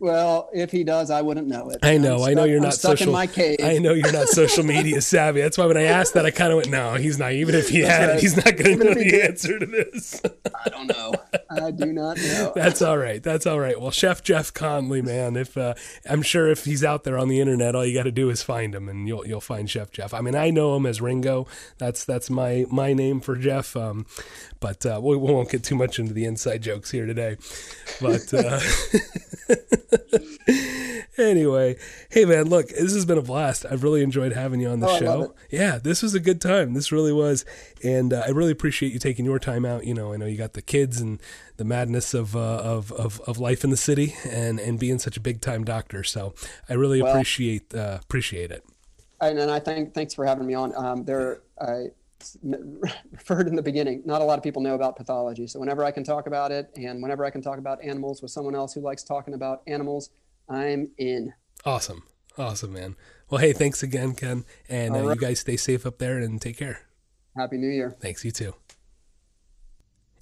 Well, 0.00 0.48
if 0.52 0.72
he 0.72 0.82
does, 0.82 1.10
I 1.10 1.22
wouldn't 1.22 1.46
know 1.46 1.70
it. 1.70 1.78
I 1.82 1.98
know, 1.98 2.24
I'm 2.24 2.30
I 2.30 2.34
know 2.34 2.44
you're 2.44 2.60
not 2.60 2.74
stuck 2.74 2.98
social. 2.98 3.08
in 3.08 3.12
my 3.12 3.26
cave. 3.26 3.58
I 3.62 3.78
know 3.78 3.92
you're 3.92 4.12
not 4.12 4.28
social 4.28 4.64
media 4.74 5.00
savvy. 5.00 5.40
That's 5.40 5.56
why 5.56 5.66
when 5.66 5.76
I 5.76 5.84
asked 5.84 6.14
that, 6.14 6.26
I 6.26 6.30
kind 6.30 6.52
of 6.52 6.56
went, 6.56 6.70
"No, 6.70 6.94
he's 6.94 7.18
not." 7.18 7.32
Even 7.32 7.54
if 7.54 7.68
he 7.68 7.80
had 7.80 8.08
it, 8.08 8.12
right. 8.12 8.20
he's 8.20 8.36
not 8.36 8.56
going 8.56 8.78
to 8.78 8.84
know 8.84 8.94
the 8.94 9.04
did. 9.04 9.30
answer 9.30 9.58
to 9.58 9.66
this. 9.66 10.20
I 10.64 10.68
don't 10.68 10.88
know. 10.88 11.14
I 11.50 11.70
do 11.70 11.92
not 11.92 12.16
know. 12.16 12.52
That's 12.56 12.82
all 12.82 12.98
right. 12.98 13.22
That's 13.22 13.46
all 13.46 13.60
right. 13.60 13.80
Well, 13.80 13.92
Chef 13.92 14.22
Jeff 14.22 14.52
Conley, 14.52 15.00
man, 15.00 15.36
if 15.36 15.56
uh, 15.56 15.74
I'm 16.08 16.22
sure 16.22 16.48
if 16.48 16.64
he's 16.64 16.82
out 16.82 17.04
there 17.04 17.16
on 17.16 17.28
the 17.28 17.40
internet, 17.40 17.76
all 17.76 17.86
you 17.86 17.94
got 17.94 18.04
to 18.04 18.12
do 18.12 18.30
is 18.30 18.42
find 18.42 18.74
him, 18.74 18.88
and 18.88 19.06
you'll 19.06 19.26
you'll 19.26 19.40
find 19.40 19.70
Chef 19.70 19.92
Jeff. 19.92 20.12
I 20.12 20.20
mean, 20.20 20.34
I 20.34 20.50
know 20.50 20.76
him 20.76 20.86
as 20.86 21.00
Ringo. 21.00 21.46
That's 21.78 22.04
that's 22.04 22.28
my 22.28 22.66
my 22.68 22.94
name 22.94 23.20
for 23.20 23.36
Jeff. 23.36 23.76
Um, 23.76 24.06
but 24.60 24.84
uh, 24.86 24.98
we, 25.02 25.16
we 25.16 25.30
won't 25.32 25.50
get 25.50 25.62
too 25.62 25.76
much 25.76 25.98
into 25.98 26.14
the 26.14 26.24
inside 26.24 26.62
jokes 26.62 26.90
here 26.90 27.06
today. 27.06 27.36
But 28.00 28.32
uh, 28.32 28.60
anyway, 31.18 31.76
hey 32.10 32.24
man, 32.24 32.48
look, 32.48 32.68
this 32.68 32.92
has 32.94 33.04
been 33.04 33.18
a 33.18 33.22
blast. 33.22 33.64
I've 33.70 33.82
really 33.82 34.02
enjoyed 34.02 34.32
having 34.32 34.60
you 34.60 34.68
on 34.68 34.80
the 34.80 34.88
Oh, 34.88 34.98
show. 34.98 35.34
Yeah, 35.50 35.78
this 35.78 36.02
was 36.02 36.14
a 36.14 36.20
good 36.20 36.40
time. 36.40 36.74
This 36.74 36.92
really 36.92 37.12
was, 37.12 37.44
and 37.82 38.12
uh, 38.12 38.22
I 38.26 38.30
really 38.30 38.52
appreciate 38.52 38.92
you 38.92 38.98
taking 38.98 39.24
your 39.24 39.38
time 39.38 39.64
out. 39.64 39.84
You 39.86 39.94
know, 39.94 40.12
I 40.12 40.16
know 40.16 40.26
you 40.26 40.36
got 40.36 40.52
the 40.54 40.62
kids 40.62 41.00
and 41.00 41.20
the 41.56 41.64
madness 41.64 42.14
of 42.14 42.34
uh, 42.36 42.38
of, 42.40 42.92
of 42.92 43.20
of 43.26 43.38
life 43.38 43.64
in 43.64 43.70
the 43.70 43.76
city, 43.76 44.14
and 44.28 44.58
and 44.60 44.78
being 44.78 44.98
such 44.98 45.16
a 45.16 45.20
big 45.20 45.40
time 45.40 45.64
doctor. 45.64 46.02
So 46.04 46.34
I 46.68 46.74
really 46.74 47.02
Well- 47.02 47.12
appreciate 47.12 47.74
uh, 47.74 47.98
appreciate 48.02 48.50
it. 48.50 48.64
and, 49.20 49.38
and 49.38 49.50
I 49.50 49.60
thank 49.60 49.94
thanks 49.94 50.14
for 50.14 50.24
having 50.26 50.46
me 50.46 50.54
on. 50.54 50.74
Um, 50.76 51.04
there, 51.04 51.40
I 51.60 51.86
referred 53.12 53.48
in 53.48 53.56
the 53.56 53.62
beginning. 53.62 54.02
Not 54.04 54.22
a 54.22 54.24
lot 54.24 54.38
of 54.38 54.42
people 54.42 54.62
know 54.62 54.74
about 54.74 54.96
pathology, 54.96 55.46
so 55.46 55.60
whenever 55.60 55.84
I 55.84 55.90
can 55.90 56.04
talk 56.04 56.26
about 56.26 56.52
it, 56.52 56.70
and 56.76 57.02
whenever 57.02 57.24
I 57.24 57.30
can 57.30 57.42
talk 57.42 57.58
about 57.58 57.82
animals 57.82 58.22
with 58.22 58.30
someone 58.30 58.54
else 58.54 58.74
who 58.74 58.80
likes 58.80 59.02
talking 59.02 59.34
about 59.34 59.62
animals, 59.66 60.10
I'm 60.48 60.90
in. 60.98 61.32
Awesome, 61.64 62.02
awesome, 62.36 62.72
man. 62.72 62.96
Well, 63.30 63.40
hey, 63.40 63.52
thanks 63.52 63.82
again, 63.82 64.14
Ken, 64.14 64.44
and 64.68 64.94
uh, 64.94 64.98
All 64.98 65.10
you 65.10 65.16
guys 65.20 65.40
stay 65.40 65.56
safe 65.56 65.86
up 65.86 65.98
there 65.98 66.18
and 66.18 66.40
take 66.40 66.58
care. 66.58 66.80
Happy 67.36 67.56
New 67.56 67.70
Year. 67.70 67.96
Thanks, 68.00 68.24
you 68.24 68.30
too. 68.30 68.54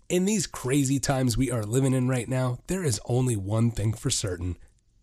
In 0.08 0.24
these 0.24 0.46
crazy 0.46 1.00
times 1.00 1.36
we 1.36 1.50
are 1.50 1.64
living 1.64 1.94
in 1.94 2.08
right 2.08 2.28
now, 2.28 2.58
there 2.66 2.84
is 2.84 3.00
only 3.06 3.36
one 3.36 3.70
thing 3.70 3.92
for 3.92 4.10
certain 4.10 4.56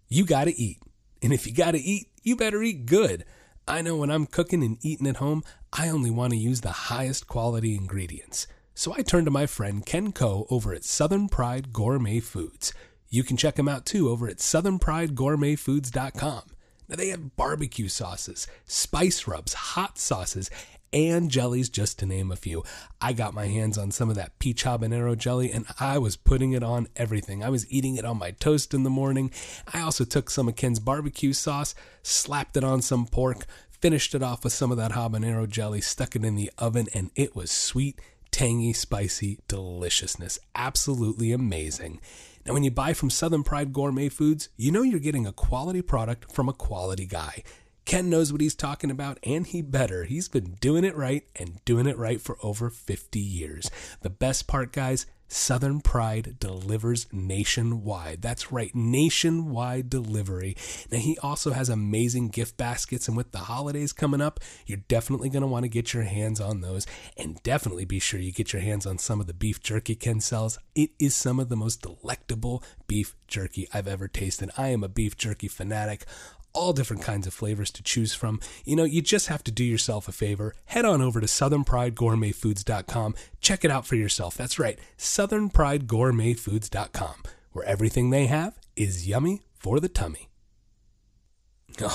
you 0.10 0.26
gotta 0.26 0.54
eat. 0.56 0.80
And 1.22 1.32
if 1.32 1.46
you 1.46 1.54
gotta 1.54 1.78
eat, 1.78 2.08
you 2.24 2.36
better 2.36 2.62
eat 2.62 2.86
good. 2.86 3.26
I 3.70 3.82
know 3.84 3.98
when 3.98 4.10
I'm 4.10 4.26
cooking 4.26 4.64
and 4.64 4.84
eating 4.84 5.06
at 5.06 5.18
home, 5.18 5.44
I 5.72 5.90
only 5.90 6.10
want 6.10 6.34
to 6.34 6.40
use 6.40 6.62
the 6.62 6.72
highest 6.72 7.28
quality 7.28 7.76
ingredients. 7.76 8.48
So 8.74 8.96
I 8.96 9.04
turn 9.04 9.26
to 9.26 9.32
my 9.32 9.46
friend 9.46 9.86
Ken 9.86 10.12
Coe 10.12 10.48
over 10.50 10.74
at 10.74 10.84
Southern 10.84 11.30
Pride 11.30 11.72
Gourmet 11.72 12.20
Foods. 12.20 12.74
You 13.10 13.24
can 13.24 13.38
check 13.38 13.60
him 13.60 13.70
out 13.70 13.86
too 13.86 14.10
over 14.10 14.28
at 14.28 14.38
southernpridegourmetfoods.com. 14.38 16.42
Now 16.88 16.96
they 16.96 17.10
have 17.10 17.36
barbecue 17.36 17.90
sauces, 17.90 18.48
spice 18.66 19.28
rubs, 19.28 19.54
hot 19.54 20.00
sauces, 20.00 20.50
and 20.92 21.30
jellies, 21.30 21.70
just 21.70 22.00
to 22.00 22.06
name 22.06 22.32
a 22.32 22.36
few. 22.36 22.64
I 23.02 23.14
got 23.14 23.34
my 23.34 23.48
hands 23.48 23.78
on 23.78 23.92
some 23.92 24.10
of 24.10 24.16
that 24.16 24.38
peach 24.40 24.64
habanero 24.64 25.18
jelly 25.18 25.52
and 25.52 25.66
I 25.80 25.98
was 25.98 26.16
putting 26.16 26.54
it 26.54 26.64
on 26.64 26.88
everything. 26.96 27.44
I 27.44 27.50
was 27.50 27.72
eating 27.72 27.96
it 27.96 28.06
on 28.06 28.18
my 28.18 28.32
toast 28.32 28.74
in 28.74 28.84
the 28.84 28.90
morning. 28.90 29.32
I 29.74 29.82
also 29.82 30.04
took 30.04 30.30
some 30.30 30.48
of 30.48 30.56
Ken's 30.56 30.80
barbecue 30.80 31.34
sauce, 31.34 31.76
slapped 32.04 32.58
it 32.58 32.64
on 32.64 32.82
some 32.82 33.06
pork, 33.06 33.46
finished 33.72 34.14
it 34.14 34.24
off 34.24 34.44
with 34.44 34.54
some 34.54 34.72
of 34.72 34.78
that 34.78 34.92
habanero 34.92 35.48
jelly, 35.48 35.82
stuck 35.82 36.16
it 36.16 36.26
in 36.26 36.36
the 36.36 36.52
oven, 36.58 36.88
and 36.94 37.12
it 37.16 37.36
was 37.36 37.52
sweet, 37.52 38.00
tangy, 38.32 38.74
spicy 38.74 39.40
deliciousness. 39.48 40.40
Absolutely 40.56 41.32
amazing. 41.32 42.00
Now, 42.46 42.54
when 42.54 42.64
you 42.64 42.72
buy 42.72 42.94
from 42.94 43.10
Southern 43.10 43.44
Pride 43.44 43.74
Gourmet 43.74 44.10
Foods, 44.10 44.50
you 44.58 44.72
know 44.72 44.82
you're 44.82 45.00
getting 45.00 45.28
a 45.28 45.34
quality 45.34 45.82
product 45.82 46.32
from 46.32 46.50
a 46.50 46.54
quality 46.54 47.06
guy. 47.06 47.44
Ken 47.90 48.08
knows 48.08 48.32
what 48.32 48.40
he's 48.40 48.54
talking 48.54 48.92
about, 48.92 49.18
and 49.24 49.48
he 49.48 49.64
better. 49.64 50.04
He's 50.04 50.28
been 50.28 50.58
doing 50.62 50.84
it 50.84 50.96
right 50.96 51.24
and 51.36 51.60
doing 51.66 51.88
it 51.88 51.98
right 51.98 52.22
for 52.22 52.38
over 52.44 52.70
50 52.70 53.20
years. 53.20 53.72
The 54.02 54.12
best 54.12 54.46
part, 54.46 54.72
guys, 54.72 55.08
Southern 55.28 55.82
Pride 55.82 56.36
delivers 56.40 57.08
nationwide. 57.12 58.22
That's 58.22 58.52
right, 58.52 58.70
nationwide 58.76 59.90
delivery. 59.90 60.56
Now, 60.92 61.00
he 61.00 61.18
also 61.24 61.54
has 61.54 61.68
amazing 61.68 62.30
gift 62.30 62.58
baskets, 62.58 63.08
and 63.08 63.18
with 63.18 63.32
the 63.32 63.40
holidays 63.40 63.92
coming 63.92 64.22
up, 64.22 64.40
you're 64.68 64.84
definitely 64.88 65.30
going 65.30 65.42
to 65.42 65.48
want 65.48 65.64
to 65.64 65.70
get 65.70 65.92
your 65.92 66.04
hands 66.04 66.40
on 66.40 66.62
those. 66.62 66.86
And 67.18 67.42
definitely 67.42 67.86
be 67.86 67.98
sure 67.98 68.20
you 68.20 68.32
get 68.32 68.54
your 68.54 68.62
hands 68.62 68.86
on 68.86 69.00
some 69.00 69.20
of 69.20 69.26
the 69.26 69.34
beef 69.34 69.64
jerky 69.64 69.96
Ken 69.96 70.20
sells. 70.20 70.60
It 70.76 70.92
is 71.00 71.16
some 71.16 71.40
of 71.40 71.50
the 71.50 71.56
most 71.56 71.82
delectable 71.82 72.64
beef 72.86 73.16
jerky 73.28 73.68
I've 73.74 73.88
ever 73.88 74.08
tasted. 74.08 74.52
I 74.58 74.68
am 74.68 74.84
a 74.84 74.90
beef 74.90 75.18
jerky 75.18 75.48
fanatic 75.48 76.06
all 76.54 76.74
different 76.74 77.04
kinds 77.04 77.28
of 77.28 77.34
flavors 77.34 77.72
to 77.72 77.84
choose 77.84 78.14
from. 78.14 78.40
You 78.66 78.76
know, 78.76 78.84
you 78.84 79.02
just 79.02 79.28
have 79.28 79.44
to 79.46 79.52
do 79.52 79.64
yourself 79.64 80.08
a 80.08 80.12
favor. 80.12 80.54
Head 80.66 80.86
on 80.86 81.02
over 81.02 81.20
to 81.20 81.28
southernpridegourmetfoods.com. 81.28 83.16
Check 83.42 83.66
it 83.66 83.72
out 83.72 83.86
for 83.86 83.96
yourself. 83.96 84.36
That's 84.36 84.60
right, 84.60 84.80
southernpridegourmetfoods.com, 84.98 87.24
where 87.52 87.66
everything 87.66 88.10
they 88.10 88.26
have 88.28 88.60
is 88.76 89.08
yummy 89.08 89.42
for 89.54 89.80
the 89.80 89.90
tummy. 89.90 90.30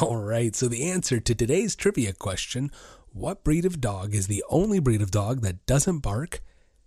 All 0.01 0.17
right, 0.17 0.57
so 0.57 0.69
the 0.69 0.91
answer 0.91 1.21
to 1.21 1.35
today's 1.35 1.77
trivia 1.77 2.13
question 2.13 2.71
what 3.15 3.45
breed 3.45 3.65
of 3.65 3.81
dog 3.81 4.13
is 4.13 4.27
the 4.27 4.45
only 4.49 4.81
breed 4.81 5.01
of 5.01 5.13
dog 5.13 5.43
that 5.43 5.65
doesn't 5.67 6.01
bark? 6.01 6.43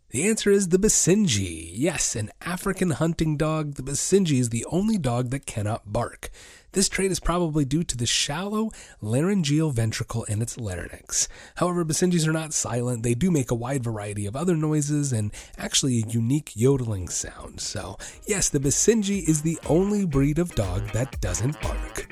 The 0.09 0.29
answer 0.29 0.49
is 0.49 0.69
the 0.69 0.79
Basenji. 0.79 1.69
Yes, 1.73 2.15
an 2.15 2.31
African 2.41 2.91
hunting 2.91 3.35
dog, 3.35 3.73
the 3.73 3.83
Basenji 3.83 4.39
is 4.39 4.47
the 4.49 4.65
only 4.71 4.97
dog 4.97 5.31
that 5.31 5.45
cannot 5.45 5.91
bark. 5.91 6.29
This 6.71 6.87
trait 6.87 7.11
is 7.11 7.19
probably 7.19 7.65
due 7.65 7.83
to 7.83 7.97
the 7.97 8.05
shallow 8.05 8.71
laryngeal 9.01 9.71
ventricle 9.71 10.23
in 10.23 10.41
its 10.41 10.57
larynx. 10.57 11.27
However, 11.55 11.83
Basenjis 11.83 12.25
are 12.25 12.31
not 12.31 12.53
silent. 12.53 13.03
They 13.03 13.15
do 13.15 13.29
make 13.29 13.51
a 13.51 13.55
wide 13.55 13.83
variety 13.83 14.25
of 14.25 14.37
other 14.37 14.55
noises 14.55 15.11
and 15.11 15.33
actually 15.57 15.97
a 15.97 16.07
unique 16.07 16.53
yodeling 16.55 17.09
sound. 17.09 17.59
So, 17.59 17.97
yes, 18.25 18.47
the 18.47 18.61
Basenji 18.61 19.27
is 19.27 19.41
the 19.41 19.59
only 19.65 20.05
breed 20.05 20.39
of 20.39 20.55
dog 20.55 20.87
that 20.91 21.19
doesn't 21.19 21.59
bark. 21.61 22.07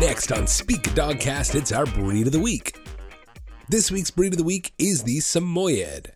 Next 0.00 0.32
on 0.32 0.46
Speak 0.46 0.82
Dogcast, 0.94 1.54
it's 1.54 1.72
our 1.72 1.84
breed 1.84 2.26
of 2.26 2.32
the 2.32 2.40
week. 2.40 2.74
This 3.68 3.90
week's 3.90 4.10
breed 4.10 4.32
of 4.32 4.38
the 4.38 4.44
week 4.44 4.72
is 4.78 5.02
the 5.02 5.20
Samoyed. 5.20 6.12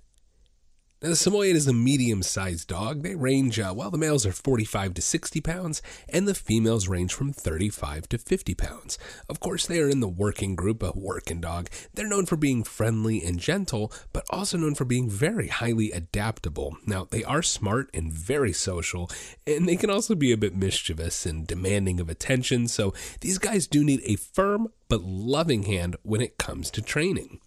Now, 1.05 1.11
the 1.11 1.17
Samoyed 1.17 1.55
is 1.55 1.69
a 1.69 1.75
medium 1.75 2.23
sized 2.23 2.69
dog. 2.69 3.03
They 3.03 3.15
range, 3.15 3.61
uh, 3.61 3.75
well, 3.77 3.91
the 3.91 3.99
males 3.99 4.25
are 4.25 4.33
45 4.33 4.95
to 4.95 5.03
60 5.03 5.39
pounds, 5.43 5.83
and 6.09 6.27
the 6.27 6.35
females 6.35 6.89
range 6.89 7.13
from 7.13 7.31
35 7.31 8.09
to 8.09 8.17
50 8.17 8.55
pounds. 8.55 8.99
Of 9.29 9.39
course, 9.39 9.67
they 9.67 9.81
are 9.81 9.89
in 9.91 10.01
the 10.01 10.09
working 10.09 10.57
group, 10.57 10.83
a 10.83 10.93
working 10.95 11.43
dog. 11.43 11.69
They're 11.93 12.09
known 12.09 12.25
for 12.25 12.37
being 12.37 12.65
friendly 12.65 13.23
and 13.23 13.39
gentle, 13.39 13.93
but 14.15 14.25
also 14.31 14.57
known 14.57 14.75
for 14.75 14.87
being 14.87 15.11
very 15.11 15.49
highly 15.49 15.93
adaptable. 15.93 16.79
Now, 16.87 17.05
they 17.05 17.23
are 17.23 17.43
smart 17.43 17.91
and 17.93 18.11
very 18.11 18.55
social, 18.55 19.11
and 19.47 19.69
they 19.69 19.77
can 19.77 19.91
also 19.91 20.15
be 20.15 20.33
a 20.33 20.39
bit 20.39 20.57
mischievous 20.57 21.27
and 21.27 21.47
demanding 21.47 22.01
of 22.01 22.09
attention, 22.09 22.67
so 22.67 22.95
these 23.21 23.37
guys 23.37 23.67
do 23.67 23.85
need 23.85 24.01
a 24.07 24.17
firm 24.17 24.69
but 24.89 25.03
loving 25.03 25.65
hand 25.65 25.97
when 26.03 26.23
it 26.23 26.39
comes 26.39 26.71
to 26.71 26.81
training. 26.81 27.41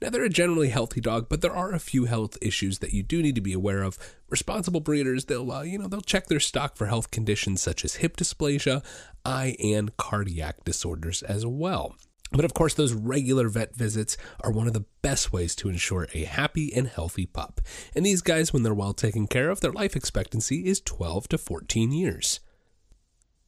Now, 0.00 0.10
they're 0.10 0.24
a 0.24 0.28
generally 0.28 0.68
healthy 0.68 1.00
dog, 1.00 1.28
but 1.28 1.40
there 1.40 1.56
are 1.56 1.72
a 1.72 1.78
few 1.78 2.04
health 2.04 2.36
issues 2.42 2.80
that 2.80 2.92
you 2.92 3.02
do 3.02 3.22
need 3.22 3.34
to 3.34 3.40
be 3.40 3.54
aware 3.54 3.82
of. 3.82 3.98
Responsible 4.28 4.80
breeders, 4.80 5.24
they'll, 5.24 5.50
uh, 5.50 5.62
you 5.62 5.78
know, 5.78 5.88
they'll 5.88 6.00
check 6.00 6.26
their 6.26 6.40
stock 6.40 6.76
for 6.76 6.86
health 6.86 7.10
conditions 7.10 7.62
such 7.62 7.84
as 7.84 7.96
hip 7.96 8.16
dysplasia, 8.16 8.84
eye 9.24 9.56
and 9.62 9.96
cardiac 9.96 10.64
disorders 10.64 11.22
as 11.22 11.46
well. 11.46 11.96
But 12.32 12.44
of 12.44 12.54
course, 12.54 12.74
those 12.74 12.92
regular 12.92 13.48
vet 13.48 13.74
visits 13.74 14.16
are 14.40 14.50
one 14.50 14.66
of 14.66 14.72
the 14.72 14.84
best 15.00 15.32
ways 15.32 15.54
to 15.56 15.68
ensure 15.68 16.08
a 16.12 16.24
happy 16.24 16.72
and 16.74 16.88
healthy 16.88 17.24
pup. 17.26 17.60
And 17.94 18.04
these 18.04 18.20
guys, 18.20 18.52
when 18.52 18.62
they're 18.62 18.74
well 18.74 18.94
taken 18.94 19.26
care 19.26 19.48
of, 19.48 19.60
their 19.60 19.72
life 19.72 19.94
expectancy 19.94 20.66
is 20.66 20.80
12 20.80 21.28
to 21.28 21.38
14 21.38 21.92
years. 21.92 22.40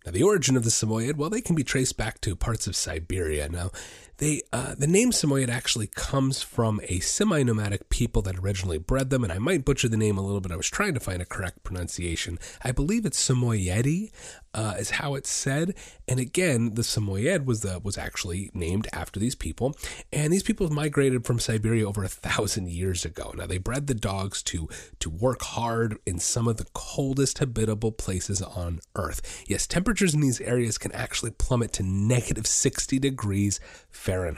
Now, 0.06 0.12
the 0.12 0.22
origin 0.22 0.56
of 0.56 0.64
the 0.64 0.70
Samoyed, 0.70 1.16
well, 1.16 1.28
they 1.28 1.40
can 1.40 1.56
be 1.56 1.64
traced 1.64 1.96
back 1.96 2.20
to 2.22 2.36
parts 2.36 2.66
of 2.66 2.76
Siberia. 2.76 3.48
Now, 3.48 3.70
they 4.18 4.42
uh, 4.52 4.74
the 4.76 4.86
name 4.86 5.12
Samoyed 5.12 5.50
actually 5.50 5.88
comes 5.88 6.42
from 6.42 6.80
a 6.84 7.00
semi-nomadic 7.00 7.88
people 7.90 8.22
that 8.22 8.38
originally 8.38 8.78
bred 8.78 9.10
them, 9.10 9.22
and 9.22 9.32
I 9.32 9.38
might 9.38 9.64
butcher 9.64 9.88
the 9.88 9.96
name 9.96 10.16
a 10.16 10.22
little 10.22 10.40
bit. 10.40 10.52
I 10.52 10.56
was 10.56 10.70
trying 10.70 10.94
to 10.94 11.00
find 11.00 11.20
a 11.20 11.26
correct 11.26 11.64
pronunciation. 11.64 12.38
I 12.64 12.72
believe 12.72 13.04
it's 13.04 13.28
Samoyedi, 13.28 14.10
uh, 14.54 14.74
is 14.78 14.90
how 14.92 15.14
it's 15.16 15.28
said. 15.28 15.74
And 16.06 16.18
again, 16.18 16.74
the 16.74 16.82
Samoyed 16.82 17.44
was 17.44 17.60
the 17.60 17.78
was 17.78 17.98
actually 17.98 18.50
named 18.54 18.88
after 18.92 19.20
these 19.20 19.34
people, 19.34 19.76
and 20.10 20.32
these 20.32 20.42
people 20.42 20.66
have 20.66 20.74
migrated 20.74 21.26
from 21.26 21.38
Siberia 21.38 21.86
over 21.86 22.02
a 22.02 22.08
thousand 22.08 22.70
years 22.70 23.04
ago. 23.04 23.34
Now 23.36 23.46
they 23.46 23.58
bred 23.58 23.86
the 23.86 23.94
dogs 23.94 24.42
to 24.44 24.68
to 25.00 25.10
work 25.10 25.42
hard 25.42 25.98
in 26.06 26.18
some 26.18 26.48
of 26.48 26.56
the 26.56 26.66
coldest 26.72 27.38
habitable 27.38 27.92
places 27.92 28.40
on 28.40 28.80
Earth. 28.96 29.44
Yes, 29.46 29.66
temperatures 29.66 30.14
in 30.14 30.22
these 30.22 30.40
areas 30.40 30.78
can 30.78 30.92
actually 30.92 31.32
plummet 31.32 31.74
to 31.74 31.82
negative 31.82 32.46
sixty 32.46 32.98
degrees 32.98 33.60
Fahrenheit. 33.90 34.37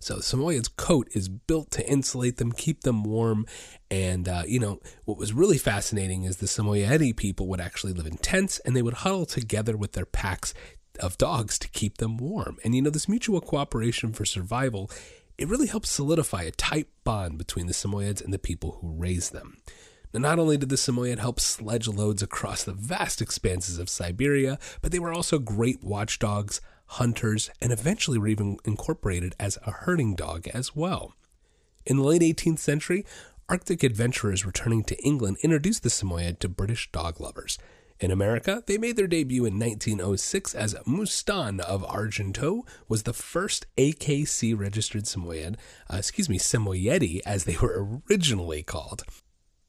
So 0.00 0.16
the 0.16 0.22
Samoyed's 0.22 0.68
coat 0.68 1.08
is 1.12 1.28
built 1.28 1.70
to 1.72 1.88
insulate 1.88 2.36
them, 2.38 2.52
keep 2.52 2.82
them 2.82 3.04
warm. 3.04 3.46
And, 3.90 4.28
uh, 4.28 4.42
you 4.46 4.58
know, 4.58 4.80
what 5.04 5.18
was 5.18 5.32
really 5.32 5.58
fascinating 5.58 6.24
is 6.24 6.36
the 6.36 6.46
Samoyedi 6.46 7.16
people 7.16 7.46
would 7.48 7.60
actually 7.60 7.92
live 7.92 8.06
in 8.06 8.16
tents 8.18 8.58
and 8.60 8.74
they 8.74 8.82
would 8.82 8.94
huddle 8.94 9.26
together 9.26 9.76
with 9.76 9.92
their 9.92 10.06
packs 10.06 10.54
of 11.00 11.18
dogs 11.18 11.58
to 11.58 11.68
keep 11.68 11.98
them 11.98 12.16
warm. 12.16 12.58
And, 12.64 12.74
you 12.74 12.82
know, 12.82 12.90
this 12.90 13.08
mutual 13.08 13.40
cooperation 13.40 14.12
for 14.12 14.24
survival, 14.24 14.90
it 15.38 15.48
really 15.48 15.66
helps 15.66 15.90
solidify 15.90 16.42
a 16.42 16.50
tight 16.50 16.88
bond 17.04 17.38
between 17.38 17.66
the 17.66 17.72
Samoyeds 17.72 18.22
and 18.22 18.32
the 18.32 18.38
people 18.38 18.78
who 18.80 18.92
raise 18.92 19.30
them. 19.30 19.58
Now, 20.12 20.20
not 20.20 20.38
only 20.38 20.58
did 20.58 20.68
the 20.68 20.76
Samoyed 20.76 21.18
help 21.18 21.40
sledge 21.40 21.88
loads 21.88 22.22
across 22.22 22.64
the 22.64 22.74
vast 22.74 23.22
expanses 23.22 23.78
of 23.78 23.88
Siberia, 23.88 24.58
but 24.82 24.92
they 24.92 24.98
were 24.98 25.12
also 25.12 25.38
great 25.38 25.82
watchdogs, 25.82 26.60
hunters, 26.92 27.50
and 27.60 27.72
eventually 27.72 28.18
were 28.18 28.28
even 28.28 28.58
incorporated 28.64 29.34
as 29.38 29.58
a 29.66 29.70
herding 29.70 30.14
dog 30.14 30.48
as 30.48 30.76
well. 30.76 31.14
In 31.86 31.96
the 31.96 32.04
late 32.04 32.22
18th 32.22 32.58
century, 32.58 33.04
Arctic 33.48 33.82
adventurers 33.82 34.46
returning 34.46 34.84
to 34.84 35.02
England 35.02 35.38
introduced 35.42 35.82
the 35.82 35.90
Samoyed 35.90 36.38
to 36.40 36.48
British 36.48 36.90
dog 36.92 37.20
lovers. 37.20 37.58
In 38.00 38.10
America, 38.10 38.62
they 38.66 38.78
made 38.78 38.96
their 38.96 39.06
debut 39.06 39.44
in 39.44 39.58
1906 39.58 40.54
as 40.54 40.74
Moustan 40.86 41.60
of 41.60 41.84
Argenteau 41.84 42.64
was 42.88 43.04
the 43.04 43.12
first 43.12 43.66
AKC 43.76 44.58
registered 44.58 45.04
Samoyed, 45.04 45.56
uh, 45.92 45.98
excuse 45.98 46.28
me, 46.28 46.38
Samoyedi 46.38 47.20
as 47.24 47.44
they 47.44 47.56
were 47.56 48.00
originally 48.10 48.62
called. 48.62 49.04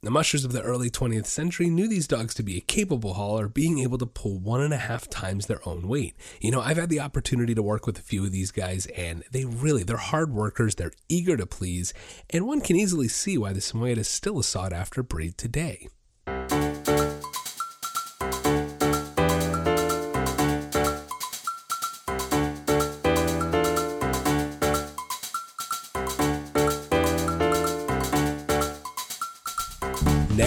The 0.03 0.11
mushers 0.11 0.43
of 0.43 0.51
the 0.51 0.61
early 0.61 0.89
20th 0.89 1.27
century 1.27 1.69
knew 1.69 1.87
these 1.87 2.07
dogs 2.07 2.33
to 2.33 2.43
be 2.43 2.57
a 2.57 2.61
capable 2.61 3.13
hauler, 3.13 3.47
being 3.47 3.79
able 3.79 3.97
to 3.99 4.05
pull 4.05 4.37
one 4.37 4.59
and 4.59 4.73
a 4.73 4.77
half 4.77 5.09
times 5.09 5.45
their 5.45 5.65
own 5.65 5.87
weight. 5.87 6.13
You 6.41 6.51
know, 6.51 6.59
I've 6.59 6.75
had 6.75 6.89
the 6.89 6.99
opportunity 6.99 7.55
to 7.55 7.63
work 7.63 7.87
with 7.87 7.97
a 7.97 8.01
few 8.01 8.25
of 8.25 8.33
these 8.33 8.51
guys, 8.51 8.85
and 8.87 9.23
they 9.31 9.45
really, 9.45 9.83
they're 9.83 9.95
hard 9.95 10.33
workers, 10.33 10.75
they're 10.75 10.91
eager 11.07 11.37
to 11.37 11.45
please, 11.45 11.93
and 12.29 12.45
one 12.45 12.59
can 12.59 12.75
easily 12.75 13.07
see 13.07 13.37
why 13.37 13.53
the 13.53 13.61
Samoyed 13.61 13.97
is 13.97 14.09
still 14.09 14.39
a 14.39 14.43
sought 14.43 14.73
after 14.73 15.03
breed 15.03 15.37
today. 15.37 15.87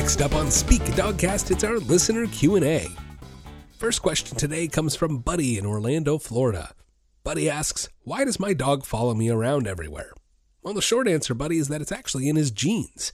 Next 0.06 0.22
up 0.22 0.36
on 0.36 0.52
Speak 0.52 0.82
Dogcast, 0.82 1.50
it's 1.50 1.64
our 1.64 1.80
listener 1.80 2.28
Q&A. 2.28 2.86
First 3.76 4.02
question 4.02 4.36
today 4.36 4.68
comes 4.68 4.94
from 4.94 5.18
Buddy 5.18 5.58
in 5.58 5.66
Orlando, 5.66 6.16
Florida. 6.16 6.76
Buddy 7.24 7.50
asks, 7.50 7.88
"Why 8.04 8.24
does 8.24 8.38
my 8.38 8.52
dog 8.52 8.84
follow 8.86 9.14
me 9.14 9.30
around 9.30 9.66
everywhere?" 9.66 10.12
Well, 10.62 10.74
the 10.74 10.80
short 10.80 11.08
answer, 11.08 11.34
Buddy, 11.34 11.58
is 11.58 11.66
that 11.66 11.80
it's 11.80 11.90
actually 11.90 12.28
in 12.28 12.36
his 12.36 12.52
genes. 12.52 13.12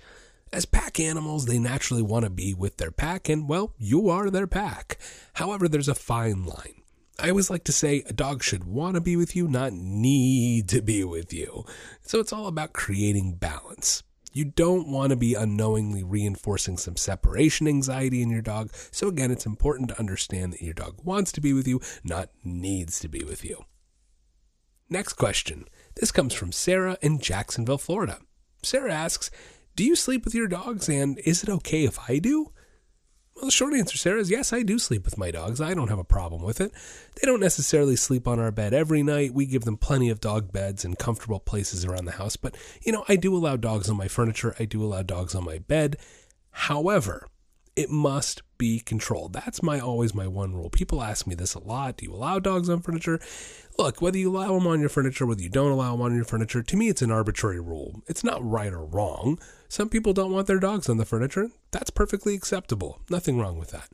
As 0.52 0.66
pack 0.66 1.00
animals, 1.00 1.46
they 1.46 1.58
naturally 1.58 2.02
want 2.02 2.26
to 2.26 2.30
be 2.30 2.52
with 2.52 2.76
their 2.76 2.92
pack, 2.92 3.26
and 3.26 3.48
well, 3.48 3.72
you 3.78 4.10
are 4.10 4.28
their 4.28 4.46
pack. 4.46 4.98
However, 5.32 5.68
there's 5.68 5.88
a 5.88 5.94
fine 5.94 6.44
line. 6.44 6.82
I 7.18 7.30
always 7.30 7.48
like 7.48 7.64
to 7.64 7.72
say 7.72 8.02
a 8.04 8.12
dog 8.12 8.42
should 8.42 8.64
want 8.64 8.96
to 8.96 9.00
be 9.00 9.16
with 9.16 9.34
you, 9.34 9.48
not 9.48 9.72
need 9.72 10.68
to 10.68 10.82
be 10.82 11.04
with 11.04 11.32
you. 11.32 11.64
So 12.02 12.20
it's 12.20 12.34
all 12.34 12.48
about 12.48 12.74
creating 12.74 13.36
balance. 13.36 14.02
You 14.32 14.46
don't 14.46 14.88
want 14.88 15.10
to 15.10 15.16
be 15.16 15.34
unknowingly 15.34 16.02
reinforcing 16.02 16.78
some 16.78 16.96
separation 16.96 17.68
anxiety 17.68 18.22
in 18.22 18.30
your 18.30 18.42
dog. 18.42 18.70
So, 18.90 19.08
again, 19.08 19.30
it's 19.30 19.46
important 19.46 19.90
to 19.90 19.98
understand 19.98 20.54
that 20.54 20.62
your 20.62 20.74
dog 20.74 21.00
wants 21.04 21.32
to 21.32 21.40
be 21.40 21.52
with 21.52 21.68
you, 21.68 21.80
not 22.02 22.30
needs 22.42 22.98
to 23.00 23.08
be 23.08 23.24
with 23.24 23.44
you. 23.44 23.64
Next 24.88 25.14
question. 25.14 25.66
This 25.96 26.12
comes 26.12 26.34
from 26.34 26.52
Sarah 26.52 26.96
in 27.02 27.18
Jacksonville, 27.18 27.78
Florida. 27.78 28.18
Sarah 28.62 28.92
asks 28.92 29.30
Do 29.76 29.84
you 29.84 29.96
sleep 29.96 30.24
with 30.24 30.34
your 30.34 30.48
dogs, 30.48 30.88
and 30.88 31.18
is 31.20 31.42
it 31.42 31.48
okay 31.48 31.84
if 31.84 31.98
I 32.08 32.18
do? 32.18 32.52
Well, 33.34 33.46
the 33.46 33.50
short 33.50 33.74
answer, 33.74 33.96
Sarah, 33.96 34.20
is 34.20 34.30
yes, 34.30 34.52
I 34.52 34.62
do 34.62 34.78
sleep 34.78 35.04
with 35.04 35.18
my 35.18 35.30
dogs. 35.30 35.60
I 35.60 35.74
don't 35.74 35.88
have 35.88 35.98
a 35.98 36.04
problem 36.04 36.42
with 36.42 36.60
it. 36.60 36.70
They 37.20 37.26
don't 37.26 37.40
necessarily 37.40 37.96
sleep 37.96 38.28
on 38.28 38.38
our 38.38 38.50
bed 38.50 38.74
every 38.74 39.02
night. 39.02 39.34
We 39.34 39.46
give 39.46 39.64
them 39.64 39.76
plenty 39.76 40.10
of 40.10 40.20
dog 40.20 40.52
beds 40.52 40.84
and 40.84 40.98
comfortable 40.98 41.40
places 41.40 41.84
around 41.84 42.04
the 42.04 42.12
house. 42.12 42.36
But, 42.36 42.56
you 42.82 42.92
know, 42.92 43.04
I 43.08 43.16
do 43.16 43.34
allow 43.34 43.56
dogs 43.56 43.88
on 43.88 43.96
my 43.96 44.08
furniture. 44.08 44.54
I 44.58 44.66
do 44.66 44.84
allow 44.84 45.02
dogs 45.02 45.34
on 45.34 45.44
my 45.44 45.58
bed. 45.58 45.96
However, 46.50 47.28
it 47.74 47.90
must 47.90 48.42
be 48.58 48.80
controlled. 48.80 49.32
That's 49.32 49.62
my 49.62 49.80
always 49.80 50.14
my 50.14 50.26
one 50.26 50.54
rule. 50.54 50.70
People 50.70 51.02
ask 51.02 51.26
me 51.26 51.34
this 51.34 51.54
a 51.54 51.58
lot. 51.58 51.96
Do 51.96 52.04
you 52.04 52.12
allow 52.12 52.38
dogs 52.38 52.68
on 52.68 52.82
furniture? 52.82 53.18
Look, 53.78 54.02
whether 54.02 54.18
you 54.18 54.30
allow 54.30 54.54
them 54.54 54.66
on 54.66 54.80
your 54.80 54.90
furniture, 54.90 55.26
whether 55.26 55.42
you 55.42 55.48
don't 55.48 55.72
allow 55.72 55.92
them 55.92 56.02
on 56.02 56.14
your 56.14 56.24
furniture, 56.24 56.62
to 56.62 56.76
me 56.76 56.88
it's 56.88 57.02
an 57.02 57.10
arbitrary 57.10 57.60
rule. 57.60 58.02
It's 58.06 58.22
not 58.22 58.44
right 58.48 58.72
or 58.72 58.84
wrong. 58.84 59.38
Some 59.72 59.88
people 59.88 60.12
don't 60.12 60.32
want 60.32 60.48
their 60.48 60.58
dogs 60.58 60.90
on 60.90 60.98
the 60.98 61.06
furniture. 61.06 61.48
That's 61.70 61.88
perfectly 61.88 62.34
acceptable. 62.34 63.00
Nothing 63.08 63.38
wrong 63.38 63.58
with 63.58 63.70
that. 63.70 63.88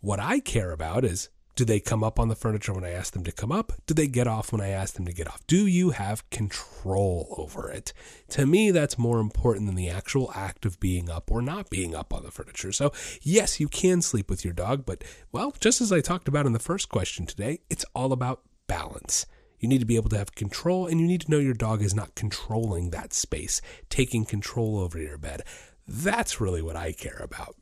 What 0.00 0.18
I 0.18 0.40
care 0.40 0.72
about 0.72 1.04
is 1.04 1.28
do 1.54 1.66
they 1.66 1.80
come 1.80 2.02
up 2.02 2.18
on 2.18 2.28
the 2.28 2.34
furniture 2.34 2.72
when 2.72 2.82
I 2.82 2.92
ask 2.92 3.12
them 3.12 3.24
to 3.24 3.30
come 3.30 3.52
up? 3.52 3.74
Do 3.86 3.92
they 3.92 4.06
get 4.06 4.26
off 4.26 4.52
when 4.52 4.62
I 4.62 4.68
ask 4.68 4.94
them 4.94 5.04
to 5.04 5.12
get 5.12 5.28
off? 5.28 5.46
Do 5.46 5.66
you 5.66 5.90
have 5.90 6.30
control 6.30 7.34
over 7.36 7.70
it? 7.70 7.92
To 8.30 8.46
me, 8.46 8.70
that's 8.70 8.96
more 8.96 9.20
important 9.20 9.66
than 9.66 9.74
the 9.74 9.90
actual 9.90 10.32
act 10.34 10.64
of 10.64 10.80
being 10.80 11.10
up 11.10 11.30
or 11.30 11.42
not 11.42 11.68
being 11.68 11.94
up 11.94 12.14
on 12.14 12.22
the 12.22 12.30
furniture. 12.30 12.72
So, 12.72 12.90
yes, 13.20 13.60
you 13.60 13.68
can 13.68 14.00
sleep 14.00 14.30
with 14.30 14.46
your 14.46 14.54
dog, 14.54 14.86
but, 14.86 15.04
well, 15.30 15.52
just 15.60 15.82
as 15.82 15.92
I 15.92 16.00
talked 16.00 16.28
about 16.28 16.46
in 16.46 16.54
the 16.54 16.58
first 16.58 16.88
question 16.88 17.26
today, 17.26 17.60
it's 17.68 17.84
all 17.94 18.14
about 18.14 18.40
balance. 18.66 19.26
You 19.58 19.68
need 19.68 19.80
to 19.80 19.86
be 19.86 19.96
able 19.96 20.10
to 20.10 20.18
have 20.18 20.34
control, 20.34 20.86
and 20.86 21.00
you 21.00 21.06
need 21.06 21.22
to 21.22 21.30
know 21.30 21.38
your 21.38 21.54
dog 21.54 21.82
is 21.82 21.94
not 21.94 22.14
controlling 22.14 22.90
that 22.90 23.12
space, 23.12 23.60
taking 23.88 24.24
control 24.24 24.78
over 24.78 24.98
your 24.98 25.18
bed. 25.18 25.42
That's 25.86 26.40
really 26.40 26.62
what 26.62 26.76
I 26.76 26.92
care 26.92 27.20
about. 27.20 27.56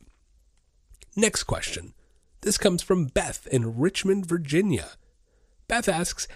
Next 1.14 1.44
question. 1.44 1.94
This 2.42 2.58
comes 2.58 2.82
from 2.82 3.06
Beth 3.06 3.46
in 3.50 3.78
Richmond, 3.78 4.26
Virginia. 4.26 4.90
Beth 5.68 5.88
asks, 5.88 6.28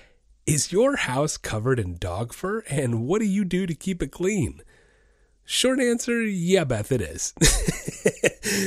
Is 0.47 0.73
your 0.73 0.97
house 0.97 1.37
covered 1.37 1.79
in 1.79 1.99
dog 1.99 2.33
fur, 2.33 2.61
and 2.71 3.07
what 3.07 3.21
do 3.21 3.27
you 3.27 3.45
do 3.45 3.67
to 3.67 3.75
keep 3.75 4.03
it 4.03 4.11
clean? 4.11 4.63
Short 5.53 5.81
answer, 5.81 6.23
yeah, 6.23 6.63
Beth, 6.63 6.93
it 6.93 7.01
is. 7.01 7.35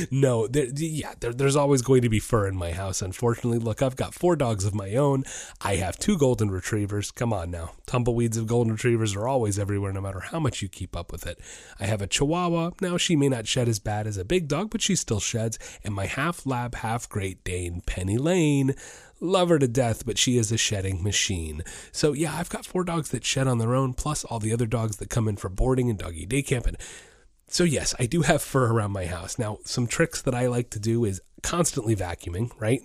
no, 0.10 0.46
there, 0.46 0.66
yeah, 0.66 1.14
there, 1.18 1.32
there's 1.32 1.56
always 1.56 1.80
going 1.80 2.02
to 2.02 2.10
be 2.10 2.20
fur 2.20 2.46
in 2.46 2.56
my 2.56 2.72
house. 2.72 3.00
Unfortunately, 3.00 3.58
look, 3.58 3.80
I've 3.80 3.96
got 3.96 4.12
four 4.12 4.36
dogs 4.36 4.66
of 4.66 4.74
my 4.74 4.94
own. 4.94 5.24
I 5.62 5.76
have 5.76 5.98
two 5.98 6.18
golden 6.18 6.50
retrievers. 6.50 7.10
Come 7.10 7.32
on 7.32 7.50
now, 7.50 7.70
tumbleweeds 7.86 8.36
of 8.36 8.46
golden 8.46 8.74
retrievers 8.74 9.16
are 9.16 9.26
always 9.26 9.58
everywhere, 9.58 9.94
no 9.94 10.02
matter 10.02 10.20
how 10.20 10.38
much 10.38 10.60
you 10.60 10.68
keep 10.68 10.94
up 10.94 11.10
with 11.10 11.26
it. 11.26 11.40
I 11.80 11.86
have 11.86 12.02
a 12.02 12.06
Chihuahua. 12.06 12.72
Now 12.82 12.98
she 12.98 13.16
may 13.16 13.30
not 13.30 13.46
shed 13.46 13.66
as 13.66 13.78
bad 13.78 14.06
as 14.06 14.18
a 14.18 14.24
big 14.24 14.46
dog, 14.46 14.68
but 14.68 14.82
she 14.82 14.94
still 14.94 15.20
sheds. 15.20 15.58
And 15.84 15.94
my 15.94 16.04
half 16.04 16.44
lab, 16.44 16.74
half 16.74 17.08
Great 17.08 17.42
Dane, 17.44 17.80
Penny 17.86 18.18
Lane. 18.18 18.74
Love 19.20 19.48
her 19.48 19.58
to 19.58 19.68
death, 19.68 20.04
but 20.04 20.18
she 20.18 20.36
is 20.36 20.52
a 20.52 20.58
shedding 20.58 21.02
machine. 21.02 21.62
So 21.92 22.12
yeah, 22.12 22.34
I've 22.34 22.50
got 22.50 22.66
four 22.66 22.84
dogs 22.84 23.10
that 23.10 23.24
shed 23.24 23.46
on 23.46 23.58
their 23.58 23.74
own, 23.74 23.94
plus 23.94 24.24
all 24.24 24.38
the 24.38 24.52
other 24.52 24.66
dogs 24.66 24.96
that 24.96 25.08
come 25.08 25.28
in 25.28 25.36
for 25.36 25.48
boarding 25.48 25.88
and 25.88 25.98
doggy 25.98 26.26
day 26.26 26.42
camp. 26.42 26.66
So, 27.46 27.64
yes, 27.64 27.94
I 27.98 28.06
do 28.06 28.22
have 28.22 28.42
fur 28.42 28.72
around 28.72 28.92
my 28.92 29.06
house. 29.06 29.38
Now, 29.38 29.58
some 29.64 29.86
tricks 29.86 30.20
that 30.22 30.34
I 30.34 30.46
like 30.48 30.70
to 30.70 30.80
do 30.80 31.04
is 31.04 31.20
constantly 31.44 31.94
vacuuming, 31.94 32.50
right? 32.58 32.80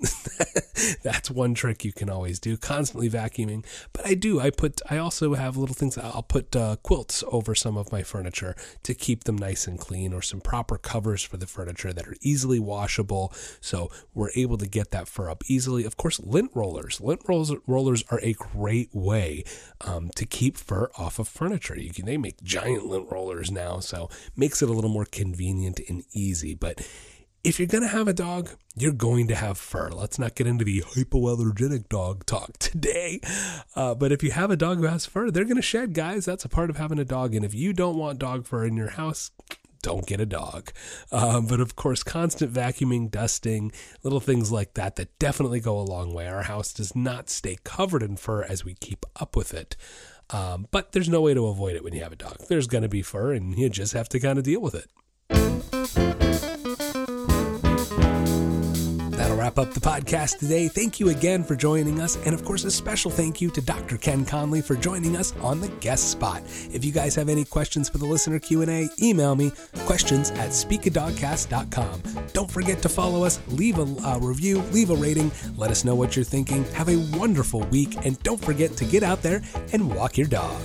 That's 1.03 1.31
one 1.31 1.53
trick 1.53 1.85
you 1.85 1.93
can 1.93 2.09
always 2.09 2.39
do, 2.39 2.57
constantly 2.57 3.09
vacuuming. 3.09 3.65
But 3.93 4.05
I 4.05 4.15
do, 4.15 4.41
I 4.41 4.49
put, 4.49 4.81
I 4.89 4.97
also 4.97 5.33
have 5.33 5.55
little 5.55 5.73
things, 5.73 5.97
I'll 5.97 6.23
put 6.23 6.55
uh, 6.55 6.75
quilts 6.83 7.23
over 7.31 7.55
some 7.55 7.77
of 7.77 7.91
my 7.91 8.03
furniture 8.03 8.55
to 8.83 8.93
keep 8.93 9.23
them 9.23 9.37
nice 9.37 9.65
and 9.65 9.79
clean, 9.79 10.13
or 10.13 10.21
some 10.21 10.41
proper 10.41 10.77
covers 10.77 11.23
for 11.23 11.37
the 11.37 11.47
furniture 11.47 11.93
that 11.93 12.05
are 12.05 12.15
easily 12.21 12.59
washable. 12.59 13.33
So 13.61 13.89
we're 14.13 14.31
able 14.35 14.57
to 14.57 14.67
get 14.67 14.91
that 14.91 15.07
fur 15.07 15.29
up 15.29 15.43
easily. 15.47 15.85
Of 15.85 15.95
course, 15.95 16.19
lint 16.19 16.51
rollers. 16.53 16.99
Lint 16.99 17.21
rollers, 17.29 17.53
rollers 17.65 18.03
are 18.11 18.19
a 18.21 18.33
great 18.33 18.93
way 18.93 19.45
um, 19.81 20.09
to 20.15 20.25
keep 20.25 20.57
fur 20.57 20.89
off 20.97 21.17
of 21.17 21.29
furniture. 21.29 21.79
You 21.79 21.91
can, 21.93 22.05
they 22.05 22.17
make 22.17 22.43
giant 22.43 22.85
lint 22.85 23.09
rollers 23.09 23.51
now, 23.51 23.79
so 23.79 24.09
makes 24.35 24.61
it 24.61 24.69
a 24.69 24.73
little 24.73 24.89
more 24.89 25.05
convenient 25.05 25.79
and 25.87 26.03
easy. 26.11 26.55
But 26.55 26.85
if 27.43 27.59
you're 27.59 27.67
going 27.67 27.83
to 27.83 27.89
have 27.89 28.07
a 28.07 28.13
dog, 28.13 28.49
you're 28.75 28.91
going 28.91 29.27
to 29.27 29.35
have 29.35 29.57
fur. 29.57 29.89
Let's 29.89 30.19
not 30.19 30.35
get 30.35 30.47
into 30.47 30.65
the 30.65 30.81
hypoallergenic 30.81 31.87
dog 31.89 32.25
talk 32.25 32.53
today. 32.59 33.21
Uh, 33.75 33.95
but 33.95 34.11
if 34.11 34.23
you 34.23 34.31
have 34.31 34.51
a 34.51 34.57
dog 34.57 34.79
who 34.79 34.85
has 34.85 35.05
fur, 35.05 35.31
they're 35.31 35.45
going 35.45 35.55
to 35.55 35.61
shed, 35.61 35.93
guys. 35.93 36.25
That's 36.25 36.45
a 36.45 36.49
part 36.49 36.69
of 36.69 36.77
having 36.77 36.99
a 36.99 37.05
dog. 37.05 37.33
And 37.35 37.45
if 37.45 37.53
you 37.53 37.73
don't 37.73 37.97
want 37.97 38.19
dog 38.19 38.45
fur 38.45 38.65
in 38.65 38.75
your 38.75 38.89
house, 38.89 39.31
don't 39.81 40.05
get 40.05 40.19
a 40.19 40.25
dog. 40.25 40.71
Um, 41.11 41.45
but 41.45 41.61
of 41.61 41.75
course, 41.75 42.03
constant 42.03 42.53
vacuuming, 42.53 43.09
dusting, 43.09 43.71
little 44.03 44.19
things 44.19 44.51
like 44.51 44.73
that, 44.73 44.97
that 44.97 45.17
definitely 45.19 45.61
go 45.61 45.79
a 45.79 45.81
long 45.81 46.13
way. 46.13 46.27
Our 46.27 46.43
house 46.43 46.73
does 46.73 46.95
not 46.95 47.29
stay 47.29 47.57
covered 47.63 48.03
in 48.03 48.17
fur 48.17 48.43
as 48.43 48.65
we 48.65 48.73
keep 48.73 49.05
up 49.15 49.37
with 49.37 49.53
it. 49.53 49.77
Um, 50.31 50.67
but 50.71 50.91
there's 50.91 51.09
no 51.09 51.21
way 51.21 51.33
to 51.33 51.47
avoid 51.47 51.75
it 51.75 51.83
when 51.83 51.93
you 51.93 52.03
have 52.03 52.11
a 52.11 52.17
dog. 52.17 52.37
There's 52.49 52.67
going 52.67 52.83
to 52.83 52.89
be 52.89 53.01
fur, 53.01 53.33
and 53.33 53.57
you 53.57 53.67
just 53.69 53.93
have 53.93 54.09
to 54.09 54.19
kind 54.19 54.37
of 54.37 54.43
deal 54.43 54.61
with 54.61 54.75
it. 54.75 56.28
Wrap 59.49 59.67
up 59.67 59.73
the 59.73 59.79
podcast 59.79 60.37
today. 60.37 60.67
Thank 60.67 60.99
you 60.99 61.09
again 61.09 61.43
for 61.43 61.55
joining 61.55 61.99
us. 61.99 62.17
And 62.17 62.35
of 62.35 62.45
course, 62.45 62.65
a 62.65 62.71
special 62.71 63.09
thank 63.09 63.41
you 63.41 63.49
to 63.51 63.61
Dr. 63.61 63.97
Ken 63.97 64.23
Conley 64.23 64.61
for 64.61 64.75
joining 64.75 65.15
us 65.15 65.35
on 65.37 65.59
the 65.59 65.69
guest 65.79 66.11
spot. 66.11 66.43
If 66.71 66.85
you 66.85 66.91
guys 66.91 67.15
have 67.15 67.29
any 67.29 67.45
questions 67.45 67.89
for 67.89 67.97
the 67.97 68.05
listener 68.05 68.37
Q&A, 68.37 68.89
email 69.01 69.35
me 69.35 69.51
questions 69.85 70.29
at 70.31 70.49
speakadogcast.com. 70.49 72.27
Don't 72.31 72.51
forget 72.51 72.79
to 72.83 72.89
follow 72.89 73.23
us, 73.23 73.39
leave 73.47 73.79
a 73.79 74.07
uh, 74.07 74.19
review, 74.19 74.59
leave 74.71 74.91
a 74.91 74.95
rating, 74.95 75.31
let 75.57 75.71
us 75.71 75.83
know 75.83 75.95
what 75.95 76.15
you're 76.15 76.25
thinking. 76.25 76.63
Have 76.73 76.89
a 76.89 76.97
wonderful 77.17 77.61
week, 77.71 77.97
and 78.05 78.21
don't 78.21 78.43
forget 78.43 78.77
to 78.77 78.85
get 78.85 79.01
out 79.01 79.23
there 79.23 79.41
and 79.73 79.95
walk 79.95 80.15
your 80.15 80.27
dog. 80.27 80.61